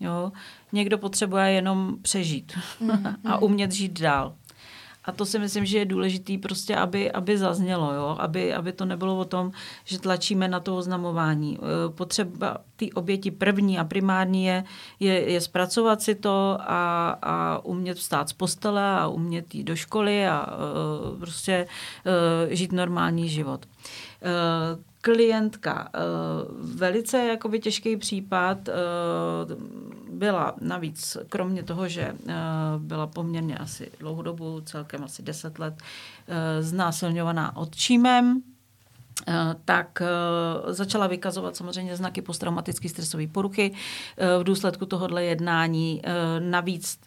Jo? 0.00 0.32
Někdo 0.72 0.98
potřebuje 0.98 1.50
jenom 1.50 1.96
přežít 2.02 2.58
mm, 2.80 3.06
a 3.24 3.38
umět 3.38 3.72
žít 3.72 4.00
dál. 4.00 4.34
A 5.04 5.12
to 5.12 5.26
si 5.26 5.38
myslím, 5.38 5.66
že 5.66 5.78
je 5.78 5.84
důležité 5.84 6.38
prostě, 6.38 6.76
aby, 6.76 7.12
aby 7.12 7.38
zaznělo, 7.38 7.94
jo? 7.94 8.16
Aby, 8.18 8.54
aby 8.54 8.72
to 8.72 8.84
nebylo 8.84 9.18
o 9.18 9.24
tom, 9.24 9.52
že 9.84 9.98
tlačíme 9.98 10.48
na 10.48 10.60
to 10.60 10.76
oznamování. 10.76 11.58
E, 11.58 11.92
potřeba 11.92 12.56
ty 12.76 12.92
oběti 12.92 13.30
první 13.30 13.78
a 13.78 13.84
primární 13.84 14.44
je, 14.44 14.64
je, 15.00 15.30
je 15.32 15.40
zpracovat 15.40 16.02
si 16.02 16.14
to 16.14 16.58
a, 16.60 17.10
a 17.22 17.64
umět 17.64 17.98
vstát 17.98 18.28
z 18.28 18.32
postele 18.32 18.82
a 18.82 19.08
umět 19.08 19.54
jít 19.54 19.64
do 19.64 19.76
školy 19.76 20.26
a 20.26 20.46
uh, 20.46 21.18
prostě 21.18 21.66
uh, 22.46 22.52
žít 22.52 22.72
normální 22.72 23.28
život. 23.28 23.66
Uh, 24.76 24.89
klientka. 25.00 25.88
Eh, 25.94 25.98
velice 26.60 27.18
jakoby 27.18 27.60
těžký 27.60 27.96
případ 27.96 28.68
eh, 28.68 28.72
byla 30.10 30.54
navíc, 30.60 31.16
kromě 31.28 31.62
toho, 31.62 31.88
že 31.88 32.02
eh, 32.02 32.34
byla 32.78 33.06
poměrně 33.06 33.58
asi 33.58 33.90
dlouhou 33.98 34.22
dobu, 34.22 34.60
celkem 34.60 35.04
asi 35.04 35.22
10 35.22 35.58
let, 35.58 35.74
znásilňovaná 36.60 37.56
odčímem, 37.56 38.42
tak 39.64 40.02
eh, 40.02 40.74
začala 40.74 41.06
vykazovat 41.06 41.56
samozřejmě 41.56 41.96
znaky 41.96 42.22
posttraumatické 42.22 42.88
stresové 42.88 43.26
poruchy 43.26 43.72
eh, 44.16 44.38
v 44.38 44.44
důsledku 44.44 44.86
tohohle 44.86 45.24
jednání. 45.24 46.02
Navíc 46.38 47.00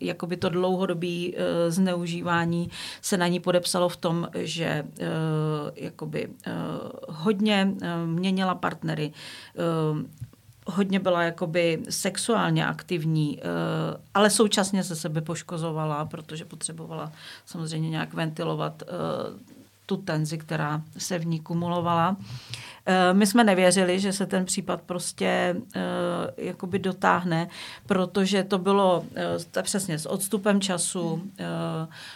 jakoby 0.00 0.36
to 0.36 0.48
dlouhodobé 0.48 1.26
zneužívání 1.68 2.70
se 3.02 3.16
na 3.16 3.28
ní 3.28 3.40
podepsalo 3.40 3.88
v 3.88 3.96
tom, 3.96 4.28
že 4.34 4.84
jakoby 5.74 6.28
hodně 7.08 7.74
měnila 8.06 8.54
partnery, 8.54 9.12
hodně 10.66 11.00
byla 11.00 11.22
jakoby 11.22 11.82
sexuálně 11.90 12.66
aktivní, 12.66 13.40
ale 14.14 14.30
současně 14.30 14.84
se 14.84 14.96
sebe 14.96 15.20
poškozovala, 15.20 16.04
protože 16.04 16.44
potřebovala 16.44 17.12
samozřejmě 17.46 17.90
nějak 17.90 18.14
ventilovat 18.14 18.82
tu 19.86 19.96
tenzi, 19.96 20.38
která 20.38 20.82
se 20.98 21.18
v 21.18 21.26
ní 21.26 21.40
kumulovala. 21.40 22.16
Eh, 22.86 23.14
my 23.14 23.26
jsme 23.26 23.44
nevěřili, 23.44 24.00
že 24.00 24.12
se 24.12 24.26
ten 24.26 24.44
případ 24.44 24.82
prostě 24.82 25.56
eh, 25.74 25.80
jakoby 26.36 26.78
dotáhne, 26.78 27.48
protože 27.86 28.44
to 28.44 28.58
bylo 28.58 29.04
to 29.50 29.62
přesně 29.62 29.98
s 29.98 30.06
odstupem 30.06 30.60
času. 30.60 31.22
Eh, 31.38 31.44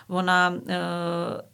ona 0.09 0.55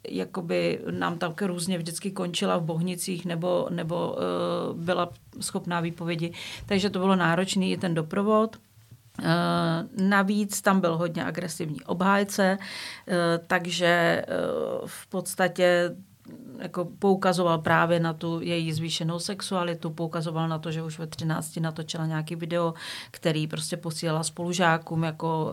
jakoby 0.08 0.80
nám 0.90 1.18
tam 1.18 1.34
různě 1.42 1.78
vždycky 1.78 2.10
končila 2.10 2.56
v 2.56 2.62
Bohnicích 2.62 3.26
nebo, 3.26 3.66
nebo 3.70 4.16
byla 4.72 5.10
schopná 5.40 5.80
výpovědi. 5.80 6.32
Takže 6.66 6.90
to 6.90 6.98
bylo 6.98 7.16
náročný 7.16 7.72
i 7.72 7.76
ten 7.76 7.94
doprovod. 7.94 8.56
Navíc 10.00 10.62
tam 10.62 10.80
byl 10.80 10.96
hodně 10.96 11.24
agresivní 11.24 11.84
obhájce, 11.84 12.58
takže 13.46 14.24
v 14.86 15.06
podstatě 15.06 15.96
jako 16.58 16.88
poukazoval 16.98 17.58
právě 17.58 18.00
na 18.00 18.12
tu 18.12 18.40
její 18.40 18.72
zvýšenou 18.72 19.18
sexualitu, 19.18 19.90
poukazoval 19.90 20.48
na 20.48 20.58
to, 20.58 20.70
že 20.70 20.82
už 20.82 20.98
ve 20.98 21.06
13 21.06 21.56
natočila 21.56 22.06
nějaký 22.06 22.36
video, 22.36 22.74
který 23.10 23.46
prostě 23.46 23.76
posílala 23.76 24.22
spolužákům 24.22 25.02
jako 25.02 25.52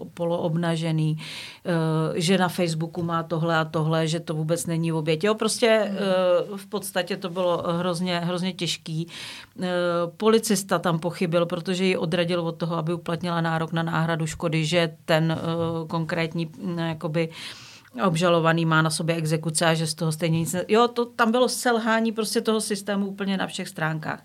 uh, 0.00 0.08
poloobnažený, 0.14 1.16
uh, 1.16 2.16
že 2.16 2.38
na 2.38 2.48
Facebooku 2.48 3.02
má 3.02 3.22
tohle 3.22 3.56
a 3.56 3.64
tohle, 3.64 4.08
že 4.08 4.20
to 4.20 4.34
vůbec 4.34 4.66
není 4.66 4.90
v 4.90 4.96
obětě. 4.96 5.26
Jo, 5.26 5.34
prostě 5.34 5.92
uh, 6.50 6.56
v 6.56 6.66
podstatě 6.66 7.16
to 7.16 7.30
bylo 7.30 7.62
hrozně, 7.72 8.18
hrozně 8.18 8.52
těžký. 8.52 9.06
Uh, 9.56 9.64
policista 10.16 10.78
tam 10.78 10.98
pochybil, 10.98 11.46
protože 11.46 11.84
ji 11.84 11.96
odradil 11.96 12.40
od 12.40 12.52
toho, 12.52 12.76
aby 12.76 12.94
uplatnila 12.94 13.40
nárok 13.40 13.72
na 13.72 13.82
náhradu 13.82 14.26
škody, 14.26 14.64
že 14.64 14.96
ten 15.04 15.38
uh, 15.38 15.88
konkrétní 15.88 16.46
uh, 16.46 16.80
jakoby 16.80 17.28
uh, 17.28 17.34
obžalovaný 18.06 18.66
má 18.66 18.82
na 18.82 18.90
sobě 18.90 19.16
exekuce 19.16 19.66
a 19.66 19.74
že 19.74 19.86
z 19.86 19.94
toho 19.94 20.12
stejně 20.12 20.38
nic 20.38 20.52
ne... 20.52 20.64
Jo, 20.68 20.88
to, 20.88 21.04
tam 21.04 21.32
bylo 21.32 21.48
selhání 21.48 22.12
prostě 22.12 22.40
toho 22.40 22.60
systému 22.60 23.06
úplně 23.06 23.36
na 23.36 23.46
všech 23.46 23.68
stránkách. 23.68 24.24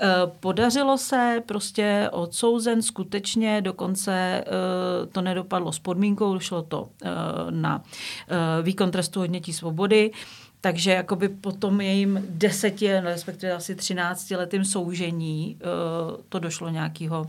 E, 0.00 0.08
podařilo 0.40 0.98
se 0.98 1.42
prostě 1.46 2.08
odsouzen 2.12 2.82
skutečně, 2.82 3.60
dokonce 3.60 4.12
e, 4.12 4.44
to 5.06 5.20
nedopadlo 5.20 5.72
s 5.72 5.78
podmínkou, 5.78 6.38
šlo 6.38 6.62
to 6.62 6.88
e, 7.02 7.10
na 7.50 7.82
výkon 8.62 8.90
trestu 8.90 9.20
odnětí 9.20 9.52
svobody. 9.52 10.10
Takže 10.64 10.90
jakoby 10.90 11.28
po 11.28 11.52
tom 11.52 11.80
jejím 11.80 12.24
deseti, 12.28 13.00
respektive 13.00 13.52
asi 13.52 13.74
třinácti 13.74 14.36
letým 14.36 14.64
soužení 14.64 15.58
uh, 15.58 16.20
to 16.28 16.38
došlo 16.38 16.68
nějakého, 16.68 17.26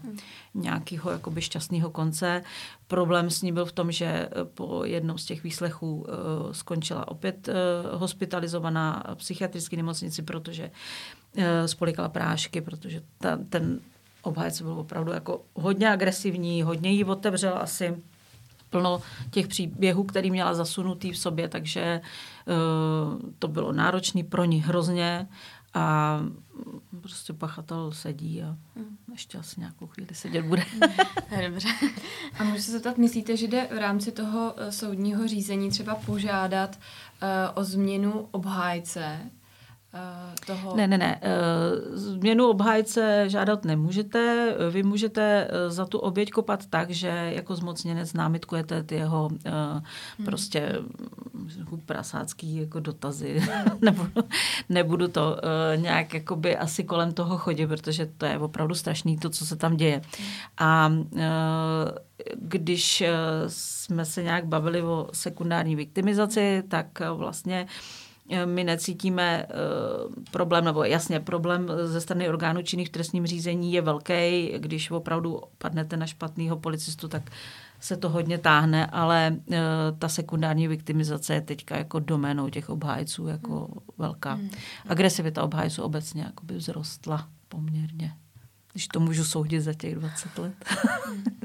nějakého 0.54 1.12
jakoby 1.12 1.42
šťastného 1.42 1.90
konce. 1.90 2.44
Problém 2.88 3.30
s 3.30 3.42
ní 3.42 3.52
byl 3.52 3.66
v 3.66 3.72
tom, 3.72 3.92
že 3.92 4.06
eh, 4.06 4.30
po 4.54 4.86
jednom 4.86 5.18
z 5.18 5.26
těch 5.26 5.44
výslechů 5.44 5.96
uh, 5.96 6.06
skončila 6.52 7.08
opět 7.08 7.50
hospitalizovaná 7.92 9.04
psychiatrické 9.16 9.78
nemocnici, 9.78 10.22
protože 10.22 10.72
spolikala 11.66 12.10
prášky, 12.10 12.62
protože 12.62 13.02
ta, 13.18 13.40
ten 13.50 13.80
obhájce 14.22 14.64
byl 14.64 14.74
opravdu 14.74 15.12
jako 15.12 15.42
hodně 15.54 15.90
agresivní, 15.90 16.64
hodně 16.64 16.92
jí 16.92 17.04
otevřel 17.04 17.58
asi 17.58 17.96
plno 18.74 19.02
těch 19.32 19.48
příběhů, 19.48 20.04
který 20.04 20.32
měla 20.32 20.54
zasunutý 20.54 21.12
v 21.12 21.18
sobě, 21.18 21.50
takže 21.50 22.02
uh, 22.02 23.22
to 23.40 23.48
bylo 23.48 23.72
náročné 23.72 24.24
pro 24.24 24.46
ní 24.46 24.62
hrozně 24.62 25.28
a 25.74 26.20
prostě 27.02 27.34
pachatel 27.34 27.92
sedí 27.92 28.44
a 28.44 28.56
ještě 29.12 29.38
asi 29.38 29.60
nějakou 29.60 29.88
chvíli 29.88 30.16
sedět 30.16 30.46
bude. 30.46 30.64
Dobře. 31.50 31.68
A 32.40 32.44
můžu 32.44 32.62
se 32.62 32.72
zeptat, 32.72 32.98
myslíte, 32.98 33.38
že 33.38 33.48
jde 33.48 33.68
v 33.76 33.78
rámci 33.78 34.12
toho 34.12 34.54
eh, 34.58 34.72
soudního 34.72 35.28
řízení 35.28 35.70
třeba 35.70 35.96
požádat 35.96 36.76
uh, 36.76 37.28
o 37.54 37.64
změnu 37.64 38.28
obhájce, 38.32 39.20
toho... 40.46 40.76
Ne, 40.76 40.88
ne, 40.88 40.98
ne. 40.98 41.20
Eh, 41.22 41.98
změnu 41.98 42.48
obhájce 42.48 43.30
žádat 43.30 43.66
nemůžete. 43.66 44.56
Vy 44.72 44.84
můžete 44.84 45.48
eh, 45.50 45.70
za 45.70 45.86
tu 45.86 46.00
oběť 46.00 46.32
kopat 46.32 46.66
tak, 46.66 46.90
že 46.90 47.32
jako 47.36 47.56
zmocněnec 47.56 48.14
námitkujete 48.14 48.84
ty 48.84 48.96
jeho 48.96 49.30
hmm. 49.30 50.26
prostě 50.26 50.74
mm, 51.34 51.82
prasácký 51.86 52.56
jako 52.56 52.80
dotazy. 52.80 53.42
nebudu, 53.82 54.22
nebudu 54.70 55.08
to 55.08 55.38
nějak 55.76 56.14
jakoby 56.14 56.58
asi 56.58 56.84
kolem 56.84 57.12
toho 57.12 57.38
chodit, 57.38 57.68
protože 57.68 58.06
to 58.18 58.26
je 58.26 58.40
opravdu 58.40 58.76
strašný 58.76 59.18
to, 59.18 59.30
co 59.30 59.46
se 59.46 59.56
tam 59.56 59.78
děje. 59.78 60.02
A 60.58 60.92
když 62.36 63.04
jsme 63.48 64.06
se 64.06 64.24
nějak 64.24 64.46
bavili 64.46 64.82
o 64.82 65.08
sekundární 65.14 65.76
viktimizaci, 65.76 66.64
tak 66.68 66.88
vlastně 67.14 67.68
my 68.46 68.64
necítíme 68.64 69.46
problém, 70.32 70.66
nebo 70.66 70.84
jasně 70.84 71.20
problém 71.20 71.68
ze 71.84 72.02
strany 72.02 72.30
orgánů 72.30 72.62
činných 72.62 72.88
v 72.88 72.92
trestním 72.92 73.26
řízení 73.26 73.74
je 73.74 73.82
velký, 73.82 74.54
když 74.58 74.92
opravdu 74.92 75.42
padnete 75.58 75.98
na 75.98 76.06
špatného 76.06 76.58
policistu, 76.58 77.08
tak 77.08 77.32
se 77.80 77.98
to 77.98 78.10
hodně 78.10 78.38
táhne, 78.38 78.86
ale 78.86 79.36
uh, 79.46 79.56
ta 80.00 80.10
sekundární 80.10 80.68
viktimizace 80.68 81.34
je 81.34 81.42
teďka 81.42 81.78
jako 81.78 82.00
doménou 82.00 82.50
těch 82.50 82.70
obhájců 82.70 83.28
jako 83.28 83.56
hmm. 83.56 83.68
velká. 83.98 84.34
Hmm. 84.34 84.50
Agresivita 84.88 85.44
obhájců 85.44 85.84
obecně 85.84 86.24
jako 86.24 86.46
by 86.46 86.58
vzrostla 86.58 87.28
poměrně. 87.50 88.14
Když 88.74 88.88
to 88.88 89.00
můžu 89.00 89.24
soudit 89.24 89.62
za 89.62 89.74
těch 89.74 89.96
20 89.96 90.38
let. 90.38 90.54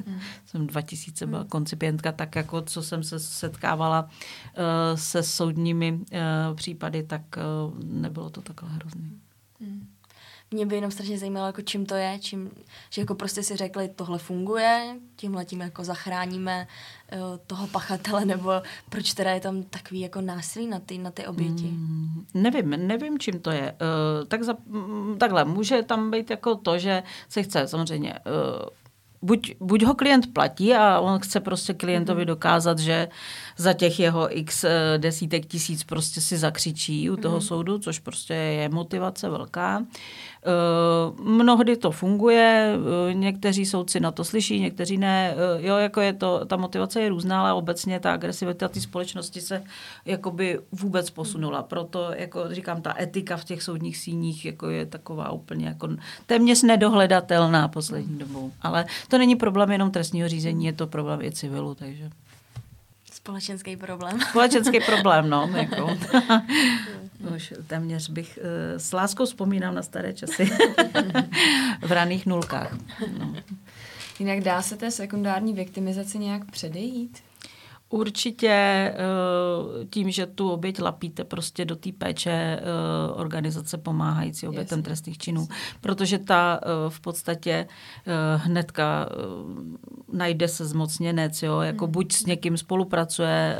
Hmm. 0.07 0.20
jsem 0.47 0.66
2000 0.66 1.26
byla 1.26 1.41
hmm. 1.41 1.49
koncipientka, 1.49 2.12
tak 2.12 2.37
jako 2.37 2.62
co 2.62 2.83
jsem 2.83 3.03
se 3.03 3.18
setkávala 3.18 4.03
uh, 4.03 4.99
se 4.99 5.22
soudními 5.22 5.93
uh, 5.93 6.57
případy, 6.57 7.03
tak 7.03 7.22
uh, 7.37 7.85
nebylo 7.85 8.31
to 8.31 8.43
takhle 8.43 8.68
hrozný. 8.68 9.20
Hmm 9.61 9.89
mě 10.51 10.66
by 10.66 10.74
jenom 10.74 10.91
strašně 10.91 11.18
zajímalo, 11.18 11.47
jako 11.47 11.62
čím 11.62 11.87
to 11.87 11.95
je, 11.95 12.18
čím, 12.20 12.51
že 12.91 13.03
jako 13.03 13.14
prostě 13.14 13.43
si 13.43 13.57
řekli, 13.57 13.89
tohle 13.89 14.18
funguje, 14.18 14.97
tímhle 15.16 15.45
tím 15.45 15.61
jako 15.61 15.85
zachráníme 15.85 16.66
toho 17.47 17.67
pachatele, 17.67 18.25
nebo 18.25 18.53
proč 18.91 19.13
teda 19.13 19.31
je 19.31 19.41
tam 19.41 19.63
takový 19.63 20.01
jako 20.01 20.21
násilí 20.21 20.67
na 20.67 20.79
ty, 20.79 20.99
na 20.99 21.11
ty 21.11 21.27
oběti? 21.27 21.65
Mm, 21.65 22.27
nevím, 22.35 22.71
nevím, 22.71 23.19
čím 23.19 23.41
to 23.41 23.51
je. 23.51 23.73
Uh, 23.73 24.29
tak 24.29 24.43
za, 24.43 24.57
mm, 24.67 25.17
takhle, 25.19 25.45
může 25.45 25.83
tam 25.83 26.11
být 26.11 26.31
jako 26.31 26.55
to, 26.55 26.79
že 26.79 27.03
se 27.29 27.43
chce 27.43 27.69
samozřejmě 27.69 28.13
uh, 28.13 28.69
buď, 29.23 29.55
buď 29.61 29.85
ho 29.85 29.95
klient 29.95 30.33
platí 30.33 30.75
a 30.75 31.01
on 31.01 31.19
chce 31.19 31.41
prostě 31.41 31.75
klientovi 31.75 32.21
mhm. 32.21 32.27
dokázat, 32.27 32.79
že 32.79 33.09
za 33.57 33.73
těch 33.73 34.01
jeho 34.01 34.39
x 34.39 34.65
desítek 34.97 35.47
tisíc 35.47 35.85
prostě 35.85 36.21
si 36.21 36.39
zakřičí 36.39 37.11
u 37.11 37.17
toho 37.17 37.37
mm. 37.37 37.41
soudu, 37.41 37.79
což 37.79 37.99
prostě 37.99 38.35
je 38.35 38.69
motivace 38.69 39.29
velká. 39.29 39.85
Eh, 40.43 41.22
mnohdy 41.22 41.76
to 41.76 41.91
funguje, 41.91 42.74
eh, 43.11 43.14
někteří 43.14 43.66
soudci 43.66 44.01
na 44.01 44.11
to 44.11 44.24
slyší, 44.24 44.61
někteří 44.61 44.99
ne. 44.99 45.34
Eh, 45.34 45.66
jo, 45.66 45.76
jako 45.76 46.01
je 46.01 46.12
to, 46.12 46.45
ta 46.47 46.57
motivace 46.57 47.01
je 47.01 47.09
různá, 47.09 47.41
ale 47.41 47.53
obecně 47.53 48.01
ta 48.01 48.12
agresivita 48.12 48.68
té 48.68 48.80
společnosti 48.80 49.41
se 49.41 49.62
jakoby 50.05 50.61
vůbec 50.72 51.11
posunula. 51.11 51.62
Proto, 51.62 52.11
jako 52.16 52.55
říkám, 52.55 52.82
ta 52.82 52.95
etika 53.01 53.36
v 53.36 53.45
těch 53.45 53.62
soudních 53.62 53.97
síních 53.97 54.45
jako 54.45 54.70
je 54.70 54.86
taková 54.86 55.30
úplně 55.30 55.66
jako 55.66 55.89
téměř 56.26 56.62
nedohledatelná 56.62 57.68
poslední 57.68 58.18
dobou. 58.18 58.53
Ale 58.62 58.86
to 59.09 59.18
není 59.18 59.36
problém 59.36 59.70
jenom 59.70 59.91
trestního 59.91 60.28
řízení, 60.28 60.66
je 60.66 60.72
to 60.72 60.86
problém 60.86 61.22
i 61.22 61.32
civilu, 61.32 61.74
takže... 61.74 62.11
Společenský 63.29 63.76
problém. 63.76 64.20
Společenský 64.31 64.81
problém, 64.81 65.31
no. 65.31 65.51
Jako. 65.57 65.99
Už 67.37 67.55
téměř 67.66 68.11
bych 68.11 68.39
uh, 68.43 68.79
s 68.79 68.93
láskou 68.93 69.24
vzpomínám 69.24 69.74
na 69.74 69.83
staré 69.83 70.12
časy 70.12 70.45
v 71.83 71.93
raných 71.93 72.26
nulkách. 72.26 72.76
No. 73.18 73.35
Jinak 74.18 74.41
dá 74.41 74.62
se 74.62 74.76
té 74.76 74.91
sekundární 74.91 75.53
viktimizaci 75.53 76.18
nějak 76.18 76.51
předejít? 76.51 77.18
Určitě 77.91 78.49
eh, 78.49 78.95
tím, 79.91 80.11
že 80.11 80.26
tu 80.26 80.51
oběť 80.51 80.80
lapíte 80.80 81.24
prostě 81.24 81.64
do 81.64 81.76
té 81.76 81.93
péče 81.93 82.30
eh, 82.30 82.62
organizace 83.12 83.78
pomáhající 83.78 84.49
obětem 84.49 84.82
trestných 84.82 85.18
činů, 85.18 85.49
protože 85.80 86.18
ta 86.18 86.61
eh, 86.62 86.66
v 86.89 87.01
podstatě 87.01 87.66
hnedka 88.36 89.09
najde 90.12 90.49
se 90.49 90.66
zmocněnec, 90.66 91.43
jo, 91.43 91.61
jako 91.61 91.84
hmm. 91.84 91.93
buď 91.93 92.12
s 92.12 92.26
někým 92.26 92.57
spolupracuje, 92.57 93.59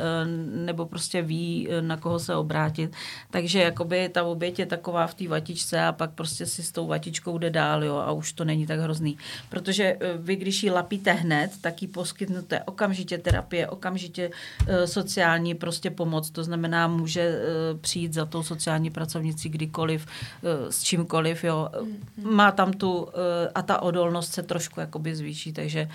nebo 0.55 0.85
prostě 0.85 1.21
ví, 1.21 1.67
na 1.81 1.97
koho 1.97 2.19
se 2.19 2.35
obrátit. 2.35 2.95
Takže 3.31 3.59
jakoby 3.59 4.09
ta 4.09 4.23
oběť 4.23 4.59
je 4.59 4.65
taková 4.65 5.07
v 5.07 5.13
té 5.13 5.27
vatičce 5.27 5.81
a 5.81 5.91
pak 5.91 6.11
prostě 6.11 6.45
si 6.45 6.63
s 6.63 6.71
tou 6.71 6.87
vatičkou 6.87 7.37
jde 7.37 7.49
dál, 7.49 7.83
jo, 7.83 7.95
a 7.95 8.11
už 8.11 8.33
to 8.33 8.45
není 8.45 8.67
tak 8.67 8.79
hrozný. 8.79 9.17
Protože 9.49 9.97
vy, 10.17 10.35
když 10.35 10.63
ji 10.63 10.71
lapíte 10.71 11.11
hned, 11.11 11.51
tak 11.61 11.81
ji 11.81 11.87
poskytnete 11.87 12.63
okamžitě 12.63 13.17
terapie, 13.17 13.67
okamžitě 13.67 14.18
prostě 14.27 14.87
sociální 14.87 15.55
prostě 15.55 15.89
pomoc. 15.89 16.29
To 16.29 16.43
znamená, 16.43 16.87
může 16.87 17.21
eh, 17.21 17.77
přijít 17.81 18.13
za 18.13 18.25
tou 18.25 18.43
sociální 18.43 18.89
pracovnicí 18.89 19.49
kdykoliv, 19.49 20.05
eh, 20.07 20.71
s 20.71 20.83
čímkoliv, 20.83 21.43
jo. 21.43 21.69
Mm-hmm. 21.73 22.31
Má 22.31 22.51
tam 22.51 22.73
tu, 22.73 23.07
a 23.55 23.61
ta 23.61 23.81
odolnost 23.81 24.33
se 24.33 24.43
trošku 24.43 24.79
jakoby 24.79 25.15
zvýší, 25.15 25.53
takže 25.53 25.89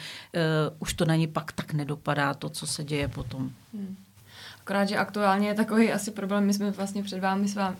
už 0.79 0.95
to 0.95 1.05
na 1.05 1.15
ní 1.15 1.27
pak 1.27 1.53
tak 1.53 1.73
nedopadá 1.73 2.35
to, 2.35 2.49
co 2.49 2.67
se 2.67 2.85
děje 2.85 3.09
potom. 3.09 3.51
Mm. 3.73 3.97
Akorát, 4.61 4.85
že 4.85 4.97
aktuálně 4.97 5.49
je 5.49 5.55
takový 5.55 5.93
asi 5.93 6.11
problém, 6.11 6.47
my 6.47 6.55
jsme 6.55 6.71
vlastně 6.71 7.03
před 7.03 7.21
vámi, 7.21 7.49
s 7.49 7.55
vám, 7.55 7.77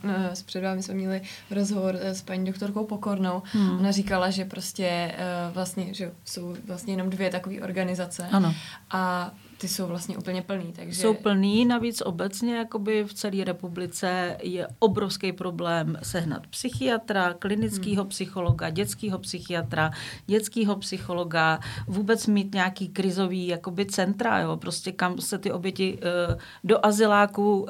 před 0.47 0.61
vámi 0.61 0.83
jsme 0.83 0.95
měli 0.95 1.23
rozhovor 1.51 1.97
s 2.01 2.23
paní 2.23 2.45
doktorkou 2.45 2.85
Pokornou. 2.85 3.43
Hmm. 3.45 3.79
Ona 3.79 3.91
říkala, 3.91 4.31
že 4.31 4.45
prostě 4.45 5.15
vlastně, 5.53 5.95
že 5.95 6.13
jsou 6.25 6.57
vlastně 6.67 6.93
jenom 6.93 7.11
dvě 7.11 7.31
takové 7.31 7.61
organizace. 7.61 8.29
Ano. 8.33 8.55
A 8.91 9.31
ty 9.65 9.69
jsou 9.69 9.87
vlastně 9.87 10.19
úplně 10.19 10.43
plný. 10.43 10.73
Takže... 10.73 11.03
Jsou 11.03 11.15
plný, 11.15 11.65
navíc 11.65 12.01
obecně 12.01 12.57
jakoby 12.57 13.05
v 13.05 13.15
celé 13.15 13.45
republice 13.45 14.37
je 14.43 14.67
obrovský 14.79 15.33
problém 15.33 15.99
sehnat 16.03 16.47
psychiatra, 16.47 17.35
klinického 17.35 18.03
hmm. 18.03 18.09
psychologa, 18.09 18.71
dětského 18.71 19.19
psychiatra, 19.19 19.91
dětského 20.27 20.77
psychologa, 20.77 21.61
vůbec 21.87 22.27
mít 22.27 22.55
nějaký 22.55 22.89
krizový 22.89 23.47
jakoby 23.47 23.87
centra, 23.87 24.41
jo, 24.41 24.57
prostě 24.57 24.93
kam 24.93 25.19
se 25.19 25.39
ty 25.39 25.53
oběti 25.53 25.99
uh, 25.99 26.35
do 26.65 26.87
azyláku 26.87 27.61
uh, 27.61 27.69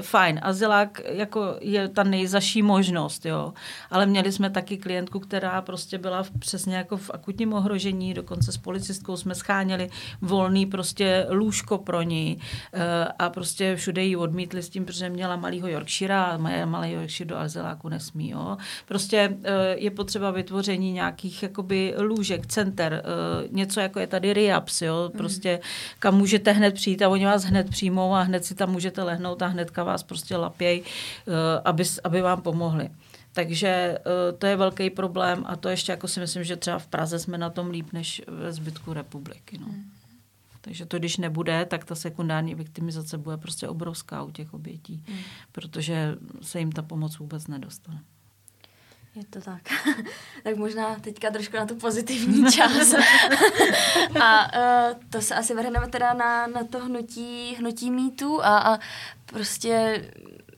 fajn, 0.00 0.40
azylák 0.42 1.00
jako 1.04 1.56
je 1.60 1.88
ta 1.88 2.02
nejzaší 2.02 2.62
možnost, 2.62 3.26
jo. 3.26 3.52
Ale 3.90 4.06
měli 4.06 4.32
jsme 4.32 4.50
taky 4.50 4.76
klientku, 4.76 5.20
která 5.20 5.62
prostě 5.62 5.98
byla 5.98 6.22
v, 6.22 6.30
přesně 6.38 6.76
jako 6.76 6.96
v 6.96 7.10
akutním 7.10 7.52
ohrožení, 7.52 8.14
dokonce 8.14 8.52
s 8.52 8.56
policistkou 8.56 9.16
jsme 9.16 9.34
scháněli 9.34 9.88
volný 10.20 10.66
prostě 10.66 11.26
lůžko 11.30 11.78
pro 11.78 12.02
ní 12.02 12.38
e, 12.72 13.04
a 13.18 13.30
prostě 13.30 13.76
všude 13.76 14.04
ji 14.04 14.16
odmítli 14.16 14.62
s 14.62 14.68
tím, 14.68 14.84
protože 14.84 15.08
měla 15.08 15.36
malýho 15.36 15.68
Yorkshire 15.68 16.14
a 16.14 16.38
malý 16.64 16.92
Yorkshire 16.92 17.28
do 17.28 17.38
azyláku 17.38 17.88
nesmí, 17.88 18.30
jo. 18.30 18.56
Prostě 18.88 19.36
e, 19.44 19.76
je 19.78 19.90
potřeba 19.90 20.30
vytvoření 20.30 20.92
nějakých 20.92 21.42
jakoby 21.42 21.94
lůžek, 21.98 22.46
center, 22.46 22.92
e, 22.94 23.02
něco 23.50 23.80
jako 23.80 24.00
je 24.00 24.06
tady 24.06 24.32
RIAPS, 24.32 24.82
jo, 24.82 25.08
mhm. 25.08 25.18
prostě 25.18 25.60
kam 25.98 26.14
můžete 26.14 26.52
hned 26.52 26.74
přijít 26.74 27.02
a 27.02 27.08
oni 27.08 27.26
vás 27.26 27.44
hned 27.44 27.70
přijmou 27.70 28.14
a 28.14 28.22
hned 28.22 28.44
si 28.44 28.54
tam 28.54 28.70
můžete 28.72 29.02
lehnout 29.02 29.42
a 29.42 29.46
hnedka 29.46 29.84
vás 29.86 30.02
prostě 30.02 30.36
lapěj, 30.36 30.82
eh, 30.82 31.60
aby, 31.64 31.84
aby 32.04 32.20
vám 32.20 32.42
pomohli. 32.42 32.90
Takže 33.32 33.68
eh, 33.68 34.32
to 34.32 34.46
je 34.46 34.56
velký 34.56 34.90
problém 34.90 35.44
a 35.46 35.56
to 35.56 35.68
ještě 35.68 35.92
jako 35.92 36.08
si 36.08 36.20
myslím, 36.20 36.44
že 36.44 36.56
třeba 36.56 36.78
v 36.78 36.86
Praze 36.86 37.18
jsme 37.18 37.38
na 37.38 37.50
tom 37.50 37.70
líp 37.70 37.92
než 37.92 38.22
ve 38.26 38.52
zbytku 38.52 38.92
republiky. 38.92 39.58
No. 39.58 39.66
Hmm. 39.66 39.90
Takže 40.60 40.86
to, 40.86 40.98
když 40.98 41.16
nebude, 41.16 41.64
tak 41.64 41.84
ta 41.84 41.94
sekundární 41.94 42.54
viktimizace 42.54 43.18
bude 43.18 43.36
prostě 43.36 43.68
obrovská 43.68 44.22
u 44.22 44.30
těch 44.30 44.54
obětí, 44.54 45.04
hmm. 45.08 45.18
protože 45.52 46.16
se 46.42 46.58
jim 46.58 46.72
ta 46.72 46.82
pomoc 46.82 47.18
vůbec 47.18 47.46
nedostane. 47.46 48.00
Je 49.16 49.24
to 49.24 49.40
tak. 49.40 49.62
tak 50.42 50.56
možná 50.56 50.96
teďka 51.00 51.30
trošku 51.30 51.56
na 51.56 51.66
tu 51.66 51.74
pozitivní 51.74 52.52
část. 52.52 52.94
a 54.20 54.56
uh, 54.56 55.00
to 55.10 55.22
se 55.22 55.34
asi 55.34 55.54
vrhneme 55.54 55.88
teda 55.88 56.14
na, 56.14 56.46
na 56.46 56.64
to 56.64 56.78
hnutí, 56.80 57.54
hnutí 57.54 57.90
mýtu 57.90 58.44
a, 58.44 58.58
a 58.58 58.78
prostě 59.26 60.04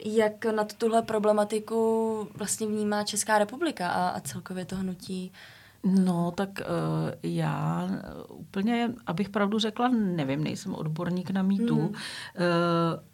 jak 0.04 0.44
na 0.44 0.64
tuhle 0.64 1.02
problematiku 1.02 2.28
vlastně 2.34 2.66
vnímá 2.66 3.04
Česká 3.04 3.38
republika 3.38 3.88
a, 3.88 4.08
a 4.08 4.20
celkově 4.20 4.64
to 4.64 4.76
hnutí 4.76 5.32
No, 5.84 6.32
tak 6.34 6.48
uh, 6.60 7.12
já 7.22 7.88
úplně, 8.28 8.90
abych 9.06 9.28
pravdu 9.28 9.58
řekla, 9.58 9.88
nevím, 9.88 10.44
nejsem 10.44 10.74
odborník 10.74 11.30
na 11.30 11.42
mýtu. 11.42 11.74
Mm. 11.74 11.84
Uh, 11.84 11.94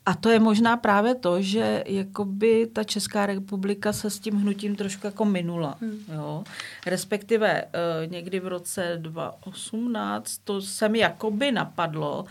a 0.07 0.15
to 0.15 0.29
je 0.29 0.41
možná 0.41 0.77
právě 0.77 1.15
to, 1.15 1.43
že 1.43 1.85
jakoby 1.87 2.71
ta 2.73 2.85
Česká 2.85 3.27
republika 3.27 3.93
se 3.93 4.11
s 4.11 4.19
tím 4.19 4.35
hnutím 4.35 4.77
trošku 4.77 5.07
jako 5.07 5.25
minula. 5.25 5.77
Mm. 5.81 5.99
Jo? 6.15 6.45
Respektive 6.87 7.65
uh, 7.65 8.13
někdy 8.13 8.41
v 8.41 8.47
roce 8.47 8.95
2018 8.97 10.39
to 10.45 10.63
se 10.63 10.89
mi 10.89 10.99
jakoby 10.99 11.53
napadlo. 11.53 12.25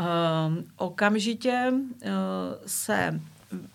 Uh, 0.00 0.06
okamžitě 0.76 1.72
uh, 1.72 2.10
se 2.66 3.20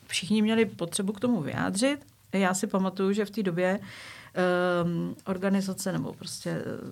všichni 0.08 0.42
měli 0.42 0.66
potřebu 0.66 1.14
k 1.14 1.20
tomu 1.20 1.42
vyjádřit. 1.42 2.00
Já 2.34 2.54
si 2.54 2.68
pamatuju, 2.68 3.12
že 3.12 3.26
v 3.26 3.32
té 3.32 3.44
době 3.44 3.80
uh, 3.80 3.86
um, 4.84 5.16
organizace 5.26 5.92
nebo 5.92 6.14
prostě 6.14 6.64
uh, 6.84 6.92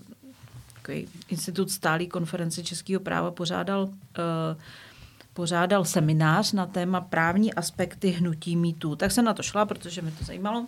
takový 0.73 1.07
institut 1.29 1.71
stálý 1.71 2.07
konference 2.07 2.63
českého 2.63 2.99
práva 2.99 3.31
pořádal 3.31 3.83
uh, 3.83 4.61
pořádal 5.33 5.85
seminář 5.85 6.51
na 6.51 6.65
téma 6.65 7.01
právní 7.01 7.53
aspekty 7.53 8.09
hnutí 8.09 8.55
mýtů. 8.55 8.95
Tak 8.95 9.11
jsem 9.11 9.25
na 9.25 9.33
to 9.33 9.43
šla, 9.43 9.65
protože 9.65 10.01
mi 10.01 10.11
to 10.11 10.25
zajímalo. 10.25 10.65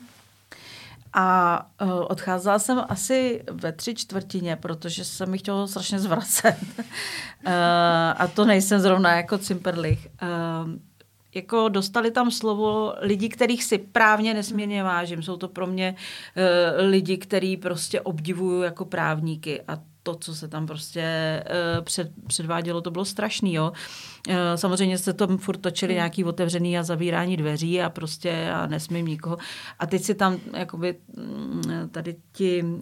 A 1.13 1.69
uh, 1.81 1.89
odcházela 2.07 2.59
jsem 2.59 2.81
asi 2.89 3.43
ve 3.51 3.71
tři 3.71 3.95
čtvrtině, 3.95 4.55
protože 4.55 5.05
jsem 5.05 5.29
mi 5.29 5.37
chtěla 5.37 5.67
strašně 5.67 5.99
zvracet. 5.99 6.57
uh, 6.77 6.83
a 8.17 8.27
to 8.35 8.45
nejsem 8.45 8.79
zrovna 8.79 9.15
jako 9.15 9.37
Cimperlich. 9.37 10.07
Uh, 10.21 10.71
jako 11.35 11.69
dostali 11.69 12.11
tam 12.11 12.31
slovo 12.31 12.93
lidi, 12.99 13.29
kterých 13.29 13.63
si 13.63 13.77
právně 13.77 14.33
nesmírně 14.33 14.83
vážím. 14.83 15.23
Jsou 15.23 15.37
to 15.37 15.47
pro 15.47 15.67
mě 15.67 15.95
uh, 15.95 16.89
lidi, 16.89 17.17
který 17.17 17.57
prostě 17.57 18.01
obdivuju 18.01 18.61
jako 18.61 18.85
právníky 18.85 19.61
a 19.67 19.92
to, 20.03 20.15
co 20.15 20.35
se 20.35 20.47
tam 20.47 20.67
prostě 20.67 21.03
uh, 21.77 21.83
před, 21.83 22.11
předvádělo, 22.27 22.81
to 22.81 22.91
bylo 22.91 23.05
strašný, 23.05 23.53
jo. 23.53 23.71
Uh, 24.29 24.35
samozřejmě 24.55 24.97
se 24.97 25.13
tam 25.13 25.37
furt 25.37 25.57
točili 25.57 25.93
hmm. 25.93 25.97
nějaký 25.97 26.23
otevřený 26.23 26.77
a 26.77 26.83
zavírání 26.83 27.37
dveří 27.37 27.81
a 27.81 27.89
prostě 27.89 28.29
já 28.29 28.67
nesmím 28.67 29.05
nikoho. 29.05 29.37
A 29.79 29.85
teď 29.85 30.01
si 30.01 30.15
tam 30.15 30.37
jakoby 30.57 30.95
mm, 31.17 31.89
tady 31.91 32.15
ti, 32.31 32.63
uh, 32.63 32.79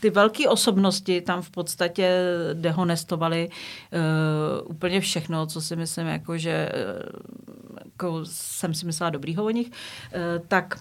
ty 0.00 0.10
velké 0.10 0.48
osobnosti 0.48 1.20
tam 1.20 1.42
v 1.42 1.50
podstatě 1.50 2.20
dehonestovali 2.52 3.48
uh, 3.48 4.70
úplně 4.70 5.00
všechno, 5.00 5.46
co 5.46 5.60
si 5.60 5.76
myslím, 5.76 6.06
jako 6.06 6.38
že 6.38 6.68
uh, 6.72 7.76
jako 7.84 8.20
jsem 8.24 8.74
si 8.74 8.86
myslela 8.86 9.10
dobrýho 9.10 9.44
o 9.44 9.50
nich, 9.50 9.66
uh, 9.66 10.46
tak 10.48 10.78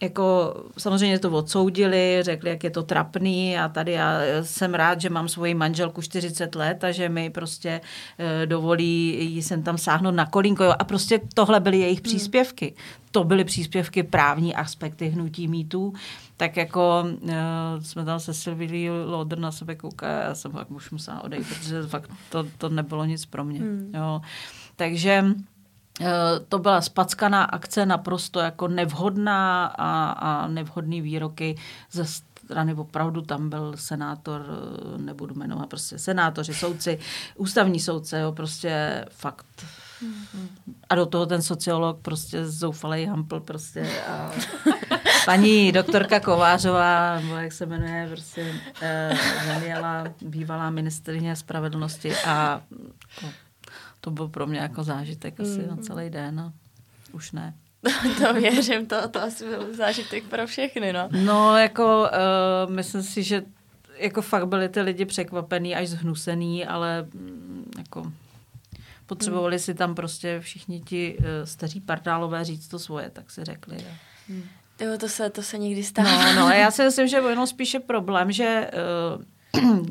jako 0.00 0.54
samozřejmě 0.78 1.18
to 1.18 1.30
odsoudili, 1.30 2.18
řekli, 2.20 2.50
jak 2.50 2.64
je 2.64 2.70
to 2.70 2.82
trapný 2.82 3.58
a 3.58 3.68
tady 3.68 3.92
já 3.92 4.18
jsem 4.42 4.74
rád, 4.74 5.00
že 5.00 5.10
mám 5.10 5.28
svoji 5.28 5.54
manželku 5.54 6.02
40 6.02 6.54
let 6.54 6.84
a 6.84 6.92
že 6.92 7.08
mi 7.08 7.30
prostě 7.30 7.80
e, 8.18 8.46
dovolí 8.46 9.24
jí 9.34 9.42
sem 9.42 9.62
tam 9.62 9.78
sáhnout 9.78 10.14
na 10.14 10.26
kolínko. 10.26 10.64
Jo. 10.64 10.74
A 10.78 10.84
prostě 10.84 11.20
tohle 11.34 11.60
byly 11.60 11.78
jejich 11.78 11.98
hmm. 11.98 12.02
příspěvky. 12.04 12.74
To 13.10 13.24
byly 13.24 13.44
příspěvky 13.44 14.02
právní 14.02 14.54
aspekty 14.54 15.08
hnutí 15.08 15.48
mítů. 15.48 15.92
Tak 16.36 16.56
jako 16.56 17.04
e, 17.28 17.34
jsme 17.80 18.04
tam 18.04 18.20
se 18.20 18.34
Silví 18.34 18.90
Loder 18.90 19.38
na 19.38 19.52
sebe 19.52 19.74
koukali 19.74 20.12
a 20.12 20.22
já 20.22 20.34
jsem 20.34 20.52
fakt 20.52 20.70
už 20.70 20.90
musela 20.90 21.24
odejít, 21.24 21.46
protože 21.48 21.82
fakt 21.82 22.10
to, 22.30 22.46
to 22.58 22.68
nebylo 22.68 23.04
nic 23.04 23.26
pro 23.26 23.44
mě. 23.44 23.60
Hmm. 23.60 23.92
Jo. 23.94 24.20
Takže 24.76 25.24
Eh, 25.24 25.59
to 26.48 26.58
byla 26.58 26.80
spackaná 26.80 27.44
akce, 27.44 27.86
naprosto 27.86 28.40
jako 28.40 28.68
nevhodná 28.68 29.66
a, 29.66 30.10
a 30.10 30.48
nevhodný 30.48 31.00
výroky 31.00 31.56
ze 31.90 32.04
strany, 32.50 32.74
opravdu 32.74 33.22
tam 33.22 33.50
byl 33.50 33.72
senátor, 33.76 34.46
eh, 34.48 34.98
nebudu 34.98 35.34
jmenovat, 35.34 35.68
prostě 35.68 35.98
senátoři, 35.98 36.54
soudci, 36.54 36.98
ústavní 37.36 37.80
soudce, 37.80 38.20
jo, 38.20 38.32
prostě 38.32 39.04
fakt. 39.10 39.46
A 40.88 40.94
do 40.94 41.06
toho 41.06 41.26
ten 41.26 41.42
sociolog 41.42 42.00
prostě 42.02 42.46
zoufalej 42.46 43.06
hampl 43.06 43.40
prostě 43.40 44.02
a 44.08 44.32
paní 45.24 45.72
doktorka 45.72 46.20
Kovářová, 46.20 47.20
nebo 47.20 47.34
jak 47.34 47.52
se 47.52 47.66
jmenuje, 47.66 48.08
prostě 48.10 48.54
eh, 48.82 49.18
Daniela, 49.46 50.04
bývalá 50.22 50.70
ministrině 50.70 51.36
spravedlnosti 51.36 52.16
a 52.16 52.62
jako, 53.22 53.32
to 54.00 54.10
byl 54.10 54.28
pro 54.28 54.46
mě 54.46 54.58
jako 54.58 54.84
zážitek 54.84 55.40
asi 55.40 55.58
mm. 55.58 55.68
na 55.68 55.76
celý 55.76 56.10
den 56.10 56.40
a 56.40 56.52
už 57.12 57.32
ne. 57.32 57.54
to 58.18 58.34
věřím, 58.34 58.86
to, 58.86 59.08
to 59.08 59.22
asi 59.22 59.48
byl 59.48 59.74
zážitek 59.76 60.24
pro 60.24 60.46
všechny, 60.46 60.92
no. 60.92 61.08
No, 61.24 61.56
jako 61.56 62.08
uh, 62.66 62.72
myslím 62.72 63.02
si, 63.02 63.22
že 63.22 63.42
jako 63.96 64.22
fakt 64.22 64.48
byli 64.48 64.68
ty 64.68 64.80
lidi 64.80 65.04
překvapený 65.04 65.74
až 65.74 65.88
zhnusený, 65.88 66.66
ale 66.66 67.02
mm, 67.14 67.70
jako 67.78 68.12
potřebovali 69.06 69.56
mm. 69.56 69.58
si 69.58 69.74
tam 69.74 69.94
prostě 69.94 70.40
všichni 70.40 70.80
ti 70.80 71.16
uh, 71.18 71.24
staří 71.44 71.80
pardálové 71.80 72.44
říct 72.44 72.68
to 72.68 72.78
svoje, 72.78 73.10
tak 73.10 73.30
si 73.30 73.44
řekli. 73.44 73.76
A... 73.76 73.92
Mm. 74.28 74.42
Jo, 74.80 74.98
to 74.98 75.08
se, 75.08 75.30
to 75.30 75.42
se 75.42 75.58
někdy 75.58 75.84
stane. 75.84 76.34
No, 76.34 76.40
no, 76.40 76.50
já 76.50 76.70
si 76.76 76.82
myslím, 76.82 77.08
že 77.08 77.16
jenom 77.16 77.46
spíše 77.46 77.80
problém, 77.80 78.32
že 78.32 78.70
uh, 79.62 79.80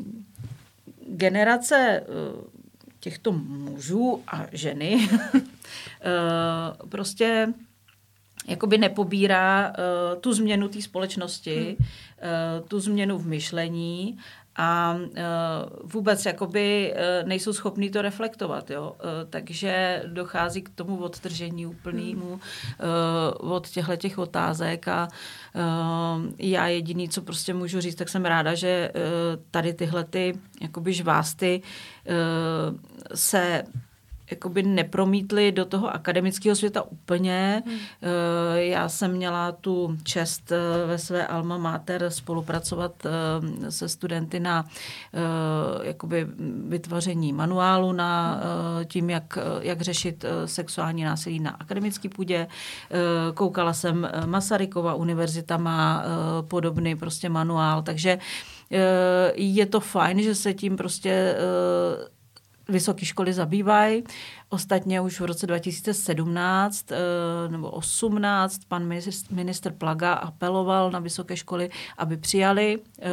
generace 1.06 2.02
uh, 2.08 2.59
těchto 3.00 3.32
mužů 3.32 4.22
a 4.26 4.46
ženy 4.52 5.08
eh, 5.34 5.40
prostě 6.88 7.54
jakoby 8.48 8.78
nepobírá 8.78 9.68
uh, 9.68 10.20
tu 10.20 10.32
změnu 10.32 10.68
té 10.68 10.82
společnosti, 10.82 11.56
hmm. 11.56 11.76
uh, 12.60 12.68
tu 12.68 12.80
změnu 12.80 13.18
v 13.18 13.26
myšlení 13.26 14.18
a 14.60 14.94
uh, 14.94 15.90
vůbec 15.92 16.26
jakoby 16.26 16.94
uh, 16.94 17.28
nejsou 17.28 17.52
schopní 17.52 17.90
to 17.90 18.02
reflektovat. 18.02 18.70
Jo? 18.70 18.92
Uh, 18.92 19.30
takže 19.30 20.02
dochází 20.06 20.62
k 20.62 20.68
tomu 20.68 20.96
odtržení 20.96 21.66
úplnému 21.66 22.32
uh, 22.32 23.52
od 23.52 23.68
těchto 23.68 23.96
těch 23.96 24.18
otázek 24.18 24.88
a 24.88 25.08
uh, 25.54 26.24
já 26.38 26.66
jediný, 26.66 27.08
co 27.08 27.22
prostě 27.22 27.54
můžu 27.54 27.80
říct, 27.80 27.94
tak 27.94 28.08
jsem 28.08 28.24
ráda, 28.24 28.54
že 28.54 28.92
uh, 28.94 29.42
tady 29.50 29.74
tyhle 29.74 30.04
ty 30.04 30.38
jakoby 30.60 30.92
žvásty 30.92 31.62
uh, 31.62 32.76
se 33.14 33.62
jakoby 34.30 34.62
nepromítli 34.62 35.52
do 35.52 35.64
toho 35.64 35.94
akademického 35.94 36.56
světa 36.56 36.82
úplně. 36.82 37.62
Hmm. 37.66 37.78
Eh, 38.02 38.64
já 38.64 38.88
jsem 38.88 39.12
měla 39.12 39.52
tu 39.52 39.96
čest 40.02 40.52
eh, 40.52 40.86
ve 40.86 40.98
své 40.98 41.26
alma 41.26 41.58
mater 41.58 42.10
spolupracovat 42.10 42.92
eh, 43.06 43.70
se 43.70 43.88
studenty 43.88 44.40
na 44.40 44.64
jakoby 45.82 46.26
vytvoření 46.68 47.32
manuálu 47.32 47.92
na 47.92 48.40
tím, 48.84 49.10
jak, 49.10 49.38
jak 49.60 49.80
řešit 49.80 50.24
sexuální 50.44 51.04
násilí 51.04 51.40
na 51.40 51.50
akademické 51.50 52.08
půdě. 52.08 52.46
Koukala 53.34 53.72
jsem 53.72 54.08
Masarykova 54.26 54.94
univerzita 54.94 55.56
má 55.56 56.04
podobný 56.48 56.96
prostě 56.96 57.28
manuál, 57.28 57.82
takže 57.82 58.18
je 59.34 59.66
to 59.66 59.80
fajn, 59.80 60.22
že 60.22 60.34
se 60.34 60.54
tím 60.54 60.76
prostě 60.76 61.34
vysoké 62.70 63.06
školy 63.06 63.32
zabývají. 63.32 64.04
Ostatně 64.48 65.00
už 65.00 65.20
v 65.20 65.24
roce 65.24 65.46
2017 65.46 66.92
eh, 66.92 66.96
nebo 67.48 67.70
18 67.70 68.60
pan 68.68 68.88
minister 69.30 69.72
Plaga 69.72 70.12
apeloval 70.12 70.90
na 70.90 70.98
vysoké 70.98 71.36
školy, 71.36 71.70
aby 71.98 72.16
přijali 72.16 72.78
eh, 72.98 73.10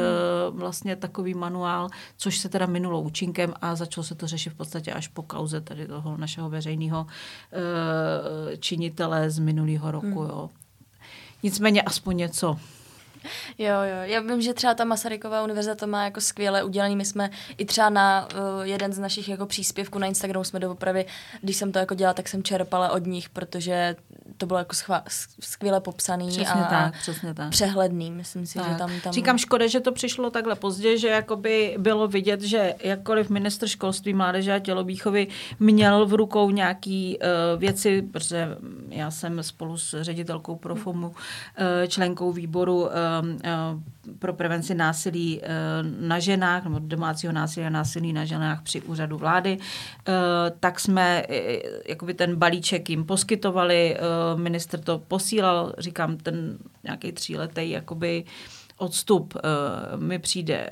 vlastně 0.50 0.96
takový 0.96 1.34
manuál, 1.34 1.88
což 2.16 2.38
se 2.38 2.48
teda 2.48 2.66
minulo 2.66 3.00
účinkem 3.00 3.54
a 3.60 3.74
začalo 3.74 4.04
se 4.04 4.14
to 4.14 4.26
řešit 4.26 4.50
v 4.50 4.54
podstatě 4.54 4.92
až 4.92 5.08
po 5.08 5.22
kauze 5.22 5.60
tady 5.60 5.86
toho 5.86 6.16
našeho 6.16 6.50
veřejného 6.50 7.06
eh, 7.52 8.56
činitele 8.56 9.30
z 9.30 9.38
minulého 9.38 9.90
roku. 9.90 10.20
Hmm. 10.20 10.28
Jo. 10.28 10.50
Nicméně 11.42 11.82
aspoň 11.82 12.16
něco. 12.16 12.56
Jo, 13.58 13.74
jo. 13.74 13.96
Já 14.02 14.20
vím, 14.20 14.42
že 14.42 14.54
třeba 14.54 14.74
ta 14.74 14.84
Masaryková 14.84 15.42
univerzita 15.42 15.74
to 15.74 15.86
má 15.86 16.04
jako 16.04 16.20
skvěle 16.20 16.62
udělaný. 16.62 16.96
My 16.96 17.04
jsme 17.04 17.30
i 17.58 17.64
třeba 17.64 17.90
na 17.90 18.28
uh, 18.34 18.62
jeden 18.62 18.92
z 18.92 18.98
našich 18.98 19.28
jako 19.28 19.46
příspěvků 19.46 19.98
na 19.98 20.06
Instagramu 20.06 20.44
jsme 20.44 20.60
doopravdy, 20.60 21.06
když 21.40 21.56
jsem 21.56 21.72
to 21.72 21.78
jako 21.78 21.94
dělala, 21.94 22.14
tak 22.14 22.28
jsem 22.28 22.42
čerpala 22.42 22.90
od 22.90 23.06
nich, 23.06 23.28
protože 23.28 23.96
to 24.36 24.46
bylo 24.46 24.58
jako 24.58 24.72
schva- 24.72 25.02
skvěle 25.40 25.80
popsaný 25.80 26.28
přesně 26.28 26.62
a 26.62 26.64
tak, 26.64 26.98
přesně 27.00 27.34
tak. 27.34 27.50
přehledný. 27.50 28.10
Myslím 28.10 28.46
si, 28.46 28.58
tak. 28.58 28.68
že 28.68 28.74
tam, 28.74 28.90
tam... 29.04 29.12
Říkám 29.12 29.38
škoda, 29.38 29.66
že 29.66 29.80
to 29.80 29.92
přišlo 29.92 30.30
takhle 30.30 30.54
pozdě, 30.54 30.98
že 30.98 31.08
jakoby 31.08 31.74
bylo 31.78 32.08
vidět, 32.08 32.42
že 32.42 32.74
jakkoliv 32.82 33.30
ministr 33.30 33.66
školství, 33.66 34.14
mládeže 34.14 34.54
a 34.54 34.58
tělovýchovy 34.58 35.26
měl 35.60 36.06
v 36.06 36.14
rukou 36.14 36.50
nějaký 36.50 37.18
uh, 37.18 37.60
věci, 37.60 38.02
protože 38.02 38.48
já 38.88 39.10
jsem 39.10 39.42
spolu 39.42 39.78
s 39.78 40.02
ředitelkou 40.02 40.56
Profomu, 40.56 41.08
uh, 41.08 41.14
členkou 41.88 42.32
výboru 42.32 42.82
uh, 42.82 42.90
pro 44.18 44.32
prevenci 44.32 44.74
násilí 44.74 45.40
na 46.00 46.18
ženách, 46.18 46.64
nebo 46.64 46.78
domácího 46.78 47.32
násilí 47.32 47.66
a 47.66 47.70
násilí 47.70 48.12
na 48.12 48.24
ženách 48.24 48.62
při 48.62 48.82
úřadu 48.82 49.18
vlády, 49.18 49.58
tak 50.60 50.80
jsme 50.80 51.24
jakoby 51.88 52.14
ten 52.14 52.36
balíček 52.36 52.90
jim 52.90 53.04
poskytovali, 53.04 53.96
minister 54.36 54.80
to 54.80 54.98
posílal, 54.98 55.72
říkám, 55.78 56.16
ten 56.16 56.58
nějaký 56.84 57.12
tříletý 57.12 57.70
jakoby 57.70 58.24
odstup 58.78 59.34
uh, 59.34 60.00
mi 60.00 60.18
přijde 60.18 60.70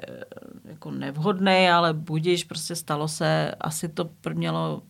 jako 0.64 0.90
nevhodný, 0.90 1.68
ale 1.68 1.94
budíš, 1.94 2.44
prostě 2.44 2.76
stalo 2.76 3.08
se, 3.08 3.54
asi 3.60 3.88
to 3.88 4.10
mělo 4.34 4.82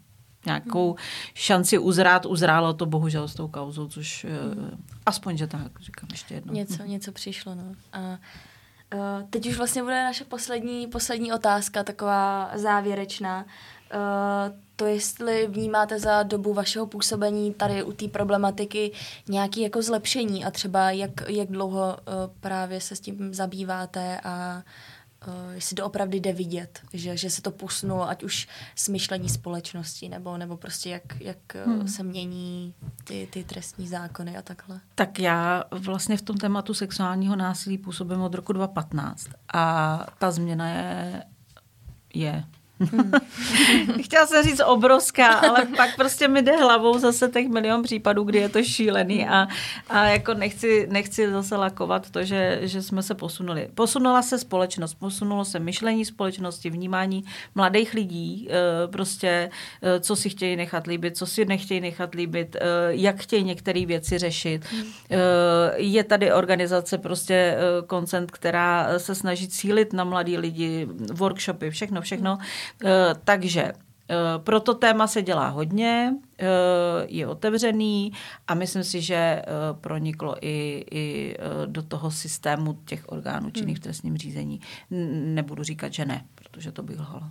nějakou 0.46 0.96
šanci 1.34 1.78
uzrát, 1.78 2.26
uzrálo 2.26 2.72
to 2.72 2.86
bohužel 2.86 3.28
s 3.28 3.34
tou 3.34 3.48
kauzou, 3.48 3.88
což 3.88 4.24
uh, 4.24 4.68
aspoň, 5.06 5.36
že 5.36 5.46
tak, 5.46 5.80
říkám 5.80 6.08
ještě 6.12 6.34
jednou. 6.34 6.54
Něco, 6.54 6.82
něco 6.82 7.12
přišlo, 7.12 7.54
no. 7.54 7.74
A 7.92 7.98
uh, 8.00 9.28
teď 9.30 9.46
už 9.46 9.56
vlastně 9.56 9.82
bude 9.82 10.04
naše 10.04 10.24
poslední, 10.24 10.86
poslední 10.86 11.32
otázka, 11.32 11.84
taková 11.84 12.50
závěrečná. 12.54 13.44
Uh, 13.94 14.56
to, 14.76 14.86
jestli 14.86 15.46
vnímáte 15.46 15.98
za 15.98 16.22
dobu 16.22 16.54
vašeho 16.54 16.86
působení 16.86 17.54
tady 17.54 17.82
u 17.82 17.92
té 17.92 18.08
problematiky 18.08 18.92
nějaké 19.28 19.60
jako 19.60 19.82
zlepšení 19.82 20.44
a 20.44 20.50
třeba 20.50 20.90
jak, 20.90 21.10
jak 21.28 21.48
dlouho 21.48 21.96
uh, 21.96 22.14
právě 22.40 22.80
se 22.80 22.96
s 22.96 23.00
tím 23.00 23.34
zabýváte 23.34 24.20
a 24.24 24.56
uh, 24.56 24.62
jestli 25.52 25.76
to 25.76 25.86
opravdu 25.86 26.16
jde 26.16 26.32
vidět, 26.32 26.80
že, 26.92 27.16
že 27.16 27.30
se 27.30 27.42
to 27.42 27.50
posunulo, 27.50 28.08
ať 28.08 28.22
už 28.22 28.48
smyšlení 28.74 29.28
společnosti, 29.28 30.08
nebo, 30.08 30.36
nebo 30.36 30.56
prostě 30.56 30.90
jak, 30.90 31.20
jak 31.20 31.54
hmm. 31.66 31.88
se 31.88 32.02
mění 32.02 32.74
ty, 33.04 33.28
ty 33.32 33.44
trestní 33.44 33.88
zákony 33.88 34.36
a 34.36 34.42
takhle. 34.42 34.80
Tak 34.94 35.18
já 35.18 35.64
vlastně 35.70 36.16
v 36.16 36.22
tom 36.22 36.36
tématu 36.36 36.74
sexuálního 36.74 37.36
násilí 37.36 37.78
působím 37.78 38.20
od 38.20 38.34
roku 38.34 38.52
2015 38.52 39.28
a 39.52 40.06
ta 40.18 40.30
změna 40.30 40.68
je, 40.68 41.22
je 42.14 42.44
Hmm. 42.80 43.12
Chtěla 44.02 44.26
jsem 44.26 44.44
říct 44.44 44.60
obrovská, 44.66 45.26
ale 45.26 45.66
pak 45.76 45.96
prostě 45.96 46.28
mi 46.28 46.42
jde 46.42 46.56
hlavou 46.56 46.98
zase 46.98 47.28
těch 47.28 47.48
milion 47.48 47.82
případů, 47.82 48.24
kdy 48.24 48.38
je 48.38 48.48
to 48.48 48.62
šílený 48.62 49.28
a, 49.28 49.48
a 49.88 50.04
jako 50.04 50.34
nechci, 50.34 50.86
nechci 50.90 51.30
zase 51.30 51.56
lakovat 51.56 52.10
to, 52.10 52.24
že, 52.24 52.58
že 52.62 52.82
jsme 52.82 53.02
se 53.02 53.14
posunuli. 53.14 53.68
Posunula 53.74 54.22
se 54.22 54.38
společnost, 54.38 54.94
posunulo 54.94 55.44
se 55.44 55.58
myšlení 55.58 56.04
společnosti, 56.04 56.70
vnímání 56.70 57.24
mladých 57.54 57.94
lidí, 57.94 58.48
eh, 58.50 58.88
prostě 58.88 59.50
eh, 59.82 60.00
co 60.00 60.16
si 60.16 60.28
chtějí 60.28 60.56
nechat 60.56 60.86
líbit, 60.86 61.16
co 61.16 61.26
si 61.26 61.44
nechtějí 61.44 61.80
nechat 61.80 62.14
líbit, 62.14 62.56
eh, 62.56 62.60
jak 62.88 63.20
chtějí 63.20 63.44
některé 63.44 63.86
věci 63.86 64.18
řešit. 64.18 64.64
Hmm. 64.70 64.92
Je 65.76 66.04
tady 66.04 66.32
organizace 66.32 66.98
prostě 66.98 67.56
koncent, 67.86 68.30
která 68.30 68.98
se 68.98 69.14
snaží 69.14 69.48
cílit 69.48 69.92
na 69.92 70.04
mladí 70.04 70.38
lidi, 70.38 70.88
workshopy, 71.12 71.70
všechno, 71.70 72.00
všechno. 72.00 72.38
Eh, 72.40 72.65
takže 73.24 73.62
eh, 73.62 74.14
pro 74.38 74.60
to 74.60 74.74
téma 74.74 75.06
se 75.06 75.22
dělá 75.22 75.48
hodně, 75.48 76.14
eh, 76.38 76.44
je 77.06 77.26
otevřený 77.26 78.12
a 78.48 78.54
myslím 78.54 78.84
si, 78.84 79.00
že 79.00 79.42
proniklo 79.80 80.36
i, 80.40 80.84
i 80.90 81.36
do 81.66 81.82
toho 81.82 82.10
systému 82.10 82.78
těch 82.84 83.04
orgánů 83.08 83.50
činných 83.50 83.76
v 83.76 83.80
hmm. 83.80 83.82
trestním 83.82 84.16
řízení. 84.16 84.60
Nebudu 85.10 85.62
říkat, 85.62 85.92
že 85.92 86.04
ne, 86.04 86.24
protože 86.34 86.72
to 86.72 86.82
bych 86.82 86.98
lhala. 86.98 87.30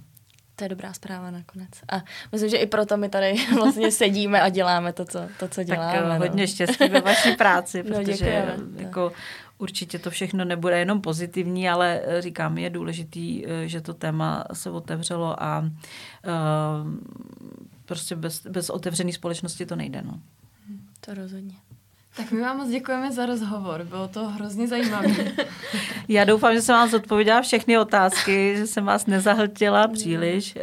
To 0.55 0.63
je 0.63 0.69
dobrá 0.69 0.93
zpráva 0.93 1.31
nakonec. 1.31 1.69
A 1.91 2.03
myslím, 2.31 2.49
že 2.49 2.57
i 2.57 2.67
proto 2.67 2.97
my 2.97 3.09
tady 3.09 3.35
vlastně 3.55 3.91
sedíme 3.91 4.41
a 4.41 4.49
děláme 4.49 4.93
to, 4.93 5.05
co, 5.05 5.19
to, 5.39 5.47
co 5.47 5.63
děláme. 5.63 6.01
Tak 6.09 6.19
hodně 6.19 6.43
no. 6.43 6.47
štěstí 6.47 6.89
ve 6.89 7.01
vaší 7.01 7.35
práci, 7.35 7.83
no, 7.89 7.95
protože 7.95 8.55
no, 8.57 8.81
jako 8.81 9.11
určitě 9.57 9.99
to 9.99 10.09
všechno 10.09 10.45
nebude 10.45 10.79
jenom 10.79 11.01
pozitivní, 11.01 11.69
ale 11.69 12.01
eh, 12.03 12.21
říkám, 12.21 12.57
je 12.57 12.69
důležitý, 12.69 13.47
eh, 13.47 13.67
že 13.67 13.81
to 13.81 13.93
téma 13.93 14.43
se 14.53 14.69
otevřelo 14.69 15.43
a 15.43 15.59
uh, 15.59 15.69
prostě 17.85 18.15
bez, 18.15 18.47
bez 18.47 18.69
otevřené 18.69 19.13
společnosti 19.13 19.65
to 19.65 19.75
nejde. 19.75 20.01
No. 20.01 20.19
To 20.99 21.13
rozhodně. 21.13 21.55
Tak 22.17 22.31
my 22.31 22.41
vám 22.41 22.57
moc 22.57 22.69
děkujeme 22.69 23.11
za 23.11 23.25
rozhovor, 23.25 23.83
bylo 23.83 24.07
to 24.07 24.27
hrozně 24.27 24.67
zajímavé. 24.67 25.09
Já 26.07 26.23
doufám, 26.25 26.53
že 26.53 26.61
jsem 26.61 26.75
vám 26.75 26.89
zodpověděla 26.89 27.41
všechny 27.41 27.77
otázky, 27.77 28.55
že 28.57 28.67
jsem 28.67 28.85
vás 28.85 29.05
nezahltila 29.05 29.87
příliš. 29.87 30.57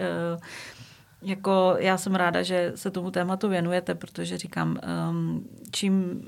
Jako 1.22 1.76
já 1.78 1.98
jsem 1.98 2.14
ráda, 2.14 2.42
že 2.42 2.72
se 2.74 2.90
tomu 2.90 3.10
tématu 3.10 3.48
věnujete, 3.48 3.94
protože 3.94 4.38
říkám, 4.38 4.78
ehm, 4.82 5.44
čím 5.70 6.22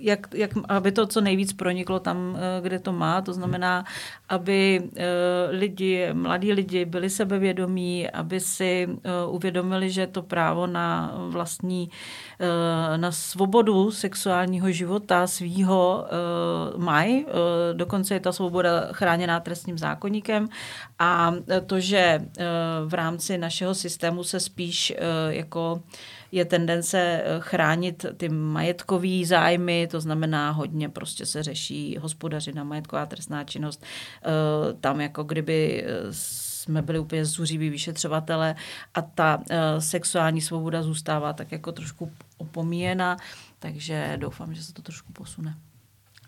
jak, 0.00 0.34
jak, 0.34 0.50
aby 0.68 0.92
to 0.92 1.06
co 1.06 1.20
nejvíc 1.20 1.52
proniklo 1.52 2.00
tam, 2.00 2.36
eh, 2.36 2.60
kde 2.62 2.78
to 2.78 2.92
má. 2.92 3.20
To 3.20 3.32
znamená, 3.32 3.84
aby 4.28 4.82
eh, 4.96 5.04
lidi, 5.50 6.08
mladí 6.12 6.52
lidi 6.52 6.84
byli 6.84 7.10
sebevědomí, 7.10 8.10
aby 8.10 8.40
si 8.40 8.88
eh, 8.88 9.10
uvědomili, 9.28 9.90
že 9.90 10.06
to 10.06 10.22
právo 10.22 10.66
na 10.66 11.14
vlastní, 11.28 11.90
na 12.96 13.12
svobodu 13.12 13.90
sexuálního 13.90 14.70
života 14.70 15.26
svýho 15.26 16.06
mají. 16.76 17.26
Dokonce 17.72 18.14
je 18.14 18.20
ta 18.20 18.32
svoboda 18.32 18.88
chráněná 18.92 19.40
trestním 19.40 19.78
zákonníkem 19.78 20.48
a 20.98 21.34
to, 21.66 21.80
že 21.80 22.20
v 22.86 22.94
rámci 22.94 23.38
našeho 23.38 23.74
systému 23.74 24.24
se 24.24 24.40
spíš 24.40 24.92
jako 25.28 25.82
je 26.32 26.44
tendence 26.44 26.98
eh, 26.98 27.40
chránit 27.40 28.06
ty 28.16 28.28
majetkové 28.28 29.24
zájmy, 29.24 29.88
to 29.90 30.00
znamená 30.00 30.50
hodně 30.50 30.88
prostě 30.88 31.26
se 31.26 31.42
řeší 31.42 31.96
hospodařina, 32.00 32.64
majetková 32.64 33.06
trestná 33.06 33.44
činnost. 33.44 33.82
Eh, 33.82 34.28
tam 34.80 35.00
jako 35.00 35.24
kdyby 35.24 35.84
eh, 35.84 35.88
jsme 36.10 36.82
byli 36.82 36.98
úplně 36.98 37.24
zuřiví 37.24 37.68
vyšetřovatele 37.70 38.54
a 38.94 39.02
ta 39.02 39.42
sexuální 39.78 40.40
svoboda 40.40 40.82
zůstává 40.82 41.32
tak 41.32 41.52
jako 41.52 41.72
trošku 41.72 42.12
opomíjena, 42.38 43.16
takže 43.58 44.16
doufám, 44.16 44.54
že 44.54 44.62
se 44.62 44.72
to 44.72 44.82
trošku 44.82 45.12
posune. 45.12 45.54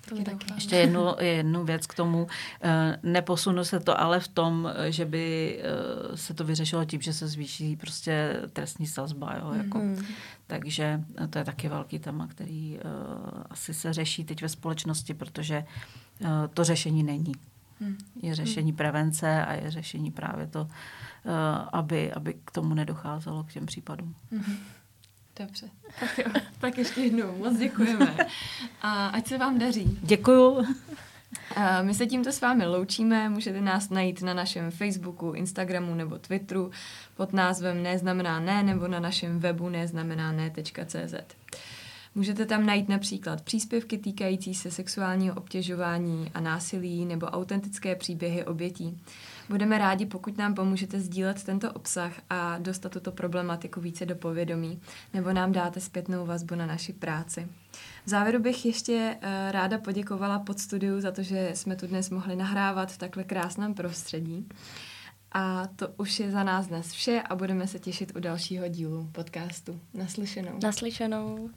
Taky. 0.08 0.52
Ještě 0.54 0.76
jednu, 0.76 1.06
jednu 1.20 1.64
věc 1.64 1.86
k 1.86 1.94
tomu. 1.94 2.26
Eh, 2.62 2.98
neposunu 3.02 3.64
se 3.64 3.80
to 3.80 4.00
ale 4.00 4.20
v 4.20 4.28
tom, 4.28 4.72
že 4.88 5.04
by 5.04 5.58
eh, 5.62 6.16
se 6.16 6.34
to 6.34 6.44
vyřešilo 6.44 6.84
tím, 6.84 7.00
že 7.00 7.12
se 7.12 7.28
zvýší 7.28 7.76
prostě 7.76 8.42
trestní 8.52 8.86
sazba. 8.86 9.36
Jo? 9.38 9.52
Jako, 9.52 9.78
mm-hmm. 9.78 10.04
Takže 10.46 11.00
to 11.30 11.38
je 11.38 11.44
taky 11.44 11.68
velký 11.68 11.98
téma, 11.98 12.26
který 12.26 12.78
asi 13.50 13.74
se 13.74 13.92
řeší 13.92 14.24
teď 14.24 14.42
ve 14.42 14.48
společnosti, 14.48 15.14
protože 15.14 15.64
to 16.54 16.64
řešení 16.64 17.02
není. 17.02 17.32
Mm. 17.80 17.98
Je 18.22 18.34
řešení 18.34 18.72
prevence 18.72 19.44
a 19.44 19.52
je 19.52 19.70
řešení 19.70 20.10
právě 20.10 20.46
to, 20.46 20.68
aby, 21.72 22.12
aby 22.12 22.34
k 22.44 22.50
tomu 22.50 22.74
nedocházelo, 22.74 23.44
k 23.44 23.52
těm 23.52 23.66
případům. 23.66 24.14
Mm-hmm. 24.32 24.56
Dobře. 25.46 25.70
Tak 26.00 26.18
jo, 26.18 26.24
tak 26.58 26.78
ještě 26.78 27.00
jednou 27.00 27.36
moc 27.36 27.58
děkujeme. 27.58 28.16
A 28.82 29.06
ať 29.06 29.26
se 29.26 29.38
vám 29.38 29.58
daří. 29.58 29.98
Děkuju. 30.02 30.66
A 31.56 31.82
my 31.82 31.94
se 31.94 32.06
tímto 32.06 32.32
s 32.32 32.40
vámi 32.40 32.66
loučíme, 32.66 33.28
můžete 33.28 33.60
nás 33.60 33.90
najít 33.90 34.22
na 34.22 34.34
našem 34.34 34.70
Facebooku, 34.70 35.32
Instagramu 35.32 35.94
nebo 35.94 36.18
Twitteru 36.18 36.70
pod 37.16 37.32
názvem 37.32 37.82
Neznamená 37.82 38.40
ne 38.40 38.62
nebo 38.62 38.88
na 38.88 39.00
našem 39.00 39.38
webu 39.38 39.68
neznamená 39.68 40.32
ne.cz. 40.32 41.14
Můžete 42.14 42.46
tam 42.46 42.66
najít 42.66 42.88
například 42.88 43.40
příspěvky 43.40 43.98
týkající 43.98 44.54
se 44.54 44.70
sexuálního 44.70 45.34
obtěžování 45.34 46.30
a 46.34 46.40
násilí 46.40 47.04
nebo 47.04 47.26
autentické 47.26 47.96
příběhy 47.96 48.44
obětí. 48.44 49.00
Budeme 49.52 49.78
rádi, 49.78 50.06
pokud 50.06 50.38
nám 50.38 50.54
pomůžete 50.54 51.00
sdílet 51.00 51.44
tento 51.44 51.72
obsah 51.72 52.12
a 52.30 52.58
dostat 52.58 52.92
tuto 52.92 53.12
problematiku 53.12 53.80
více 53.80 54.06
do 54.06 54.16
povědomí, 54.16 54.80
nebo 55.14 55.32
nám 55.32 55.52
dáte 55.52 55.80
zpětnou 55.80 56.26
vazbu 56.26 56.54
na 56.54 56.66
naši 56.66 56.92
práci. 56.92 57.48
V 58.04 58.10
závěru 58.10 58.42
bych 58.42 58.66
ještě 58.66 59.16
uh, 59.16 59.28
ráda 59.50 59.78
poděkovala 59.78 60.38
pod 60.38 60.58
studiu 60.58 61.00
za 61.00 61.12
to, 61.12 61.22
že 61.22 61.50
jsme 61.54 61.76
tu 61.76 61.86
dnes 61.86 62.10
mohli 62.10 62.36
nahrávat 62.36 62.92
v 62.92 62.98
takhle 62.98 63.24
krásném 63.24 63.74
prostředí. 63.74 64.48
A 65.32 65.66
to 65.76 65.88
už 65.96 66.20
je 66.20 66.30
za 66.30 66.42
nás 66.42 66.66
dnes 66.66 66.92
vše 66.92 67.22
a 67.30 67.36
budeme 67.36 67.66
se 67.66 67.78
těšit 67.78 68.16
u 68.16 68.20
dalšího 68.20 68.68
dílu 68.68 69.08
podcastu. 69.12 69.80
Naslyšenou. 69.94 70.58
Naslyšenou. 70.62 71.50